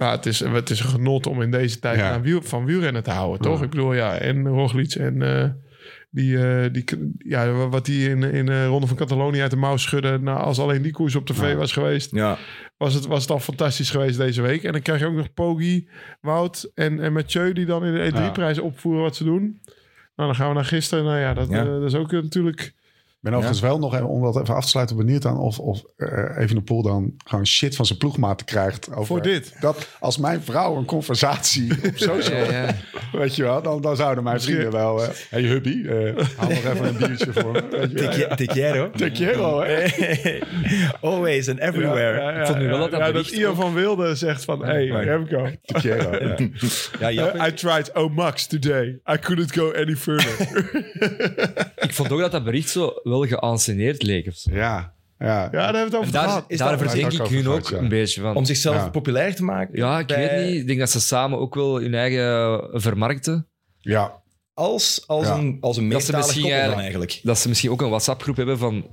[0.00, 2.20] Maar het is, het is een genot om in deze tijd Ja.
[2.20, 3.58] wiel, van wielrennen te houden, toch?
[3.58, 3.64] Ja.
[3.64, 5.48] Ik bedoel, ja, en Roglic en eh,
[6.10, 6.84] die, eh, die,
[7.18, 10.22] ja, wat die in, in de Ronde van Catalonië uit de mouw schudden.
[10.22, 11.54] Nou, als alleen die koers op tv Ja.
[11.54, 12.38] was geweest, Ja,
[12.76, 14.62] was het, was het al fantastisch geweest deze week.
[14.64, 15.88] En dan krijg je ook nog Poggi,
[16.20, 19.60] Wout en, en Mathieu die dan in de E3-prijs opvoeren wat ze doen.
[20.16, 21.04] Nou, dan gaan we naar gisteren.
[21.04, 21.58] Nou ja, dat, Ja.
[21.58, 22.72] eh, dat is ook natuurlijk...
[23.20, 25.58] Ik ben overigens wel nog, even, om dat even af te sluiten, benieuwd aan of,
[25.58, 28.90] of eh Evenepoel dan gewoon shit van zijn ploegmaten krijgt.
[28.90, 29.54] Over Voor dit.
[29.60, 32.74] Dat als mijn vrouw een conversatie op social, Ja, ja.
[33.12, 35.02] weet je wel, dan, dan zouden mijn vrienden wel...
[35.02, 37.88] eh hey hubby, eh, haal nog even een biertje voor me.
[37.92, 38.90] Weet je te, quiero.
[38.90, 39.84] Te quiero, hè?
[41.10, 42.54] Always and everywhere.
[42.58, 44.64] Nu wel dat ja, Ian van Wilde zegt van...
[44.64, 45.50] Hey, maar- Remco.
[45.64, 46.10] Te quiero,
[47.10, 47.46] ja.
[47.48, 49.00] I tried oh max today.
[49.12, 50.70] I couldn't go any further.
[51.76, 54.26] Ik vond ook dat dat bericht zo wel geanceneerd leek.
[54.26, 54.54] Of zo.
[54.54, 55.26] Ja, ja.
[55.42, 56.44] ja, daar hebben we het over daar, gehad.
[56.48, 58.36] is daar dat- verdenk ik hun ook een beetje van.
[58.36, 58.88] Om zichzelf Ja.
[58.88, 59.76] populair te maken.
[59.78, 60.60] ja, ik bij- weet niet.
[60.60, 63.48] Ik denk dat ze samen ook wel hun eigen vermarkten.
[63.80, 64.18] ja.
[64.54, 65.34] Als, als Ja.
[65.34, 67.20] een, als een Dat ze meertalig misschien koppel dan eigenlijk- eigenlijk.
[67.22, 68.86] Dat ze misschien ook een WhatsApp-groep hebben van...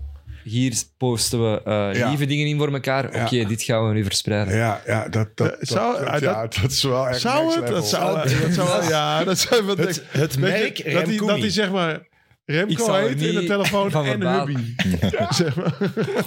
[0.43, 2.09] Hier posten we eh, Ja.
[2.09, 3.05] lieve dingen in voor elkaar.
[3.05, 3.47] Oké, Ja.
[3.47, 4.55] dit gaan we nu verspreiden.
[4.55, 7.67] Ja, ja, dat, dat, Eh, zou- dat, ah, ja, dat is wel echt Zou het?
[7.67, 11.49] Dat zou, dat zou, ja, dat zou wat Het, het merk dat, Remco dat hij
[11.49, 12.07] zeg maar
[12.51, 14.21] Remco er heet in de telefoon van en.
[14.21, 14.55] Hubby.
[15.29, 15.77] Zeg maar.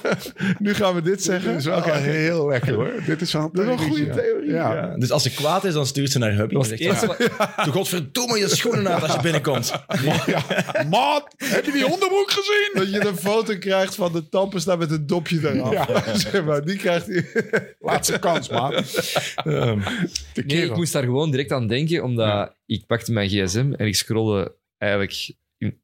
[0.58, 1.50] nu gaan we dit zeggen.
[1.50, 1.92] Dit is wel oké.
[1.92, 2.92] heel lekker hoor.
[3.06, 4.50] Dit is wel een Dat is wel een goede theorie.
[4.50, 4.74] Ja.
[4.74, 4.96] Ja.
[4.96, 6.54] Dus als ze kwaad is, dan stuurt ze naar Hubby.
[6.56, 9.72] Het zegt, ja, Doe godverdomme je schoenen uit als je binnenkomt.
[10.26, 10.42] Ja.
[10.90, 12.70] Maat, heb je die onderbroek gezien?
[12.74, 16.16] Dat je een foto krijgt van de tandpasta met een dopje eraf.
[16.16, 17.26] Zeg maar, die krijgt hij.
[17.78, 18.74] Laatste kans, maat.
[19.44, 19.78] Ehm,
[20.46, 22.54] Nee, ik moest daar gewoon direct aan denken, omdat Ja.
[22.66, 25.30] ik pakte mijn gsm en ik scrollde eigenlijk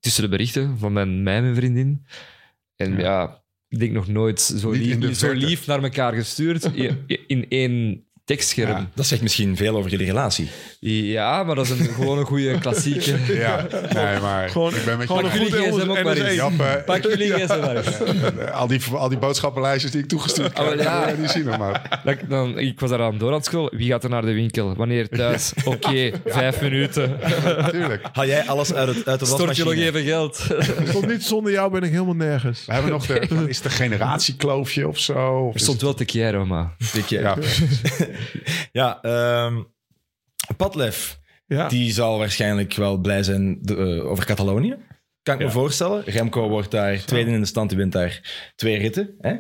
[0.01, 2.07] tussen de berichten van mijn, mij en mijn vriendin.
[2.77, 2.99] En Ja.
[2.99, 7.47] ja, ik denk nog nooit zo de lief, zo lief naar elkaar gestuurd in, in
[7.49, 8.71] één tekstscherm.
[8.71, 8.77] Ja.
[8.77, 8.87] Ja.
[8.95, 10.49] dat zegt misschien veel over jullie relatie.
[11.43, 13.15] maar dat is een, gewoon een goede klassieke.
[13.47, 15.31] Ja, nee, maar Gewoon- ik ben met gewoon je.
[15.31, 16.25] een jullie goed gsm ook maar NSE.
[16.25, 16.85] eens.
[16.85, 18.51] Pak jullie gsm maar eens.
[18.53, 21.09] al, die, al die boodschappenlijstjes die ik toegestuurd Oh, krijg, ja.
[21.09, 21.15] ja.
[21.15, 22.01] die zien we maar.
[22.05, 23.77] Dan, dan, ik was daar aan door aan het scrollen.
[23.77, 24.75] Wie gaat er naar de winkel?
[24.75, 25.53] Wanneer thuis?
[25.65, 27.19] Oké, vijf minuten.
[27.45, 28.03] Natuurlijk.
[28.13, 29.99] Haal jij alles uit, het, uit de Stort je nog wasmachine?
[29.99, 30.47] even geld?
[30.89, 32.65] Stond niet zonder jou ben ik helemaal nergens.
[32.67, 35.29] We hebben nog de, is het een generatiekloofje of zo?
[35.49, 36.05] Of Er stond wel te
[36.47, 36.75] maar...
[36.93, 37.37] Het- ja,
[38.73, 39.63] Ja, ehm
[40.57, 41.69] Padlef, Ja.
[41.69, 44.77] die zal waarschijnlijk wel blij zijn de- eh, over Catalonië.
[45.23, 46.05] Kan ik me voorstellen.
[46.05, 48.21] Remco wordt daar tweede in de stand, die wint daar
[48.57, 49.15] twee ritten.
[49.19, 49.35] Hè?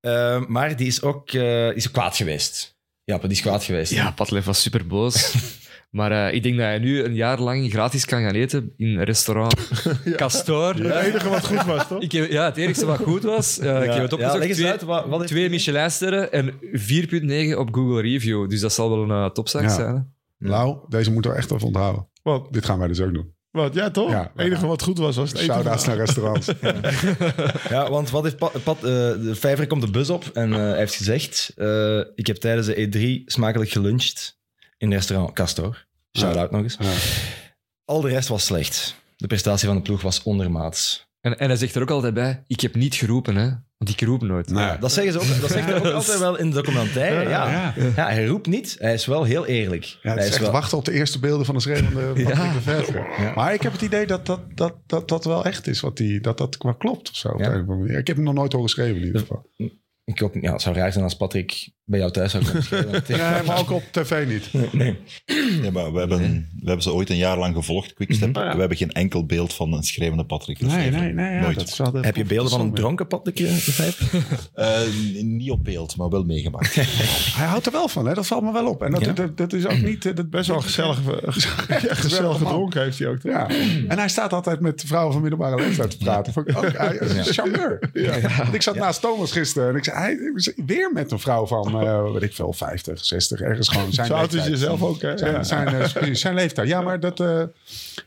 [0.00, 2.76] Ehm, maar die is ook eh, is ook kwaad geweest.
[3.04, 3.92] Ja, die is kwaad geweest.
[3.92, 5.14] Ja, Padlef was super boos.
[5.96, 9.00] maar eh, ik denk dat hij nu een jaar lang gratis kan gaan eten in
[9.00, 9.54] restaurant
[10.16, 10.74] Castor.
[10.74, 12.00] Het enige wat goed was, toch?
[12.02, 14.48] Ik heb, ja, het enigste wat goed was, eh, ik heb het ja, opgezocht, leg
[14.48, 14.82] eens twee, uit.
[14.82, 16.52] Wat, wat heeft- twee Michelinsterren en
[17.52, 18.48] 4.9 op Google Review.
[18.50, 19.68] Dus dat zal wel een uh, topzaak Ja.
[19.68, 19.94] zijn.
[20.38, 20.48] hè?
[20.48, 22.08] Lau, deze moeten we echt even onthouden.
[22.22, 22.52] Wat?
[22.52, 23.34] Dit gaan wij dus ook doen.
[23.50, 23.74] Wat?
[23.74, 24.10] Ja, toch?
[24.10, 24.30] Ja.
[24.34, 25.54] Het enige wat goed was, was het eten.
[25.54, 26.46] Shout-outs naar restaurants.
[27.68, 30.58] Ja, want wat heeft Pat, Pat, eh, de vijver komt de bus op en eh,
[30.58, 32.88] hij heeft gezegd: eh, Ik heb tijdens de
[33.20, 34.38] E3 smakelijk geluncht
[34.78, 35.85] in restaurant Castor.
[36.16, 36.76] Shout-out nog eens.
[36.80, 36.92] Ja.
[37.84, 38.94] Al de rest was slecht.
[39.16, 41.06] De prestatie van de ploeg was ondermaats.
[41.20, 43.36] En, en hij zegt er ook altijd bij, ik heb niet geroepen.
[43.36, 43.50] Hè.
[43.76, 44.50] Want ik roep nooit.
[44.50, 44.78] Nee.
[44.78, 47.28] Dat zeggen ze ook, dat zeggen ze ook altijd wel in de documentaire.
[47.28, 47.50] Ja.
[47.50, 47.74] Ja.
[47.96, 48.08] Ja.
[48.08, 48.76] hij roept niet.
[48.78, 49.84] Hij is wel heel eerlijk.
[49.84, 50.50] Ja, hij is echt wel...
[50.50, 53.32] wachten op de eerste beelden van de schreeuwende Patrick Lefevre.
[53.34, 55.80] Maar ik heb het idee dat dat, dat, dat, dat wel echt is.
[55.80, 57.34] Wat die, dat dat klopt of zo.
[57.38, 57.50] Ja.
[57.50, 57.96] de.
[57.98, 59.50] Ik heb hem nog nooit horen schreeuwen in ieder geval.
[60.06, 62.62] Ik ook, ja, het zou raar zijn als Patrick bij jou thuis zou komen.
[62.66, 63.02] schreeuwen.
[63.06, 64.50] Ja, maar ook op tv niet.
[64.72, 64.98] nee.
[65.62, 66.18] Ja, maar we, hebben,
[66.60, 68.28] we hebben ze ooit een jaar lang gevolgd, Quickstep.
[68.34, 68.52] Mhm.
[68.54, 71.06] We hebben geen enkel beeld van een schreeuwende Patrick Lefevre.
[71.14, 71.58] Ja, Nooit.
[71.58, 74.18] dat is wel de- Heb je beelden van een dronken Patrick Lefevre?
[74.54, 74.80] Eh,
[75.22, 76.74] niet op beeld, maar wel meegemaakt.
[76.74, 78.14] Hij houdt er wel van, hè?
[78.14, 78.82] dat valt me wel op.
[78.82, 79.12] En dat, Ja?
[79.12, 80.06] dat, dat is ook niet...
[80.06, 80.98] eh, Dat Best wel gezellig,
[81.82, 83.22] gezellig gedronken heeft hij ook.
[83.22, 83.48] Ja.
[83.88, 86.32] En hij staat altijd met vrouwen van middelbare leeftijd te praten.
[86.32, 87.90] Vond ik ook, hij is een charmeur.
[88.38, 90.18] Want Ik zat naast Thomas gisteren en ik zei, hij,
[90.66, 94.14] weer met een vrouw van, eh weet ik veel, 50, 60, ergens gewoon zijn Zo
[94.14, 94.58] oud is leeftijd.
[94.58, 95.18] je zelf ook, hè?
[95.18, 95.42] Zijn, Ja.
[95.42, 96.68] zijn, eh, zijn leeftijd.
[96.68, 97.20] Ja, maar dat...
[97.20, 97.42] eh,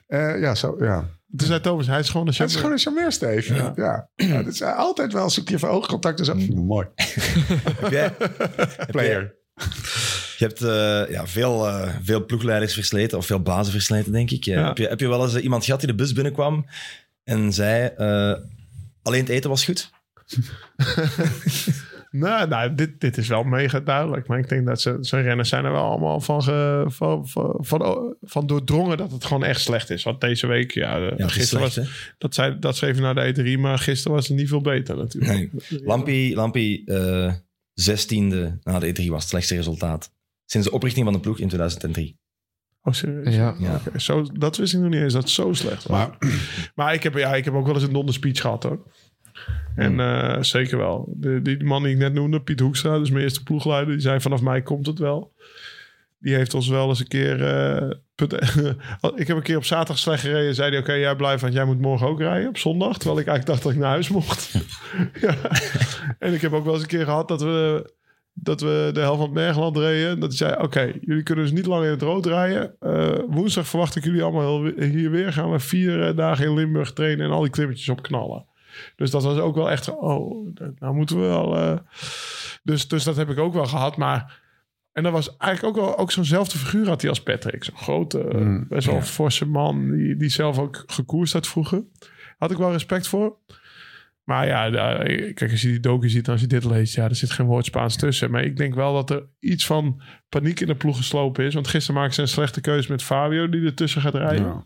[0.08, 1.10] eh, ja, zo, ja.
[1.38, 3.54] Toen zei Thomas, hij is gewoon een Het is gewoon een charmeur, Steve.
[3.56, 3.74] Ja.
[3.76, 4.10] Ja.
[4.16, 6.20] Ja, dat is altijd wel, zoek je even oogcontact.
[6.20, 6.36] en zo.
[6.56, 6.88] Mooi.
[7.82, 8.14] Heb jij,
[8.92, 9.36] Player.
[10.38, 14.44] je hebt eh, ja, veel, eh, veel ploegleiders versleten, of veel bazen versleten, denk ik.
[14.44, 14.68] Ja.
[14.68, 16.66] Heb, je, heb je wel eens iemand gehad die de bus binnenkwam
[17.24, 17.86] en zei...
[17.98, 18.34] eh,
[19.04, 19.90] alleen het eten was goed?
[22.12, 24.28] Nou, nou dit, dit is wel mega duidelijk.
[24.28, 27.56] Maar ik denk dat ze, zijn renners zijn er wel allemaal van, ge, van, van,
[27.60, 30.04] van, van doordrongen dat het gewoon echt slecht is.
[30.04, 32.14] Want deze week, ja, is gisteren slecht, was, hè?
[32.18, 34.98] dat, zei, dat schreef je naar de E3, maar gisteren was het niet veel beter
[34.98, 35.52] natuurlijk.
[35.70, 35.84] Nee.
[35.84, 37.34] Lampie, Lampie eh,
[37.74, 40.12] zestiende na de E3 was het slechtste resultaat.
[40.46, 42.18] Sinds de oprichting van de ploeg in 2003.
[42.82, 43.36] Oh, serieus?
[43.36, 43.82] Ja.
[43.98, 45.98] Zo, dat wist ik nog niet eens, dat het zo slecht was.
[45.98, 46.18] Maar,
[46.76, 48.84] Maar ik, heb, ja, ik heb ook wel eens een donder speech gehad hoor.
[49.76, 51.14] En eh, zeker wel.
[51.16, 54.20] De, die man die ik net noemde, Piet Hoekstra, dus mijn eerste ploegleider, die zei
[54.20, 55.34] vanaf mij komt het wel.
[56.20, 57.44] Die heeft ons wel eens een keer...
[57.46, 58.34] eh, put-
[59.16, 60.56] ik heb een keer op zaterdag slecht gereden.
[60.56, 62.98] Zei hij, oké, jij blijft, want jij moet morgen ook rijden op zondag.
[62.98, 64.52] Terwijl ik eigenlijk dacht dat ik naar huis mocht.
[65.22, 65.36] ja.
[66.20, 67.90] En ik heb ook wel eens een keer gehad dat we,
[68.34, 70.20] dat we de helft van het Bergland reden.
[70.20, 72.76] Dat hij zei, oké, jullie kunnen dus niet lang in het rood rijden.
[72.80, 75.34] Eh, woensdag verwacht ik jullie allemaal hier weer.
[75.34, 78.46] Gaan we vier dagen in Limburg trainen en al die klimmetjes op knallen.
[78.96, 81.56] Dus dat was ook wel echt, zo, oh, nou moeten we wel...
[81.58, 81.78] eh,
[82.64, 84.48] dus, dus dat heb ik ook wel gehad, maar...
[84.92, 87.64] En dat was eigenlijk ook wel ook zo'nzelfde figuur had hij als Patrick.
[87.64, 89.02] Zo'n grote, eh, Mm, best wel ja.
[89.04, 91.84] forse man die, die zelf ook gekoerst had vroeger.
[92.38, 93.38] Had ik wel respect voor.
[94.24, 95.04] Maar ja, daar-
[95.34, 97.66] kijk, als je die docu ziet, als je dit leest, ja, er zit geen woord
[97.66, 98.32] Spaans tussen.
[98.32, 101.54] Maar ik denk wel dat er iets van paniek in de ploeg geslopen is.
[101.54, 104.46] Want gisteren maakten ze een slechte keuze met Fabio, die ertussen gaat rijden.
[104.46, 104.66] ja.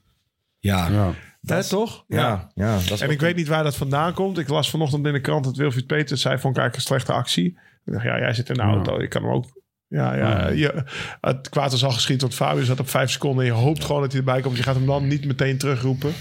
[0.60, 1.14] Ja, Ja.
[1.46, 2.04] Hè, toch?
[2.08, 2.74] ja, ja.
[2.74, 4.38] dat is En ik weet niet waar dat vandaan komt.
[4.38, 6.38] Ik las vanochtend in de krant dat Wilfried Peters zei...
[6.38, 7.46] vond ik eigenlijk een slechte actie.
[7.86, 8.68] Ik dacht, ja, jij zit in de Ja.
[8.68, 9.02] auto.
[9.02, 9.62] Je kan hem ook...
[9.88, 10.84] Ja, ja, je,
[11.22, 13.46] het kwaad was al geschiet, want Fabio zat op vijf seconden.
[13.46, 14.58] En je hoopt gewoon dat hij erbij komt.
[14.58, 16.14] Je gaat hem dan niet meteen terugroepen.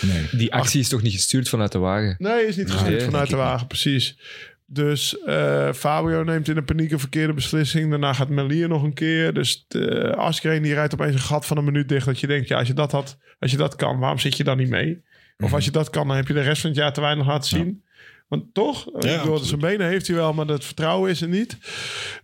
[0.00, 0.28] Nee.
[0.32, 2.14] Die actie is toch niet gestuurd vanuit de wagen?
[2.18, 4.18] Nee, is niet gestuurd Nee, vanuit de ik wagen, precies.
[4.66, 7.90] Dus eh, Fabio neemt in een paniek een verkeerde beslissing.
[7.90, 9.34] Daarna gaat Melier nog een keer.
[9.34, 12.06] Dus uh, Askreen die rijdt opeens een gat van een minuut dicht.
[12.06, 14.44] Dat je denkt, ja, als je dat, had, als je dat kan, waarom zit je
[14.44, 15.02] dan niet mee?
[15.38, 17.26] Of als je dat kan, dan heb je de rest van het jaar te weinig
[17.26, 17.82] laten zien.
[18.28, 21.28] Want toch, Ja, ja, door zijn benen heeft hij wel, maar dat vertrouwen is er
[21.28, 21.58] niet.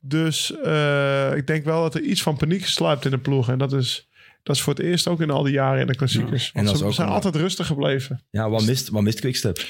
[0.01, 3.49] Dus uh, ik denk wel dat er iets van paniek sluipt in de ploeg.
[3.49, 4.09] En dat is,
[4.43, 6.51] dat is voor het eerst ook in al die jaren in de klassiekers.
[6.55, 6.61] Ja.
[6.61, 8.23] En ze zijn een- altijd rustig gebleven.
[8.31, 9.65] Ja, wat mist, wat mist Quickstep?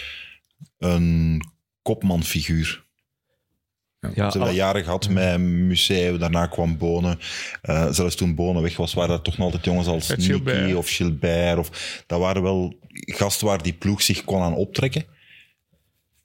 [0.78, 1.42] Een
[1.82, 2.88] kopmanfiguur.
[4.00, 7.18] Ja, Ze hebben dat al- jaren gehad met Museeuw, daarna kwam Bonen.
[7.62, 10.74] Eh, zelfs toen Bonen weg was, waren er toch nog altijd jongens als Nicky Gilbert.
[10.74, 11.58] of Gilbert.
[11.58, 15.04] Of, dat waren wel gasten waar die ploeg zich kon aan optrekken.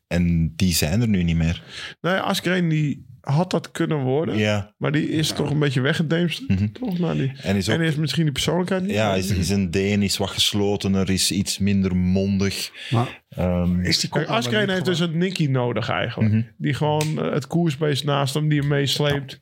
[0.07, 1.63] En die zijn er nu niet meer.
[2.01, 4.37] Nee, Askreen die had dat kunnen worden.
[4.37, 6.43] Ja, Maar die is toch een beetje weggedemst.
[6.47, 6.67] Mhm.
[6.71, 6.99] Toch?
[6.99, 7.75] Nou, die, en is ook...
[7.75, 8.91] en is misschien die persoonlijkheid niet.
[8.91, 12.71] ja, is, is een Deen, is wat geslotener, is iets minder mondig.
[12.89, 16.31] Maar Ehm, is die Kijk, heeft gewoon- dus een Nicky nodig eigenlijk.
[16.33, 16.41] Mhm.
[16.57, 19.39] Die gewoon eh, het koersbeest naast hem, die hem meesleept.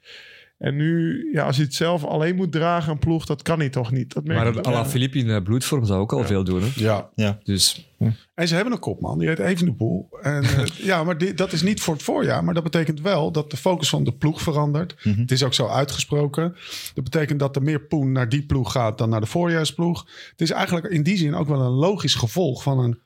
[0.63, 3.69] En nu, ja, als hij het zelf alleen moet dragen, een ploeg, dat kan hij
[3.69, 4.13] toch niet.
[4.13, 4.73] Dat Maar ik een wel.
[4.73, 6.61] Alaphilippe in eh, bloedvorm zou ook al veel doen.
[6.61, 6.67] Hè?
[7.15, 7.87] Ja, Dus
[8.33, 10.09] en ze hebben een kopman, die heet Evenepoel.
[10.21, 12.43] En eh, ja, maar die, dat is niet voor het voorjaar.
[12.43, 14.95] Maar dat betekent wel dat de focus van de ploeg verandert.
[15.03, 15.19] Mhm.
[15.19, 16.55] Het is ook zo uitgesproken.
[16.93, 20.05] Dat betekent dat er meer poen naar die ploeg gaat dan naar de voorjaarsploeg.
[20.31, 22.99] Het is eigenlijk in die zin ook wel een logisch gevolg van een,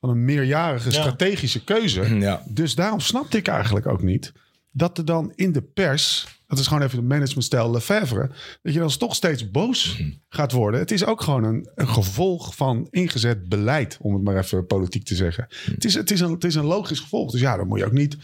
[0.00, 1.00] van een meerjarige Ja.
[1.00, 2.18] strategische keuze.
[2.18, 4.32] Ja, Dus daarom snapte ik eigenlijk ook niet
[4.72, 8.30] dat er dan in de pers, dat is gewoon even de managementstijl Lefebvre,
[8.62, 10.80] dat je dan toch steeds boos gaat worden.
[10.80, 15.04] Het is ook gewoon een, een gevolg van ingezet beleid, om het maar even politiek
[15.04, 15.46] te zeggen.
[15.48, 17.30] Het, is, het, is een, het is een logisch gevolg.
[17.30, 18.16] Dus ja, dan moet je ook niet.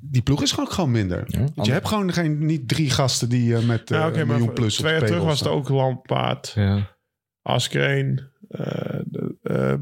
[0.00, 1.26] Die ploeg is gewoon, gewoon minder.
[1.54, 4.52] Want je hebt gewoon geen, niet drie gasten die eh, met eh Ja, maar miljoen
[4.52, 6.96] plus twee jaar terug was het ook Lampaard, ja.
[7.42, 9.28] Askreen, eh, eh, eh,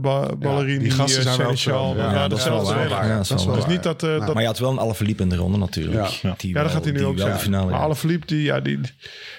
[0.01, 1.97] ba- Ballerini, die gasten eh, zijn wel.
[1.97, 3.07] Ja, dat is wel datzelfde waar.
[3.07, 3.73] Ja, dat is Dat is wel wel Dus waar.
[3.75, 4.03] niet dat...
[4.03, 6.09] eh, dat Maar je had wel een Alaphilippe in de ronde natuurlijk.
[6.23, 6.35] Ja.
[6.39, 7.39] Die ja, dat gaat hij nu ook zijn.
[7.39, 7.87] finale Maar haalde.
[7.87, 8.79] Alaphilippe, die, ja, die,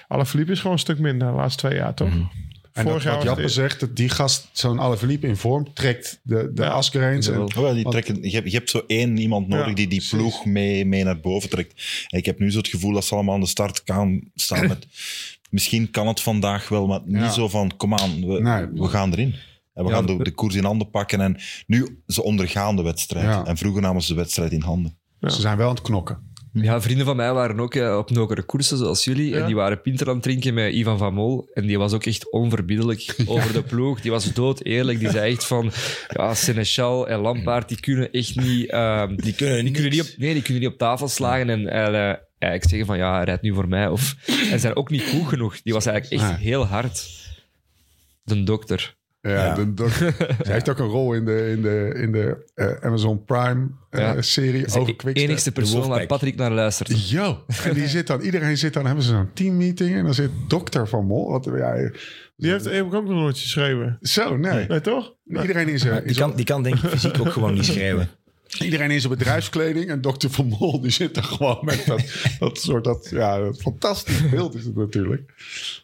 [0.08, 2.08] Alaphilippe is gewoon een stuk minder de laatste twee jaar, toch?
[2.08, 2.18] Mhm.
[2.18, 5.72] En dat, Vorig jaar wat Jappe het- zegt, dat die gast, zo'n Alaphilippe in vorm,
[5.74, 6.70] trekt de, de Ja.
[6.70, 7.56] En.
[7.56, 10.18] Oh, die trekken, je, hebt, je hebt zo één iemand nodig Ja, die die precies.
[10.18, 11.82] ploeg mee, mee naar boven trekt.
[12.08, 14.66] En ik heb nu zo het gevoel dat ze allemaal aan de start kan staan
[14.66, 14.86] met...
[15.50, 17.30] Misschien kan het vandaag wel, maar niet Ja.
[17.30, 18.66] zo van, kom aan, we, Nee.
[18.74, 19.34] we gaan erin.
[19.74, 21.20] En we Ja, gaan de, de koers in handen pakken.
[21.20, 23.24] En nu, ze ondergaan de wedstrijd.
[23.26, 23.44] Ja.
[23.44, 24.98] En vroeger namen ze de wedstrijd in handen.
[25.20, 26.32] Ze zijn wel aan het knokken.
[26.52, 29.28] Ja, vrienden van mij waren ook eh, op nokere koersen zoals jullie.
[29.28, 29.36] Ja.
[29.40, 31.50] En die waren pinter aan het drinken met Ivan van Mol.
[31.52, 34.00] En die was ook echt onverbiddelijk over de ploeg.
[34.00, 34.98] Die was dood eerlijk.
[34.98, 35.70] Die zei echt van...
[36.08, 38.70] Ja, Seneschal en Lampaard, die kunnen echt niet...
[38.70, 41.50] ehm, Die kunnen, die kunnen niet op, nee, die kunnen niet op tafel slagen.
[41.50, 41.84] En eh,
[42.38, 42.96] eigenlijk zeggen van...
[42.96, 43.88] Ja, rijd nu voor mij.
[43.88, 44.14] Of,
[44.50, 45.62] en zijn ook niet goed genoeg.
[45.62, 47.08] Die was eigenlijk echt heel hard.
[48.22, 48.96] De dokter.
[49.26, 49.54] Ja, Ja.
[49.54, 49.88] de- de-
[50.44, 54.16] Ze heeft ook een rol in de, in de, in de eh, Amazon Prime eh,
[54.16, 55.16] is over de Quickstep.
[55.16, 56.06] enigste persoon waar.
[56.06, 57.08] Patrick naar luistert.
[57.10, 57.44] Yo.
[57.64, 60.88] En die zit dan, iedereen zit dan, hebben ze zo'n teammeeting en dan zit dokter
[60.88, 61.30] Van Mol.
[61.30, 61.90] Wat, ja,
[62.36, 63.98] Die heeft ik ook nog nooit geschreven.
[64.00, 64.66] zo, nee.
[64.68, 65.14] Nee, toch?
[65.28, 68.08] Iedereen in Die kan, die kan denk ik fysiek ook gewoon niet schrijven.
[68.58, 72.02] Iedereen in zijn bedrijfskleding en dokter Van Mol die zit er gewoon met dat,
[72.38, 75.32] dat soort, dat, ja, dat fantastisch beeld is het natuurlijk.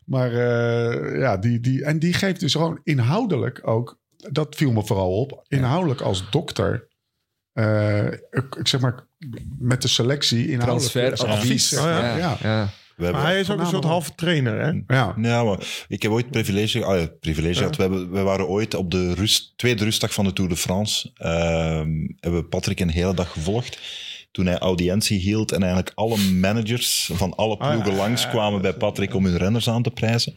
[0.04, 4.86] Maar eh, ja, die, die, en die geeft dus gewoon inhoudelijk ook, dat viel me
[4.86, 6.88] vooral op, inhoudelijk als dokter,
[7.52, 9.06] eh, ik, ik zeg maar
[9.58, 11.78] met de selectie inhoudelijk Transfer, advies.
[11.78, 12.16] Oh, ja.
[12.16, 12.36] ja.
[12.42, 12.68] ja.
[13.00, 14.94] We hebben, Maar hij is ook een soort halve trainer, hè?
[14.96, 17.76] Ja, Ja, maar ik heb ooit privilege, ah ja, privilege gehad.
[17.76, 21.10] We, hebben, we waren ooit op de rust, tweede rustdag van de Tour de France.
[21.14, 21.90] ehm,
[22.20, 23.78] hebben we Patrick een hele dag gevolgd.
[24.32, 28.62] Toen hij audiëntie hield en eigenlijk alle managers van alle Ah, ja, ploegen ja, langskwamen
[28.62, 30.34] bij Patrick om hun renners aan te prijzen.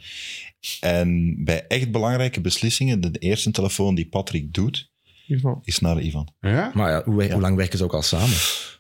[0.79, 4.89] En bij echt belangrijke beslissingen, de eerste telefoon die Patrick doet,
[5.27, 5.59] Ivan.
[5.63, 6.33] is naar Ivan.
[6.41, 6.71] ja?
[6.73, 8.35] Maar ja, hoe, hoe lang werken ze ook al samen?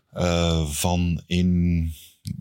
[0.09, 1.91] Eh, van, in,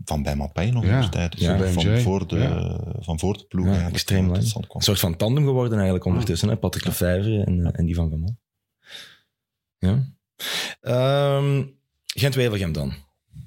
[0.05, 1.31] van bij Mappij nog Ja, in de tijd.
[1.31, 1.57] Dus ja.
[1.57, 2.77] van, voor de, ja.
[2.99, 4.53] van voor de ploeg Ja, extreem lang.
[4.67, 6.49] Een soort van tandem geworden eigenlijk ondertussen.
[6.49, 6.57] Hè?
[6.57, 8.35] Patrick Lefevre en, eh, en die van Van Mol.
[9.77, 10.03] Ja.
[10.81, 11.63] Ehm
[12.05, 12.93] Gent-Wevelgem dan.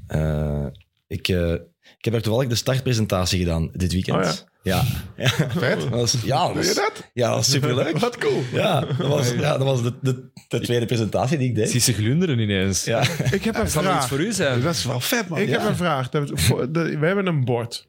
[0.07, 0.67] Eh,
[1.07, 1.76] ik, eh, ik
[2.07, 4.17] heb er toevallig de startpresentatie gedaan dit weekend.
[4.17, 4.23] Oh
[4.63, 4.83] ja.
[5.17, 5.29] Ja.
[5.49, 5.81] Vet.
[5.81, 7.11] Dat was, ja, dat was, dat?
[7.15, 7.99] ja, dat was superleuk.
[7.99, 8.43] Wat cool.
[8.53, 11.71] Ja, dat was, ja, dat was de, de, de tweede presentatie die ik deed.
[11.71, 12.85] Zie ze glunderen ineens.
[12.85, 13.01] Ja.
[13.31, 14.09] Ik heb een Dat zal wel iets vraag.
[14.09, 14.61] voor u zijn.
[14.63, 15.39] Dat is wel vet, man.
[15.39, 15.59] Ik Ja.
[15.61, 16.09] heb een vraag.
[16.35, 17.89] Voor- We hebben een bord.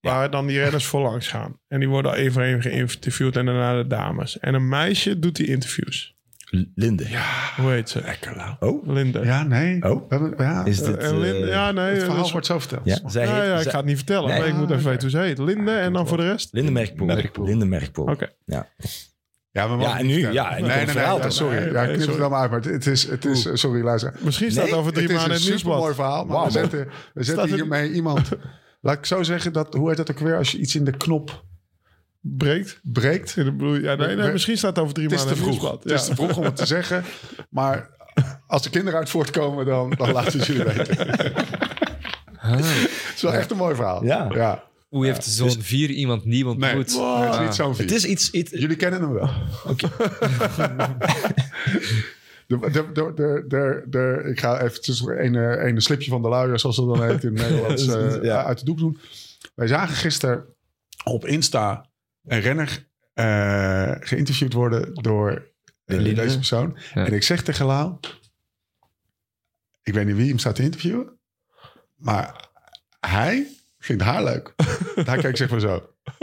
[0.00, 1.58] Waar dan die renners voorlangs gaan.
[1.68, 4.38] En die worden één voor één geïnterviewd en daarna de dames.
[4.38, 6.15] En een meisje doet die interviews.
[6.74, 7.06] Linde.
[7.56, 8.00] Hoe heet ze?
[8.00, 8.54] Lekker, Lau.
[8.60, 9.20] Oh, Linde.
[9.24, 9.82] Ja, nee.
[9.82, 10.10] Oh.
[10.38, 10.96] Ja, is eh, dit...
[10.96, 11.84] En Linde, eh, ja, nee.
[11.94, 12.80] het verhaal dus- wordt zo verteld.
[12.84, 14.28] ja, zij ja, heet, ja, ik zij- ga het niet vertellen.
[14.28, 14.38] Nee.
[14.38, 15.38] maar ik moet even weten hoe ze heet.
[15.38, 16.48] Linde en dan voor de rest?
[16.52, 17.06] Linde Merkpoel.
[17.06, 17.46] Merkpoel.
[17.46, 18.04] Linde Merkpoel.
[18.06, 18.28] Oké.
[18.44, 18.68] Ja.
[19.50, 21.32] Ja, maar Ja, en nu, ja, en nu nee, nee, het nee, verhaal ja, dan.
[21.32, 21.56] sorry.
[21.58, 22.50] Nee, Ja, nee, knip het wel maar uit.
[22.50, 24.14] Maar het is, het is sorry, luister.
[24.20, 26.06] Misschien staat Nee, het over drie het is maanden in een het supermooi nieuwsblad.
[26.06, 26.24] verhaal.
[26.24, 26.46] Maar Wauw.
[26.46, 28.28] we zetten, we zetten het- hiermee iemand...
[28.80, 30.36] Laat ik zo zeggen, dat, hoe heet dat ook weer?
[30.36, 31.44] Als je iets in de knop
[32.36, 32.80] Breekt.
[32.82, 33.36] breekt.
[33.36, 33.82] In de bloei.
[33.82, 35.72] Ja, nee, nee, Nee, misschien staat het over drie Het is maanden te het vroeg.
[35.82, 37.04] Het is te vroeg om het te zeggen.
[37.50, 37.90] Maar
[38.46, 40.96] als er kinderen uit voortkomen, dan, dan laten we het jullie weten.
[42.46, 44.04] Het is wel echt een mooi verhaal.
[44.04, 44.28] Ja.
[44.34, 44.64] ja.
[44.88, 47.00] Hoe heeft zo'n vier iemand nieuw Nee, ontmoet?
[47.24, 47.92] het is niet zo'n Het vier.
[47.92, 48.30] is iets...
[48.30, 49.30] iets Jullie kennen hem wel.
[49.66, 49.88] Oké.
[52.46, 55.34] De, de, de, de, de, de- ik ga eventjes een,
[55.66, 58.44] een slipje van de luier, zoals dat dan heet in het Nederlands, eh, Ja.
[58.44, 58.98] uit de doek doen.
[59.54, 60.44] Wij zagen gisteren
[61.04, 61.86] op Insta
[62.26, 65.46] een renner eh, geïnterviewd worden door
[65.84, 66.78] eh, deze persoon.
[66.94, 67.06] Ja.
[67.06, 67.94] En ik zeg tegen Lau,
[69.82, 71.18] ik weet niet wie hem staat te interviewen,
[71.96, 72.48] maar
[73.00, 73.46] hij
[73.78, 74.52] vindt haar leuk.
[74.94, 75.90] hij kijkt zich maar zo.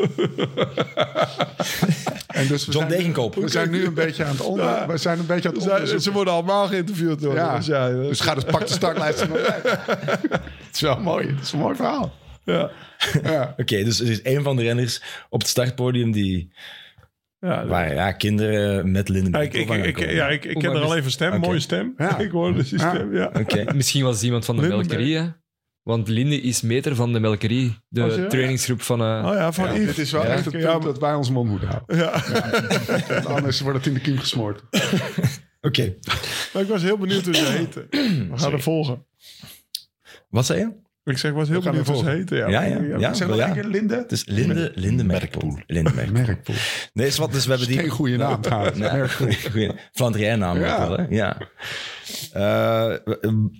[2.27, 4.87] en dus we John zijn, we zijn nu een beetje aan het onder, Ja.
[4.87, 6.03] we zijn een beetje aan het Ze, onderzoeken.
[6.03, 7.33] ze worden allemaal geïnterviewd door.
[7.33, 7.55] Ja.
[7.57, 9.19] Dus ja, dat- Dus ga dus pak de startlijst.
[9.29, 11.27] Het is wel mooi.
[11.27, 12.13] Het is een mooi verhaal.
[12.45, 12.72] Ja.
[13.24, 13.53] Ja.
[13.57, 16.52] Oké, dus er is een van de renners op het startpodium die...
[17.40, 20.14] Ja, Waar ja, kinderen met Linde ik, ik, ik, komen.
[20.15, 21.94] ja, ik, ik ken er al mis- even stem, mooie stem.
[21.98, 22.18] Ja.
[22.26, 22.90] Ik hoorde die Ja.
[22.94, 23.32] stem, ja.
[23.40, 23.64] Oké.
[23.76, 24.98] Misschien was het iemand van de Lindenberg.
[24.99, 25.30] melkerie, hè?
[25.82, 27.78] Want Linde is meter van de melkerie.
[27.90, 29.02] De trainingsgroep van...
[29.02, 29.88] eh, Oh ja, van Ja, Yves.
[29.88, 31.98] het is wel Ja, echt het ja, punt dat wij onze mond moeten houden.
[31.98, 32.10] Ja,
[33.36, 34.64] Anders wordt het in de kiem gesmoord.
[35.61, 35.82] Oké.
[36.53, 37.88] ik was heel benieuwd hoe ze heten.
[38.30, 39.06] We gaan er volgen.
[40.30, 40.72] Wat zei je?
[41.05, 42.17] Ik zeg, was heel benieuwd hoe ze volgen.
[42.19, 42.38] heten.
[42.38, 43.13] Ja, Ja, ja, ja.
[43.13, 43.47] Zeg nog ja.
[43.47, 43.95] een keer Linde.
[43.95, 45.57] Het is Linde, Linde Merkpoel.
[45.67, 46.21] Linde Merkpoel.
[46.21, 46.55] Merkpoel.
[46.93, 47.77] Nee, is wat, dus we hebben die...
[47.80, 48.77] Geen goede naam trouwens.
[48.77, 49.71] Nee.
[49.93, 50.88] Flandrijn naam Ja.
[50.88, 51.05] wel, hè?
[51.09, 51.38] Ja.
[52.34, 52.95] Eh,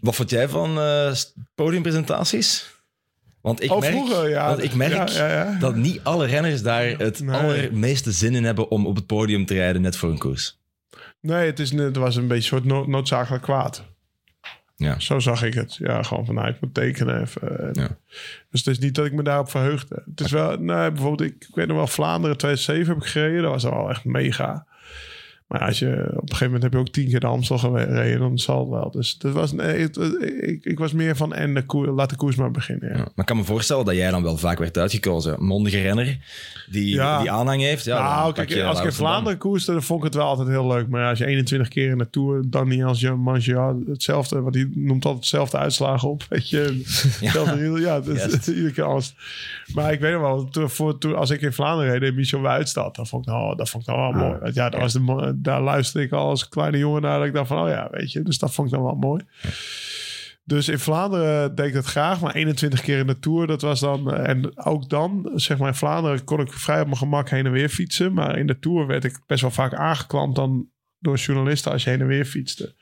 [0.02, 1.12] wat vond jij van eh,
[1.56, 2.72] podiumpresentaties?
[3.42, 4.48] Want ik Oh, merk, vroeger, ja.
[4.48, 5.58] want ik merk Ja, ja, ja.
[5.60, 7.36] dat niet alle renners daar het Nee.
[7.36, 10.62] allermeeste zin in hebben om op het podium te rijden net voor een koers.
[11.22, 13.84] Nee, het, is, het was een beetje een soort no- noodzakelijk kwaad.
[14.84, 15.00] Ja.
[15.00, 15.76] Zo zag ik het.
[15.76, 17.60] Ja, gewoon van, nou, ik moet tekenen even.
[17.60, 17.98] En- Ja.
[18.52, 20.04] Dus het is niet dat ik me daarop verheugde.
[20.10, 23.42] Het is wel, nee, bijvoorbeeld, ik, ik weet nog wel, Vlaanderen 2007 heb ik gereden.
[23.42, 24.66] Dat was wel echt mega.
[25.48, 28.20] Maar als je, op een gegeven moment heb je ook tien keer de Amstel gereden,
[28.20, 28.92] dan zal het wel.
[28.92, 29.98] Dus dat was, nee, het-
[30.42, 32.90] ik, ik was meer van, en de koer, laat de koers maar beginnen.
[32.90, 32.94] Ja.
[32.96, 33.00] Ja.
[33.02, 35.44] Maar ik kan me voorstellen dat jij dan wel vaak werd uitgekozen.
[35.44, 36.18] Mondige renner
[36.72, 37.20] die, Ja.
[37.22, 37.86] die aanhang heeft.
[37.86, 38.92] Ja, nou, dan kijk, als ik in.
[38.94, 40.88] Vlaanderen koerste, dan vond ik het wel altijd heel leuk.
[40.88, 44.42] Maar als je 21 keer in de Tour, dan niet als Jean Mangia, hetzelfde.
[44.42, 46.24] Want die noemt altijd hetzelfde uitslagen op.
[46.30, 46.60] Weet je,
[47.20, 48.48] hetzelfde riel, ja, dat Juist.
[48.58, 49.16] iedere keer anders.
[49.74, 52.42] Maar ik weet nog wel, toen, voor, toen, als ik in Vlaanderen reed in Michel
[52.42, 54.40] Wuidstad, dat vond ik nou, dat vond ik nou wel mooi.
[54.42, 55.02] Want ja, dat was de,
[55.44, 57.18] daar luisterde ik al als kleine jongen naar.
[57.18, 58.22] Dat ik dacht van, oh ja, weet je.
[58.22, 59.24] Dus dat vond ik dan wel mooi.
[60.46, 63.80] Dus in Vlaanderen deed ik dat graag, maar 21 keer in de Tour, dat was
[63.80, 64.14] dan...
[64.14, 67.46] eh, En ook dan, zeg maar in Vlaanderen, kon ik vrij op mijn gemak heen
[67.46, 68.14] en weer fietsen.
[68.14, 70.68] Maar in de Tour werd ik best wel vaak aangeklampt dan
[71.04, 72.74] door journalisten als je heen en weer fietste.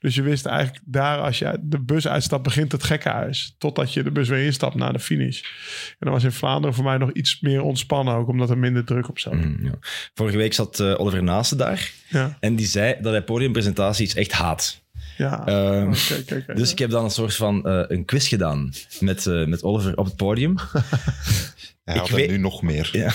[0.00, 3.54] Dus je wist eigenlijk daar, als je de bus uitstapt, begint het gekkenhuis.
[3.58, 5.40] Totdat je de bus weer instapt naar de finish.
[5.42, 8.84] En dat was in Vlaanderen voor mij nog iets meer ontspannen ook, omdat er minder
[8.84, 9.32] druk op zat.
[9.32, 9.72] Mm, ja.
[10.14, 11.92] Vorige week zat eh, Oliver Naasten daar.
[12.08, 14.82] Ja, En die zei dat hij podiumpresentaties echt haat.
[15.16, 15.46] ja.
[15.46, 16.54] Ehm, oké.
[16.54, 19.96] Dus ik heb dan een soort van eh, een quiz gedaan met, eh, met Oliver
[19.96, 20.54] op het podium.
[21.84, 22.90] Hij Ik had er weet- nu nog meer.
[22.96, 23.12] Ja.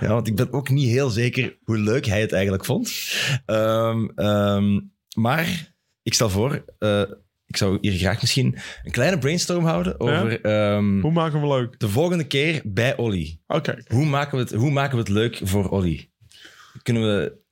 [0.00, 2.92] ja, want ik ben ook niet heel zeker hoe leuk hij het eigenlijk vond.
[3.46, 4.80] Ehm, ehm,
[5.16, 7.02] maar ik stel voor, eh,
[7.46, 11.78] ik zou hier graag misschien een kleine brainstorm houden over ehm, Hoe maken we leuk?
[11.80, 13.40] de volgende keer bij Olly.
[13.46, 13.82] Oké.
[13.86, 16.08] Hoe maken, we het, hoe maken we het leuk voor Olly?
[16.82, 17.42] Kunnen we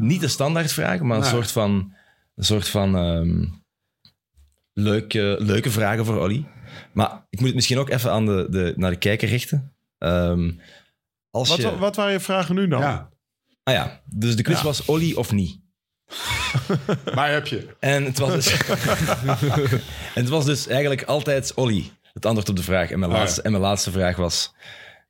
[0.00, 1.32] niet de standaard vragen, maar een nee.
[1.32, 1.92] soort van,
[2.36, 3.44] een soort van ehm,
[4.72, 6.46] leuke, leuke vragen voor Olly.
[6.92, 9.72] Maar ik moet het misschien ook even aan de, de, naar de kijker richten.
[9.98, 10.50] Ehm,
[11.30, 12.80] als Wat, je, wat waren je vragen nu dan?
[12.80, 13.08] Ja,
[13.62, 14.64] Ah ja, dus de quiz Ja.
[14.64, 15.60] was Olly of niet.
[17.14, 17.66] maar heb je.
[17.80, 18.52] En het was dus,
[20.14, 22.90] en het was dus eigenlijk altijd Olly, het antwoord op de vraag.
[22.90, 23.22] En mijn, Ah, ja.
[23.22, 24.54] laatste, en mijn laatste vraag was...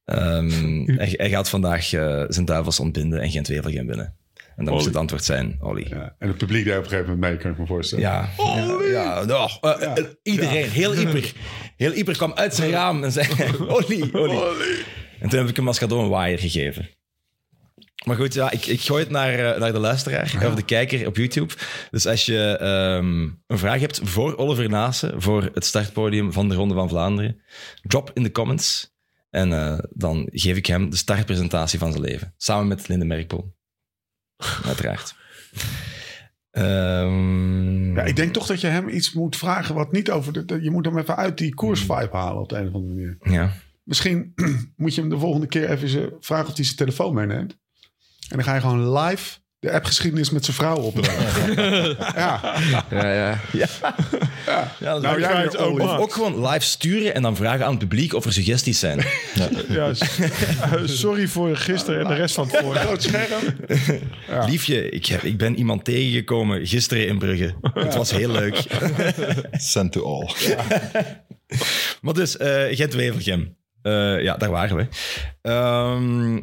[0.04, 4.16] ehm, hij, hij gaat vandaag eh, zijn duivels ontbinden en geen twijfel gaan binnen.
[4.60, 4.94] En dan moest Olly.
[4.94, 5.86] het antwoord zijn Olly.
[5.88, 5.96] Ja.
[5.96, 6.14] Ja.
[6.18, 8.04] En het publiek deed op een gegeven moment mee, kan ik me voorstellen.
[8.04, 11.32] Ja, ja, ja, oh, eh, eh, iedereen, heel Ieper.
[11.76, 13.28] Heel Ieper kwam uit zijn raam en zei:
[13.68, 14.38] Olly, Olly.
[15.20, 16.88] En toen heb ik hem als cadeau een waaier gegeven.
[18.06, 21.06] Maar goed, ja, ik, ik gooi het naar, eh, naar de luisteraar of de kijker
[21.06, 21.54] op YouTube.
[21.90, 26.54] Dus als je ehm, een vraag hebt voor Oliver Naassen, voor het startpodium van de
[26.54, 27.40] Ronde van Vlaanderen,
[27.82, 28.94] drop in de comments.
[29.30, 32.34] En eh, dan geef ik hem de startpresentatie van zijn leven.
[32.36, 33.58] Samen met Linde Merkpoel.
[34.64, 35.14] Uiteraard.
[36.50, 40.44] Ehm, Ja, ik denk toch dat je hem iets moet vragen wat niet over de...
[40.44, 43.16] de- Je moet hem even uit die koersvibe halen op de een of andere manier.
[43.20, 43.52] ja.
[43.84, 44.32] Misschien
[44.76, 47.52] moet je hem de volgende keer even vragen of hij zijn telefoon meeneemt.
[48.28, 51.54] En dan ga je gewoon live de appgeschiedenis met zijn vrouw opdragen.
[52.16, 52.40] ja,
[52.90, 53.38] Ja, ja.
[53.52, 55.80] Ja, dat is Nou, ook- jij het ook.
[55.80, 59.04] Of ook gewoon live sturen en dan vragen aan het publiek of er suggesties zijn.
[59.68, 59.92] Ja,
[60.84, 62.74] sorry voor gisteren en de rest van het voor.
[62.74, 63.42] groot scherm.
[64.46, 67.54] Liefje, ik, heb, ik ben iemand tegengekomen gisteren in Brugge.
[67.74, 68.62] Het was heel leuk.
[69.52, 70.30] Send to all.
[72.00, 73.56] Maar dus, eh Gent-Wevelgem.
[73.82, 74.86] Eh, ja, daar waren we.
[75.42, 76.40] Ehm,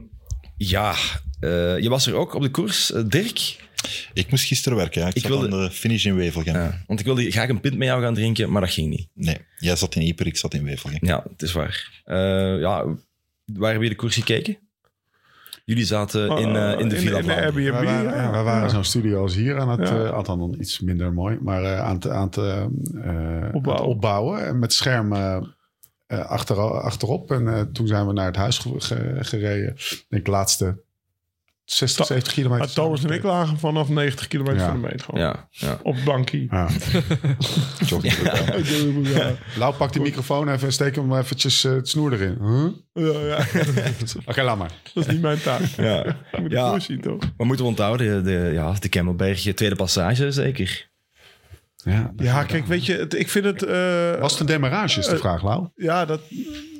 [0.57, 0.93] ja,
[1.39, 3.65] eh, je was er ook op de koers, eh, Dirk.
[4.13, 5.01] Ik moest gisteren werken.
[5.01, 5.07] Ja.
[5.07, 6.53] Ik, Ik zat wilde- aan de finish in Wevelgem.
[6.53, 9.07] Ja, want ik wilde graag een pint met jou gaan drinken, maar dat ging niet.
[9.13, 10.99] Nee, jij zat in Ieper, ik zat in Wevelgem.
[11.01, 12.01] Ja, het is waar.
[12.05, 12.15] Eh,
[12.59, 12.83] ja,
[13.45, 14.57] waar hebben we de koers gekeken?
[15.65, 17.35] Jullie zaten in, eh, in de Villa in de.
[17.35, 17.63] Airbnb.
[17.65, 18.15] We waren, ja.
[18.15, 20.07] ja, we waren zo'n studio als hier aan het, Ja.
[20.07, 22.71] althans dan iets minder mooi, maar eh, aan het, aan het, aan
[23.43, 23.87] het Opbouwen.
[23.87, 24.45] opbouwen.
[24.47, 25.55] En met schermen
[26.07, 27.31] eh, achter, achterop.
[27.31, 29.73] En eh, toen zijn we naar het huis ge- ge- gereden.
[29.75, 30.85] Ik denk de laatste
[31.67, 32.73] 60, 70 kilometer.
[32.73, 34.65] Thomas en ik lagen vanaf 90 kilometer Ja.
[34.71, 35.21] van de meet gewoon.
[35.21, 35.79] Ja, ja.
[35.83, 36.47] Op het bankje.
[39.03, 39.35] Ja.
[39.57, 42.37] Lau, pak die microfoon even en steek hem eventjes eh, het snoer erin.
[42.41, 43.05] Huh?
[43.13, 43.45] ja, ja.
[44.25, 44.71] Oké, laat maar.
[44.93, 45.61] Dat is niet mijn taak.
[45.77, 46.03] ja.
[46.05, 47.19] Ik moet koers zien, toch?
[47.37, 50.89] Maar moeten we onthouden, de, de, ja, de Kemmelberg, tweede passage zeker.
[51.87, 53.63] Ja, Ja, kijk, weet je, het, ik vind het...
[53.63, 55.67] eh, Was het een demarrage, is de Eh, vraag, Lau?
[55.75, 56.21] Ja, dat...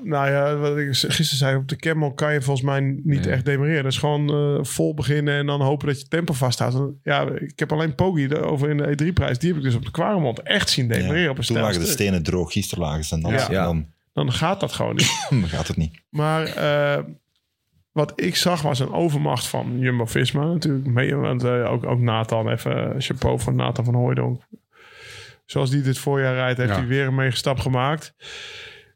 [0.03, 3.29] Nou ja, wat ik gisteren zei, op de Camel kan je volgens mij niet Nee.
[3.33, 3.83] echt demereren.
[3.83, 6.75] Dat is gewoon eh, vol beginnen en dan hopen dat je tempo vasthoudt.
[6.75, 9.37] En Ja, ik heb alleen Poggi over in de E3-prijs.
[9.39, 11.79] Die heb ik dus op de Quaremont echt zien demereren Ja, op een Toen lagen
[11.79, 13.31] de stenen droog, gisteren lagen ze nat.
[13.31, 13.47] Ja.
[13.47, 15.27] En Dan, Dan gaat dat gewoon niet.
[15.29, 16.01] dan gaat het niet.
[16.09, 17.03] Maar eh,
[17.91, 20.87] wat ik zag was een overmacht van Jumbo-Visma natuurlijk.
[20.87, 24.41] Mee, want ook, ook Nathan, even chapeau voor Nathan van Hooijdonk.
[25.47, 26.77] Zoals die dit voorjaar rijdt, heeft Ja.
[26.77, 28.13] hij weer een megastap gemaakt.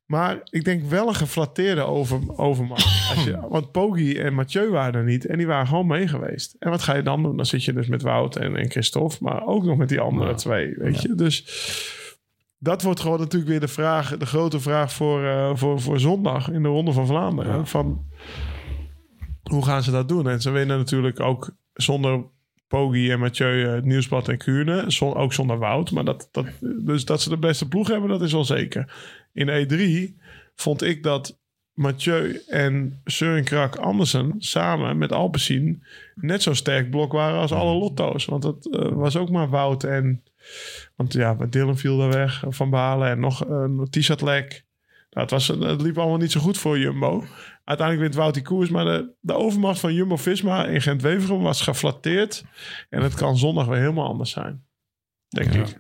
[0.06, 3.10] Maar ik denk wel een geflatteerde over, overmacht.
[3.15, 5.26] Als je, want Poggi en Mathieu waren er niet.
[5.26, 6.56] En die waren gewoon mee geweest.
[6.60, 7.36] En wat ga je dan doen?
[7.36, 9.15] Dan zit je dus met Wout en, en Christophe.
[9.19, 10.76] Maar ook nog met die andere twee.
[10.78, 11.15] Weet je?
[11.15, 11.45] Dus
[12.57, 14.18] dat wordt gewoon natuurlijk weer de vraag.
[14.18, 17.68] De grote vraag voor, eh, voor, voor zondag in de Ronde van Vlaanderen.
[17.68, 18.06] Van
[19.44, 20.30] hoe gaan ze dat doen?
[20.30, 22.23] En ze winnen natuurlijk ook zonder
[22.72, 24.84] Poggi en Mathieu eh, het Nieuwsblad en Kuurne.
[24.88, 25.91] Zon, ook zonder Wout.
[25.91, 26.45] Maar dat, dat,
[26.85, 28.93] dus dat ze de beste ploeg hebben, dat is wel zeker.
[29.34, 30.14] In E3
[30.56, 31.39] vond ik dat
[31.73, 35.84] Mathieu en Søren Krak Andersen samen met Alpecin
[36.15, 38.26] net zo sterk blok waren als alle Lotto's.
[38.26, 40.23] Want dat eh, was ook maar Wout en...
[40.95, 44.65] Want ja, Dylan viel daar weg, Van Balen en nog een t-shirt lek.
[45.12, 47.24] Nou, het, was, het liep allemaal niet zo goed voor Jumbo.
[47.64, 52.44] Uiteindelijk wint Wout die koers, maar de, de overmacht van Jumbo-Visma in Gent-Wevelgem was geflatteerd.
[52.90, 54.66] En het kan zondag weer helemaal anders zijn,
[55.28, 55.60] denk Ja.
[55.60, 55.80] ik.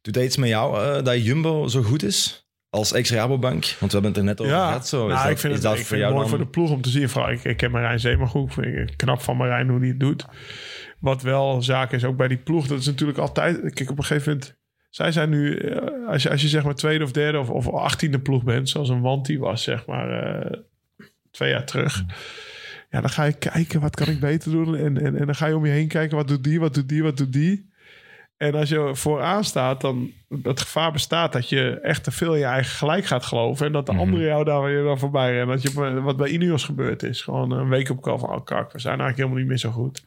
[0.00, 2.48] Doet dat iets met jou eh, dat Jumbo zo goed is?
[2.70, 3.64] Als ex-Rabobank?
[3.64, 4.88] Want we hebben het er net over gehad.
[4.88, 5.06] Zo.
[5.06, 6.28] Is nou, dat, ik vind is het, dat ik voor vind het jou mooi dan...
[6.28, 7.08] voor de ploeg om te zien.
[7.08, 8.48] Vooral, ik, ik ken Marijn Zeeman goed.
[8.48, 10.26] Ik vind het knap van Marijn hoe hij het doet.
[11.00, 12.66] Wat wel zaak is, ook bij die ploeg.
[12.66, 13.74] Dat is natuurlijk altijd...
[13.74, 14.55] Kijk, op een gegeven moment...
[14.96, 15.56] Zij zijn nu...
[15.56, 18.68] eh, Als je, als je zeg maar tweede of derde of, of achttiende ploeg bent...
[18.68, 20.10] Zoals een Wanti was, zeg maar...
[20.10, 20.58] eh,
[21.30, 22.04] twee jaar terug.
[22.90, 24.76] Ja, dan ga je kijken, wat kan ik beter doen?
[24.76, 26.88] En, en, en dan ga je om je heen kijken, wat doet die, wat doet
[26.88, 27.70] die, wat doet die?
[28.36, 30.10] En als je vooraan staat, dan
[30.42, 33.66] het gevaar bestaat dat je echt te veel in je eigen gelijk gaat geloven.
[33.66, 35.60] En dat de anderen jou daar weer dan voorbij rennen.
[35.60, 37.22] Dat je, wat bij Ineos gebeurd is.
[37.22, 39.70] Gewoon een week op call van, oh kak, we zijn eigenlijk helemaal niet meer zo
[39.70, 40.02] goed.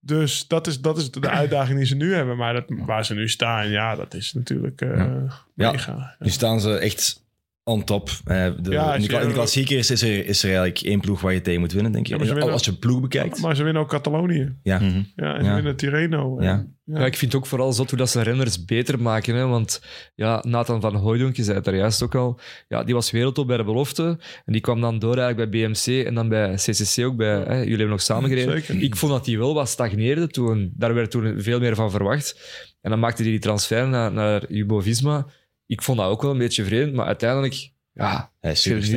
[0.00, 2.36] Dus dat is, dat is de uitdaging die ze nu hebben.
[2.36, 5.06] Maar dat, waar ze nu staan, ja, dat is natuurlijk eh
[5.54, 5.70] Ja.
[5.70, 6.16] mega.
[6.18, 7.22] Nu staan ze echt
[7.64, 8.08] on top.
[8.24, 11.20] Eh, de, Ja, in, de, in de klassiekers is er, is er eigenlijk één ploeg
[11.20, 12.12] waar je tegen moet winnen, denk ik.
[12.12, 13.40] Ja, winnen- Als je ploeg bekijkt.
[13.40, 14.54] Maar ze winnen ook Catalonië.
[14.62, 14.78] Ja.
[14.78, 15.02] Mhm.
[15.16, 16.38] Ja, en ze winnen Tirreno.
[16.38, 16.66] En- Ja.
[16.98, 19.34] Ja, ik vind ook vooral zot hoe dat ze renners beter maken.
[19.34, 19.46] Hè?
[19.46, 19.82] Want
[20.14, 23.46] ja, Nathan van Hooydonk, je zei het daar juist ook al, ja, die was wereldtop
[23.46, 24.02] bij de belofte.
[24.44, 27.16] En die kwam dan door eigenlijk bij BMC en dan bij CCC ook.
[27.16, 27.54] Bij, hè?
[27.54, 28.52] Jullie hebben nog samen gereden.
[28.52, 28.82] Zeker.
[28.82, 30.72] Ik vond dat die wel wat stagneerde toen.
[30.76, 32.40] Daar werd toen veel meer van verwacht.
[32.80, 35.26] En dan maakte hij die transfer naar, naar Jumbo-Visma.
[35.70, 37.70] Ik vond dat ook wel een beetje vreemd, maar uiteindelijk...
[37.92, 38.96] Ja, Hij is ziet,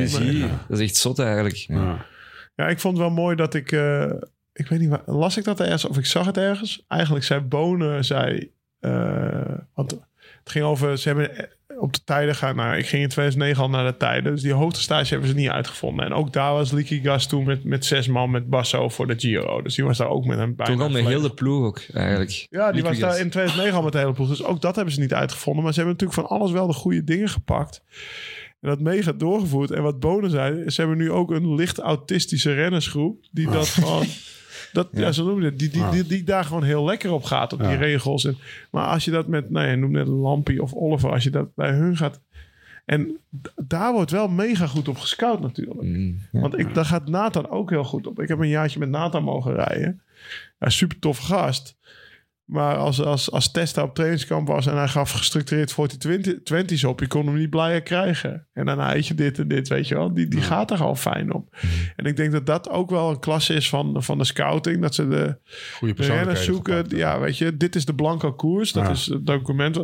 [0.68, 1.54] dat is echt zot eigenlijk.
[1.54, 2.06] Ja.
[2.56, 3.72] Ja, ik vond het wel mooi dat ik...
[3.72, 4.10] eh,
[4.52, 6.84] ik weet niet, waar, las ik dat ergens of ik zag het ergens?
[6.88, 8.50] Eigenlijk zei Bonen, zei...
[8.80, 10.00] eh, want het
[10.44, 10.98] ging over...
[10.98, 11.48] Ze hebben
[11.84, 12.56] op de tijden gaan...
[12.56, 14.32] Nou, ik ging in 2009 al naar de tijden.
[14.32, 16.04] Dus die hoogtestage hebben ze niet uitgevonden.
[16.04, 19.14] En ook daar was Licky Gas toen met, met zes man met Basso voor de
[19.18, 19.62] Giro.
[19.62, 20.72] Dus die was daar ook met een bijna...
[20.72, 22.46] Toen al met heel volledig- de ploeg ook, eigenlijk.
[22.50, 24.28] Ja, die was daar in 2009 al met de hele ploeg.
[24.28, 25.62] Dus ook dat hebben ze niet uitgevonden.
[25.64, 27.82] Maar ze hebben natuurlijk van alles wel de goede dingen gepakt.
[28.60, 29.70] En dat mega doorgevoerd.
[29.70, 33.26] En wat Bonen zei, ze hebben nu ook een licht autistische rennersgroep.
[33.30, 34.06] Die dat gewoon...
[34.74, 35.12] Dat, ja.
[35.12, 35.58] zo ze het.
[35.58, 38.24] Die, die, die, die daar gewoon heel lekker op gaat, op die regels.
[38.24, 38.36] En,
[38.70, 41.54] maar als je dat met, nou ja, noem net Lampie of Oliver, als je dat
[41.54, 42.20] bij hun gaat...
[42.84, 43.18] En
[43.56, 45.82] daar wordt wel mega goed op gescout natuurlijk.
[45.82, 46.18] Mm.
[46.30, 48.20] Want ik, daar gaat Nathan ook heel goed op.
[48.20, 50.00] Ik heb een jaartje met Nathan mogen rijden.
[50.58, 51.76] Ja, super tof gast.
[52.44, 57.00] Maar als, als, als Testa op trainingskamp was en hij gaf gestructureerd 40 20's op,
[57.00, 58.46] je kon hem niet blijer krijgen.
[58.52, 60.14] En dan eet je dit en dit, weet je wel.
[60.14, 61.56] Die, die gaat er gewoon fijn op.
[61.96, 64.80] En ik denk dat dat ook wel een klasse is van, van de scouting.
[64.82, 65.36] Dat ze de, Goede de
[65.76, 66.74] renners persoonlijkheden zoeken.
[66.76, 68.72] gepakt, Ja, weet je, dit is de blanco koers.
[68.72, 68.90] Dat Ja.
[68.90, 69.80] is het document.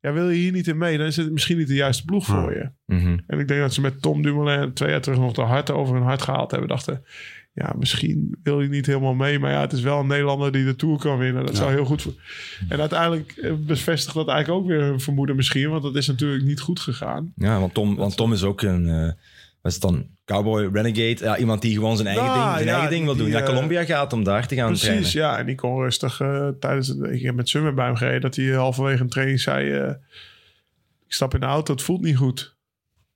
[0.00, 2.26] Ja, wil je hier niet in mee, dan is het misschien niet de juiste ploeg
[2.26, 2.40] Ja.
[2.40, 2.70] voor je.
[2.86, 3.18] Mhm.
[3.26, 5.94] En ik denk dat ze met Tom Dumoulin twee jaar terug nog de hart over
[5.94, 6.68] hun hart gehaald hebben.
[6.68, 7.04] Dachten,
[7.54, 9.38] ja, misschien wil hij niet helemaal mee.
[9.38, 11.42] Maar ja, het is wel een Nederlander die de Tour kan winnen.
[11.46, 11.60] Dat Ja.
[11.60, 12.12] zou heel goed voor...
[12.68, 15.70] En uiteindelijk eh, bevestigt dat eigenlijk ook weer hun vermoeden misschien.
[15.70, 17.32] Want dat is natuurlijk niet goed gegaan.
[17.36, 18.88] Ja, want Tom, want Tom is ook een...
[18.88, 19.04] eh,
[19.62, 20.06] wat is het dan?
[20.24, 21.16] Cowboy, renegade.
[21.24, 23.30] Ja, iemand die gewoon zijn eigen Ja, ding, zijn ja, eigen ding wil doen.
[23.30, 25.10] Naar eh, Colombia gaat om daar te gaan Precies, trainen.
[25.12, 25.38] ja.
[25.38, 26.16] En die kon rustig
[26.60, 26.88] tijdens...
[26.88, 28.20] Het, ik heb met Summer bij hem gereden.
[28.20, 29.70] Dat hij halverwege een training zei...
[29.72, 29.88] eh,
[31.06, 32.56] ik stap in de auto, het voelt niet goed.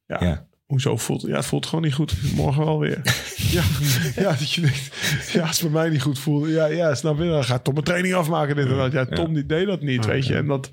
[0.07, 0.48] Ja.
[0.69, 2.15] Hoezo voelt Ja, het voelt gewoon niet goed.
[2.35, 3.01] Morgen wel weer.
[3.57, 3.63] ja,
[4.17, 4.91] ja, dat je denkt...
[5.33, 6.49] Ja, als het bij mij niet goed voelt...
[6.49, 7.25] Ja, ja snap je?
[7.25, 8.57] Dan gaat Tom een training afmaken.
[8.57, 8.93] Dit en dat.
[8.93, 10.35] Ja, Tom die deed dat niet, weet je.
[10.35, 10.71] En dat,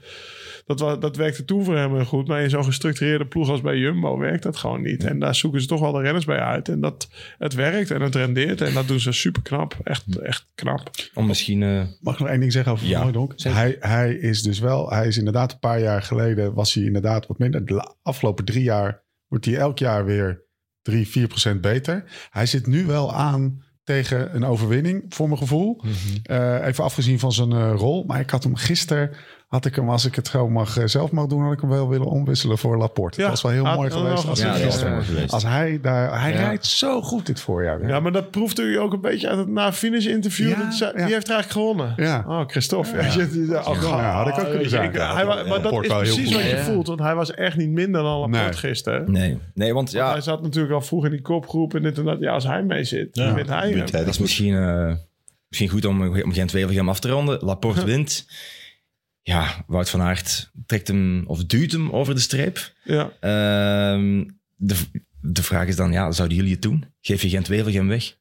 [0.66, 2.28] dat, dat werkte toen voor hem goed.
[2.28, 5.04] Maar in zo'n gestructureerde ploeg als bij Jumbo werkt dat gewoon niet.
[5.04, 6.70] En daar zoeken ze toch wel de renners bij uit.
[6.70, 7.08] En dat
[7.38, 8.62] het werkt en het rendeert.
[8.62, 9.78] En dat doen ze super knap.
[9.84, 10.90] Echt, echt knap.
[11.14, 11.64] Om misschien...
[11.64, 13.36] eh, Mag ik nog één ding zeggen over Ja, Van.
[13.38, 17.28] Hij, hij is dus wel, hij is inderdaad een paar jaar geleden, was hij inderdaad
[17.28, 17.66] wat minder.
[17.66, 20.44] De afgelopen drie jaar wordt hij elk jaar weer
[20.82, 22.28] drie, vier procent beter.
[22.30, 25.82] Hij zit nu wel aan tegen een overwinning, voor mijn gevoel.
[25.82, 25.94] Mhm.
[26.24, 28.04] Eh, even afgezien van zijn eh, rol.
[28.04, 29.16] Maar ik had hem gisteren,
[29.56, 31.70] had ik hem, als ik het gewoon mag, eh, zelf mag doen, had ik hem
[31.70, 33.22] wel willen omwisselen voor Laporte.
[33.22, 33.28] Ja.
[33.28, 34.28] Dat was wel heel Had- mooi geweest.
[34.28, 35.32] Als, Ja, geweest.
[35.34, 36.38] als hij daar, hij Ja.
[36.38, 37.88] rijdt zo goed dit voorjaar.
[37.88, 40.50] Ja, maar dat proefde u ook een beetje uit het na finish interview.
[40.50, 41.06] Ja, Dat zei- ja.
[41.06, 41.94] Die heeft eigenlijk gewonnen.
[41.98, 42.24] Ja.
[42.28, 42.90] Oh, Christophe.
[42.90, 43.04] Ja.
[43.66, 44.92] Oh, Ja, had ik ook kunnen zijn.
[45.48, 46.64] maar dat is precies wat je Ja.
[46.64, 46.88] voelt.
[46.88, 48.54] Want hij was echt niet minder dan Laporte Nee.
[48.54, 49.12] gisteren.
[49.12, 52.04] Nee, nee want ja, Hij zat natuurlijk al vroeg in die kopgroep en dit en
[52.04, 52.20] dat.
[52.20, 53.86] Ja, als hij mee zit, Ja, dan wint hij hem.
[53.92, 54.94] dat is misschien, eh,
[55.50, 57.38] misschien goed om, om Gent-Wevelgem af te ronden.
[57.42, 58.26] Laporte wint.
[59.26, 62.74] Ja, Wout van Aert trekt hem of duwt hem over de streep.
[62.84, 63.12] Ja.
[63.20, 64.24] Ehm,
[64.56, 64.76] de,
[65.22, 66.86] de vraag is dan, ja, zouden jullie het doen?
[67.02, 68.16] Geef je Gent-Wevelgem weg?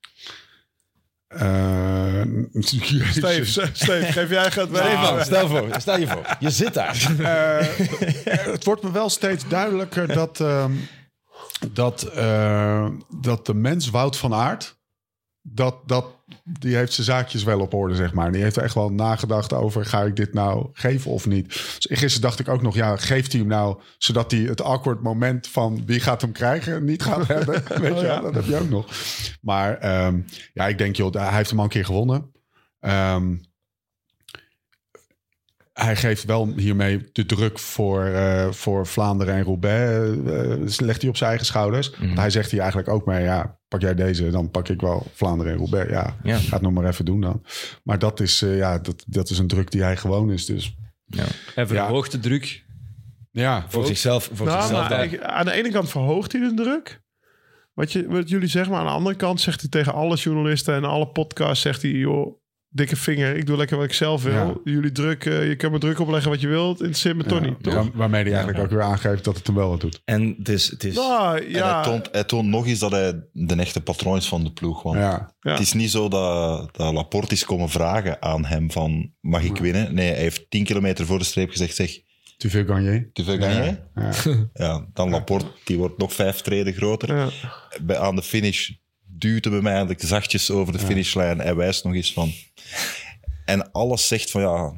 [1.27, 2.23] Eh,
[2.53, 3.05] Steve,
[3.73, 5.25] Steve, geef jij gaat Stel, weg.
[5.25, 7.13] stel, voor, stel je voor, je zit daar.
[7.19, 7.67] Eh,
[8.53, 10.73] het wordt me wel steeds duidelijker dat, ehm,
[11.73, 12.89] dat, eh,
[13.21, 14.77] dat de mens Wout van Aert...
[15.47, 16.07] Dat, dat,
[16.45, 18.33] die heeft zijn zaakjes wel op orde, zeg maar.
[18.33, 19.85] Die heeft er echt wel nagedacht over...
[19.85, 21.49] ga ik dit nou geven of niet?
[21.49, 22.75] Dus gisteren dacht ik ook nog...
[22.75, 23.81] ja, geeft hij hem nou...
[23.99, 25.83] zodat hij het awkward moment van...
[25.87, 27.63] wie gaat hem krijgen, niet gaat hebben.
[27.81, 28.87] Weet je wel, dat heb je ook nog.
[29.41, 30.21] Maar ehm,
[30.53, 32.31] ja, ik denk, joh, hij heeft hem al een keer gewonnen.
[32.81, 33.37] Ehm,
[35.75, 40.17] hij geeft wel hiermee de druk voor, eh, voor Vlaanderen en Roubaix.
[40.27, 41.91] eh, legt hij op zijn eigen schouders.
[42.01, 45.07] Want hij zegt hier eigenlijk ook mee: ja, pak jij deze, dan pak ik wel
[45.13, 45.91] Vlaanderen en Roubaix.
[45.91, 46.37] Ja, Ja.
[46.37, 47.43] ga het nog maar even doen dan.
[47.83, 50.47] Maar dat is, eh, ja, dat, dat is een druk die hij gewoon is.
[50.47, 50.75] Dus
[51.55, 52.65] Hij verhoogt de druk.
[53.31, 57.03] ja, Voor zichzelf, voor Nou, zichzelf aan de ene kant verhoogt hij de druk.
[57.75, 60.75] Wat, je, wat jullie zeggen, maar aan de andere kant zegt hij tegen alle journalisten
[60.75, 62.43] en alle podcasts: zegt hij, joh,
[62.75, 64.33] dikke vinger, ik doe lekker wat ik zelf wil.
[64.33, 64.73] Ja.
[64.73, 66.71] Jullie druk, eh, je kan me druk opleggen wat je wilt.
[66.71, 67.63] Het interesseert me toch ja, niet.
[67.63, 67.91] Toch?
[67.95, 70.01] waarmee hij eigenlijk ook weer aangeeft dat het hem wel wat doet.
[70.05, 72.91] En het is, het is Nou, En ja, hij, toont, hij toont nog eens dat
[72.91, 74.83] hij de echte patroon is van de ploeg.
[74.83, 75.51] Want Ja, Ja.
[75.51, 79.57] het is niet zo dat, dat Laporte is komen vragen aan hem van mag ik
[79.57, 79.95] winnen?
[79.95, 81.91] Nee, hij heeft 10 kilometer voor de streep gezegd zeg,
[82.37, 83.11] tu veux gagner.
[83.13, 83.81] te veel gagné?
[83.95, 84.11] Ja.
[84.65, 87.17] Ja, dan Laporte, die wordt nog vijf treden groter.
[87.17, 87.29] ja.
[87.83, 88.71] Bij, aan de finish
[89.19, 91.39] duwt hem hem eigenlijk zachtjes over de finishlijn.
[91.39, 92.33] Hij wijst nog eens van...
[93.45, 94.75] En alles zegt van ja,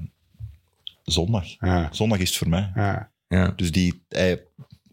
[1.02, 1.44] zondag.
[1.58, 1.88] Ja.
[1.92, 2.70] Zondag is het voor mij.
[2.74, 3.10] Ja.
[3.28, 3.52] ja.
[3.56, 4.42] Dus die, hij,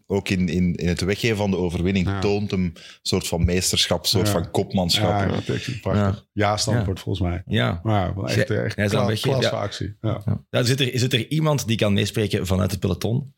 [0.06, 2.20] ook in, in, in het weggeven van de overwinning Ja.
[2.20, 4.32] toont hem een soort van meesterschap, een soort Ja.
[4.32, 5.08] van kopmanschap.
[5.08, 6.26] Ja, dat is prachtig.
[6.32, 7.42] Ja, standwoord volgens mij.
[7.46, 7.80] ja.
[7.82, 9.62] Maar wel echt, echt Hij is al kla- weggegeven, klasse ja.
[9.62, 9.96] actie.
[10.00, 10.42] Ja.
[10.50, 13.34] Ja, zit, er, zit er iemand die kan meespreken vanuit het peloton?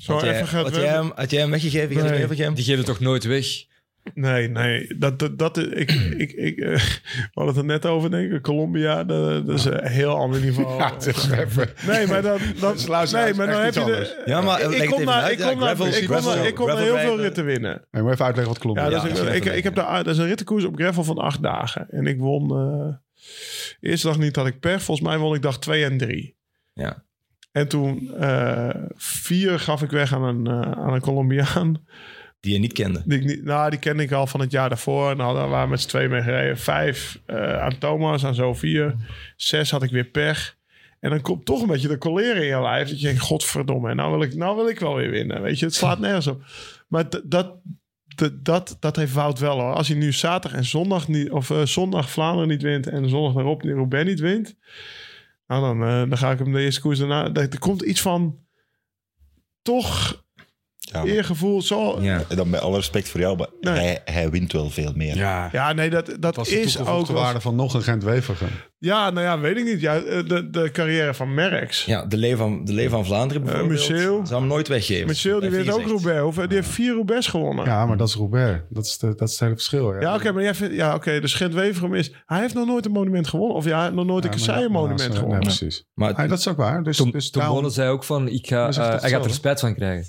[0.00, 1.96] Zo Had jij, even gaat had, jij hem, had jij hem weggegeven?
[1.96, 2.04] Nee.
[2.06, 2.54] Gent-Wevelgem?
[2.54, 3.46] Die geven het toch nooit weg?
[4.14, 4.96] Nee, nee.
[4.98, 8.42] Dat, dat, dat, ik, ik, ik, eh, we hadden het er net over, denk ik.
[8.42, 10.76] Colombia, dat, dat is een heel ander niveau.
[10.78, 11.68] Ja, het is even.
[11.86, 14.66] Nee, maar dan, dan, Dus luister, nee, maar dan heb je de, Ja, maar ik,
[14.66, 17.20] kom even naar, ik Ja, kom naar, ik kom naar, ik kom naar heel veel
[17.20, 17.84] ritten winnen.
[17.90, 19.02] Je moet even uitleggen wat Colombia Ja, is.
[19.02, 21.42] dat is, Ja, ik, ik, heb daar, dat is een rittenkoers op gravel van acht
[21.42, 21.86] dagen.
[21.90, 22.94] En ik won, eh
[23.80, 24.82] eerste dag niet had ik pech.
[24.82, 26.36] Volgens mij won ik dag twee en drie.
[26.72, 27.04] Ja.
[27.52, 31.84] En toen eh, vier gaf ik weg aan een, aan een Colombiaan.
[32.40, 33.02] Die je niet kende.
[33.04, 35.16] Die, nou, die kende ik al van het jaar daarvoor.
[35.16, 36.58] Nou, daar waren met z'n tweeën mee gereden.
[36.58, 38.94] Vijf eh, aan Thomas, aan vier.
[39.36, 40.58] Zes had ik weer pech.
[41.00, 42.88] En dan komt toch een beetje de coleren in je lijf.
[42.88, 45.42] Dat je denkt, godverdomme, nou wil ik, nou wil ik wel weer winnen.
[45.42, 46.42] Weet je, het slaat nergens op.
[46.88, 47.60] Maar dat,
[48.42, 49.74] dat, dat heeft Wout wel hoor.
[49.74, 51.30] Als hij nu zaterdag en zondag niet...
[51.30, 54.56] Of eh, zondag Vlaanderen niet wint en zondag daarop Roubaix niet wint...
[55.46, 57.32] Nou, dan, eh, dan ga ik hem de eerste koers daarna...
[57.32, 58.38] Er komt iets van...
[59.62, 60.24] Toch
[60.92, 61.62] Ja, eergevoel.
[61.62, 62.22] Zo, Ja.
[62.28, 63.74] en dan met alle respect voor jou, maar Nee.
[63.74, 65.16] hij, hij wint wel veel meer.
[65.16, 67.06] Ja, Ja, nee, dat, dat was de is ook...
[67.06, 68.48] wel- waarde van nog een Gent-Wevergem.
[68.78, 69.80] Ja, nou ja, weet ik niet.
[69.80, 71.84] Ja, eh, de, de carrière van Merckx.
[71.84, 73.88] Ja, de Leeuw van, de Leeuw van Vlaanderen bijvoorbeeld.
[73.88, 74.26] Michiel.
[74.26, 75.06] Zou hem nooit weggeven.
[75.06, 75.86] Michel, die Heeft wint ook.
[75.86, 76.22] Roubaix.
[76.22, 77.64] Of, die heeft vier Roubaix gewonnen.
[77.64, 78.60] Ja, Ja, maar dat is Roubaix.
[78.68, 79.94] Dat is, de, dat is het hele verschil.
[79.94, 80.74] Ja, ja oké, maar jij vindt...
[80.74, 82.12] Ja, oké, dus Gent Weverum is...
[82.26, 83.56] Hij heeft nog nooit een monument gewonnen.
[83.56, 85.40] Of ja, nog nooit een Ja, Nee, gewonnen.
[85.40, 85.84] precies.
[85.94, 86.82] Maar Ja, dat is ook waar.
[86.82, 89.74] Dus, Toen, dus toen zei ook van, ik ga, eh, hij gaat er spijt van
[89.74, 90.06] krijgen.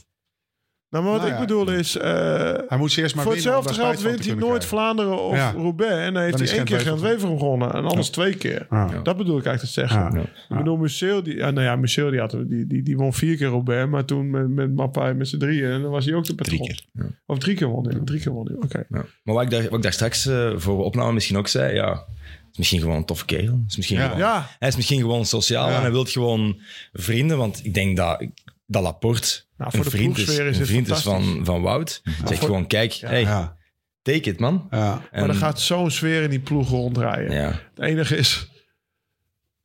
[0.91, 1.45] Nou, maar wat Nou ik ja.
[1.45, 1.97] bedoel is...
[1.97, 4.67] eh, hij moet ze eerst maar voor hetzelfde geld wint hij nooit krijgen.
[4.67, 5.51] Vlaanderen of Ja.
[5.51, 5.93] Roubaix.
[5.93, 7.17] En dan heeft Dan hij één keer Gent Gent-Wevelgem.
[7.19, 7.73] Weverum gewonnen.
[7.73, 8.67] En anders twee keer.
[8.69, 8.87] Ja.
[9.03, 9.99] Dat bedoel ik eigenlijk te zeggen.
[10.19, 10.21] Ja.
[10.49, 13.37] Ik bedoel, Michel, die, ja, nou ja, Michel die, had, die, die, die won vier
[13.37, 16.25] keer Roubaix, maar toen met, met Mappai met z'n drieën, en dan was hij ook
[16.25, 16.57] de patron.
[16.57, 17.05] Drie keer.
[17.25, 18.77] Of drie keer won hij, drie keer won hij, oké.
[18.89, 19.05] Ja.
[19.23, 21.73] Maar wat ik daar, wat ik daar straks eh, voor de opname misschien ook zei,
[21.73, 23.63] ja, het is misschien gewoon een toffe kerel.
[23.67, 24.03] Is misschien Ja.
[24.03, 25.75] gewoon, Ja, Hij is misschien gewoon sociaal Ja.
[25.75, 26.59] en hij wil gewoon
[26.93, 28.25] vrienden, want ik denk dat,
[28.71, 31.61] dat Laporte Nou, voor een de vriend is, is een het vriend is van, van
[31.61, 32.01] Wout.
[32.03, 33.57] Zegt voor- gewoon, kijk, hey, Ja.
[34.01, 34.67] take it man.
[34.71, 35.01] Ja.
[35.11, 37.31] En, maar er gaat zo'n sfeer in die ploeg rondrijden.
[37.35, 38.51] ja, Het enige is,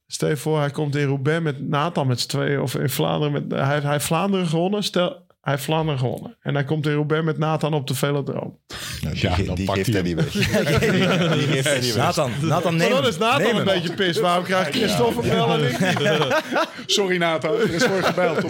[0.07, 3.33] stel je voor, hij komt in Roubaix met Nathan met z'n tweeën, of in Vlaanderen,
[3.33, 4.83] met, hij, heeft- hij heeft Vlaanderen gewonnen.
[4.83, 6.37] Stel, Hij heeft Vlaanderen gewonnen.
[6.41, 8.59] En hij komt in Roubaix met Nathan op de velodroom.
[9.01, 10.31] Nou, die Ja, die pakt geeft hij niet weg.
[10.33, 11.97] die geeft hij niet weg.
[11.97, 13.65] Nathan, Nathan neem Maar dan is Nathan Neem een hem.
[13.65, 14.21] beetje pist.
[14.21, 16.43] Waarom krijgt Christophe hem wel en ik niet?
[16.97, 18.45] Sorry Nathan, er is voor gebeld.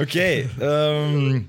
[0.00, 0.44] Oké.
[0.58, 1.40] ehm,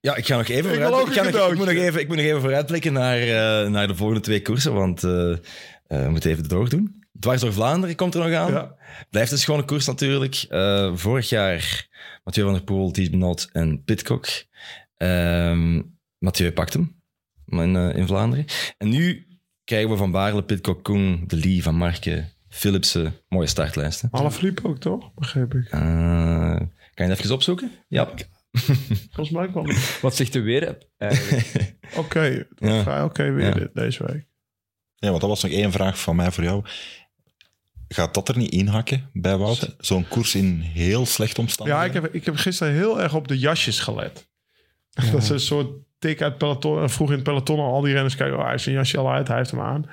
[0.00, 2.00] ja, ik ga nog even Ik vooruit, ik, ga een nog- ik, moet nog even,
[2.00, 5.36] ik moet nog even vooruitblikken naar, eh, naar de volgende twee koersen, want eh, eh,
[5.86, 7.03] we moeten even doordoen.
[7.24, 8.52] Dwars door Vlaanderen komt er nog aan.
[8.52, 8.74] Ja.
[9.10, 10.44] Blijft een schone koers natuurlijk.
[10.48, 11.88] Eh, vorig jaar
[12.24, 14.26] Mathieu van der Poel, Thies Benoot en Pitcock.
[14.96, 15.82] Ehm,
[16.18, 17.02] Mathieu pakt hem
[17.46, 18.44] in, eh, in Vlaanderen.
[18.78, 19.26] En nu
[19.64, 23.14] krijgen we Van Baarle, Pitcock, Koen, De Lee, Van Marken, Philipsen.
[23.28, 24.00] Mooie startlijst.
[24.00, 24.08] hè?
[24.10, 25.14] Alaphilippe ook toch?
[25.14, 25.68] Begreep ik.
[25.70, 25.80] Eh,
[26.94, 27.70] kan je het even opzoeken?
[27.88, 28.08] Ja.
[29.10, 29.98] Volgens mij kwam het.
[30.02, 30.78] Wat zegt de weer?
[30.98, 31.76] eigenlijk?
[31.96, 32.82] Oké, Ja.
[32.82, 33.52] vrij oké weer Ja.
[33.54, 34.26] dit, deze week.
[34.94, 36.64] Ja, want dat was nog één vraag van mij voor jou.
[37.94, 39.74] Gaat dat er niet inhakken bij Wout?
[39.78, 41.94] Zo'n koers in heel slechte Ja, omstandigheden?
[41.96, 44.28] ik heb, ik heb gisteren heel erg op de jasjes gelet.
[45.12, 45.68] Dat is een soort
[45.98, 46.82] tik uit het peloton.
[46.82, 48.98] En vroeg in het peloton al, al die renners kijken, oh, hij heeft zijn jasje
[48.98, 49.90] al uit, hij heeft hem aan.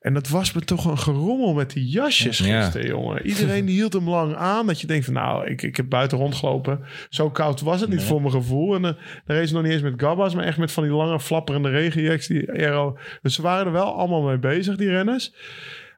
[0.00, 2.62] En dat was me toch een gerommel met die jasjes Ja.
[2.62, 3.26] gisteren, jongen.
[3.26, 4.66] Iedereen die hield hem lang aan.
[4.66, 6.80] Dat je denkt van, nou, ik, ik heb buiten rondgelopen.
[7.08, 8.06] Zo koud was het niet Nee.
[8.06, 8.74] voor mijn gevoel.
[8.74, 8.90] En uh,
[9.24, 12.26] de race nog niet eens met gabbas, maar echt met van die lange flapperende regenjacks.
[12.26, 12.98] Die aero.
[13.22, 15.32] Dus ze waren er wel allemaal mee bezig, die renners.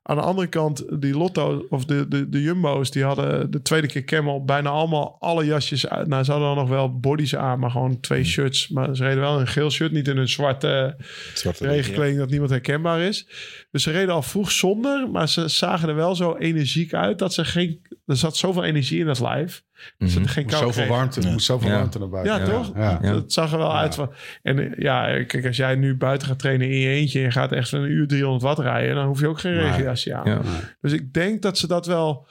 [0.02, 3.86] Aan de andere kant, die Lotto of de, de, de Jumbo's, die hadden de tweede
[3.86, 6.08] keer Camel bijna allemaal alle jasjes uit.
[6.08, 8.68] Nou, ze hadden dan nog wel bodies aan, maar gewoon twee shirts.
[8.68, 10.96] Maar ze reden wel in een geel shirt, niet in een zwarte
[11.34, 13.26] Zwarte regenkleding dat niemand herkenbaar is.
[13.70, 17.34] Dus ze reden al vroeg zonder, maar ze zagen er wel zo energiek uit dat
[17.34, 17.80] ze geen.
[18.10, 20.22] Er zat zoveel energie in dat ze Mhm.
[20.22, 20.88] er geen Moest zoveel kregen.
[20.92, 21.30] warmte, Ja.
[21.30, 21.74] moest zoveel Ja.
[21.76, 22.38] warmte naar buiten.
[22.38, 22.72] Ja, toch?
[22.74, 22.98] Ja.
[23.02, 23.12] Ja.
[23.12, 24.12] Dat zag er wel uit van.
[24.42, 27.30] En eh, ja, kijk, als jij nu buiten gaat trainen in je eentje en je
[27.30, 29.62] gaat echt een uur 300 watt rijden, dan hoef je ook geen Nee.
[29.64, 30.30] regenjasje aan.
[30.30, 30.40] Ja.
[30.80, 32.26] Dus ik denk dat ze dat wel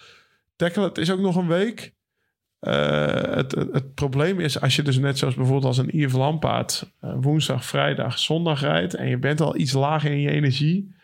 [0.55, 0.87] tackelen.
[0.87, 1.93] Het is ook nog een week.
[2.59, 6.13] Eh, het, het, het probleem is als je dus net zoals bijvoorbeeld als een Yves
[6.17, 10.95] Lampaard eh, woensdag, vrijdag, zondag rijdt en je bent al iets lager in je energie.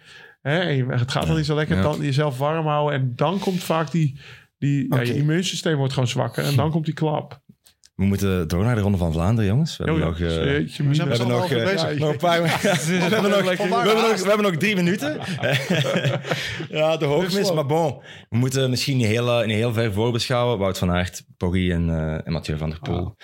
[0.41, 1.81] Hè, en je, het gaat al niet zo lekker, Ja.
[1.81, 2.99] dan jezelf warm houden.
[2.99, 4.19] En dan komt vaak die,
[4.57, 6.44] die ja, je immuunsysteem wordt gewoon zwakker.
[6.44, 7.44] En dan komt die klap.
[7.95, 9.77] We moeten door naar de Ronde van Vlaanderen, jongens.
[9.77, 10.19] We hebben Oh, nog...
[10.19, 11.68] eh, we hebben nog, eh, een
[14.18, 15.19] we, hebben nog, drie minuten.
[16.80, 17.53] ja, de hoogmis.
[17.53, 20.57] Maar bon, we moeten misschien niet heel, eh, niet heel ver voorbeschouwen.
[20.57, 23.15] Wout van Aert, Poggi en, eh, en Mathieu van der Poel.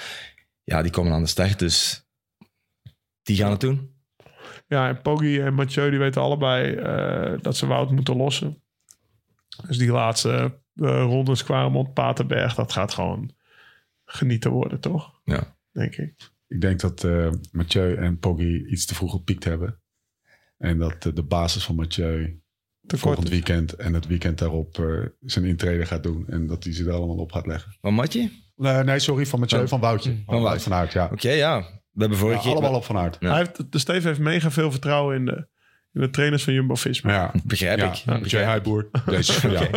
[0.63, 2.05] Ja, die komen aan de start, dus
[3.21, 3.95] die gaan het doen.
[4.67, 8.63] Ja, en Poggi en Mathieu die weten allebei eh, dat ze Wout moeten lossen.
[9.67, 13.31] Dus die laatste eh rondes Quaremont, Paterberg, dat gaat gewoon
[14.05, 15.21] genieten worden, toch?
[15.23, 15.55] Ja.
[15.71, 16.29] Denk ik.
[16.47, 19.79] Ik denk dat eh, Mathieu en Poggi iets te vroeg gepiekt hebben.
[20.57, 22.41] En dat de basis van Mathieu
[22.87, 26.27] Te volgend weekend en het weekend daarop eh, zijn intrede gaat doen.
[26.27, 27.77] En dat hij ze er allemaal op gaat leggen.
[27.81, 28.31] Wat Matje?
[28.55, 29.67] Nee, nee sorry, van Mathieu, Oh.
[29.67, 30.09] van Woutje.
[30.25, 31.09] Van Van van ja.
[31.11, 31.59] Oké, ja.
[31.91, 32.51] We hebben Ja, vorige keer...
[32.51, 33.17] allemaal op van Aert.
[33.19, 33.29] Ja.
[33.29, 35.47] Hij heeft, de Steve heeft mega veel vertrouwen in de,
[35.91, 37.11] de trainers van Jumbo-Visma.
[37.13, 37.93] Ja, Begrijp ja.
[37.93, 38.21] ik.
[38.21, 39.67] Begrijp- Heijboer, deze is voor jou.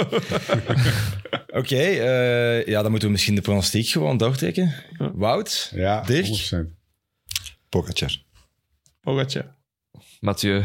[1.47, 4.74] Oké, eh, ja, dan moeten we misschien de pronostiek gewoon doortrekken.
[5.15, 6.27] Wout, Ja, Dirk?
[6.27, 6.57] 100%.
[7.69, 8.23] Pogacar.
[9.01, 9.57] Pogacar.
[10.20, 10.62] Mathieu.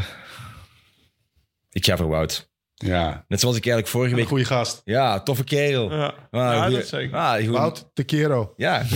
[1.70, 2.49] ik ga voor Wout.
[2.84, 4.28] Ja, Net zoals ik eigenlijk vorige een week...
[4.28, 4.80] goede gast.
[4.84, 5.90] Ja, toffe kerel.
[5.92, 7.16] Ja, Ah, ja goeie- dat zeker.
[7.16, 7.56] Ah, goed.
[7.56, 8.52] Wout de Kero.
[8.56, 8.82] Ja.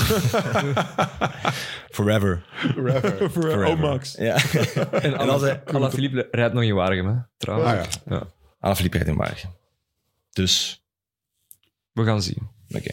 [1.91, 2.45] Forever.
[2.75, 3.31] Forever.
[3.35, 3.65] Forever.
[3.65, 4.15] Omax.
[4.19, 4.37] Ja.
[5.03, 7.71] En als hij- Alaphilippe rijdt nog in Waregem, hè, trouwens.
[7.71, 8.15] Ah, ja.
[8.17, 8.27] Ja.
[8.61, 9.51] Alaphilippe rijdt in Wagen.
[10.33, 10.85] Dus,
[11.93, 12.49] We gaan zien.
[12.69, 12.91] oké.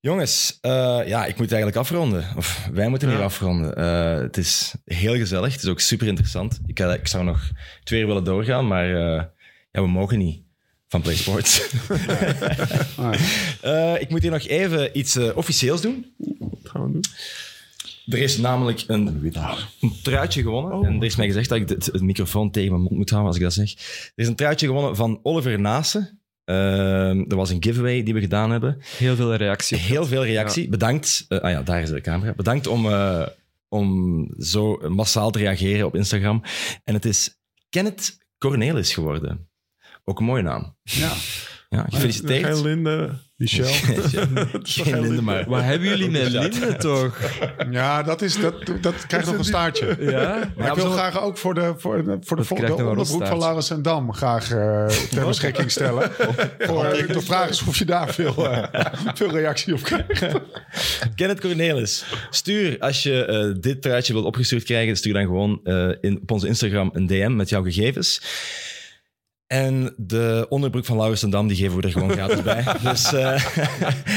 [0.00, 2.24] Jongens, eh, ja, ik moet eigenlijk afronden.
[2.36, 3.24] Of wij moeten hier Ja.
[3.24, 3.76] afronden.
[3.76, 5.52] Eh, het is heel gezellig.
[5.52, 6.60] Het is ook super interessant.
[6.66, 7.50] Ik, eh, ik zou nog
[7.84, 9.22] twee uur willen doorgaan, maar eh,
[9.72, 10.42] ja, we mogen niet
[10.88, 11.62] van PlaySports.
[12.96, 13.14] Ah,
[13.62, 16.06] Eh, ik moet hier nog even iets eh, officieels doen.
[16.40, 17.04] Dat gaan we doen.
[18.06, 19.32] Er is namelijk een,
[19.80, 20.72] een truitje gewonnen.
[20.78, 20.86] Oh.
[20.86, 23.28] En er is mij gezegd dat ik de, de microfoon tegen mijn mond moet houden
[23.28, 23.72] als ik dat zeg.
[23.72, 26.20] Er is een truitje gewonnen van Oliver Naassen.
[26.46, 28.78] Ehm, er was een giveaway die we gedaan hebben.
[28.98, 29.78] Heel veel reactie.
[29.78, 30.68] Heel veel reactie.
[30.68, 31.24] Bedankt.
[31.28, 32.32] eh, ah ja, daar is de camera.
[32.34, 33.26] Bedankt om, eh,
[33.68, 36.42] om zo massaal te reageren op Instagram.
[36.84, 37.38] En het is
[37.70, 39.48] Kenneth Cornelis geworden.
[40.04, 40.76] Ook een mooie naam.
[40.82, 41.12] ja.
[41.68, 42.62] Ja, Geen gefeliciteerd.
[42.62, 43.24] Linde.
[43.36, 43.66] Michel.
[44.62, 45.44] Geen Linde, maar...
[45.48, 47.18] Wat hebben jullie met Linde toch?
[47.70, 49.96] Ja, dat, is, dat, dat krijgt nog een staartje.
[50.00, 50.52] Ja?
[50.56, 53.38] Maar ik wil graag ook voor de, voor de, voor de, onderbroek van.
[53.38, 56.10] Laurens en Dam graag eh, ter beschikking stellen.
[56.58, 58.84] voor, de vraag is of je daar veel, eh,
[59.14, 60.26] veel reactie op krijgt.
[61.14, 65.88] Kenneth Cornelis, stuur als je eh, dit truitje wilt opgestuurd krijgen, stuur dan gewoon eh,
[66.00, 68.20] in, op onze Instagram een DM met jouw gegevens.
[69.46, 72.64] En de onderbroek van Laurens ten Dam, die geven we er gewoon gratis bij.
[72.90, 73.56] Dus eh,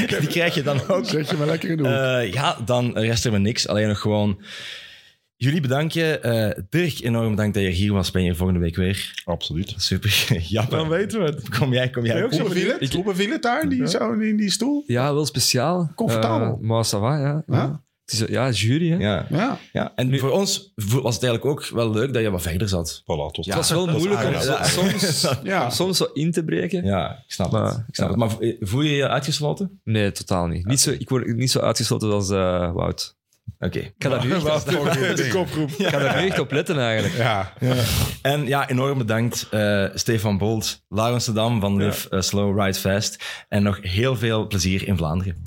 [0.19, 1.06] die krijg je dan ook.
[1.06, 1.91] Zet je maar lekker in de hoek.
[1.91, 3.68] Eh, ja, dan rest er me niks.
[3.68, 4.41] Alleen nog gewoon
[5.35, 6.23] jullie bedanken.
[6.23, 8.11] Eh, Dirk, enorm bedankt dat je hier was.
[8.11, 9.22] Ben je volgende week weer.
[9.26, 9.73] Absoluut.
[9.77, 10.26] Super.
[10.47, 10.77] Jammer.
[10.77, 11.57] Dan weten we het.
[11.57, 12.26] Kom jij, kom Ben je jij.
[12.26, 12.93] ook zo Hoe beviel het?
[12.93, 14.84] Hoe beviel het daar, die, zo, in die stoel?
[14.88, 15.91] Ja, wel speciaal.
[15.95, 16.57] Comfortabel.
[16.61, 17.43] Maar ça va, ja.
[17.47, 17.84] Ja?
[18.11, 18.95] Het is, ja, jury, hè.
[18.98, 19.26] Ja.
[19.30, 19.57] Ja.
[19.73, 23.02] Ja, en voor ons was het eigenlijk ook wel leuk dat je wat verder zat.
[23.02, 24.34] Voilà, tot Het was wel moeilijk om
[24.64, 25.69] soms, Ja.
[25.69, 26.86] soms zo in te breken.
[26.86, 27.84] Ja, ik snap Maar- het.
[27.88, 28.18] Ik snap het.
[28.18, 28.30] Maar
[28.60, 29.80] voel je je uitgesloten?
[29.84, 30.65] Nee, totaal niet.
[30.65, 33.18] niet zo, ik word niet zo uitgesloten als eh, Wout.
[33.60, 33.80] Oké.
[33.80, 34.65] Ik ga daar nu echt,
[35.18, 35.69] De kopgroep.
[35.69, 37.15] ik ga daar nu echt op letten eigenlijk.
[37.15, 37.53] Ja.
[38.22, 43.23] En ja, enorm bedankt eh, Stefan Bolt, Laurens Dam van Live eh, Slow Ride Fast.
[43.49, 45.41] En nog heel veel plezier in Vlaanderen.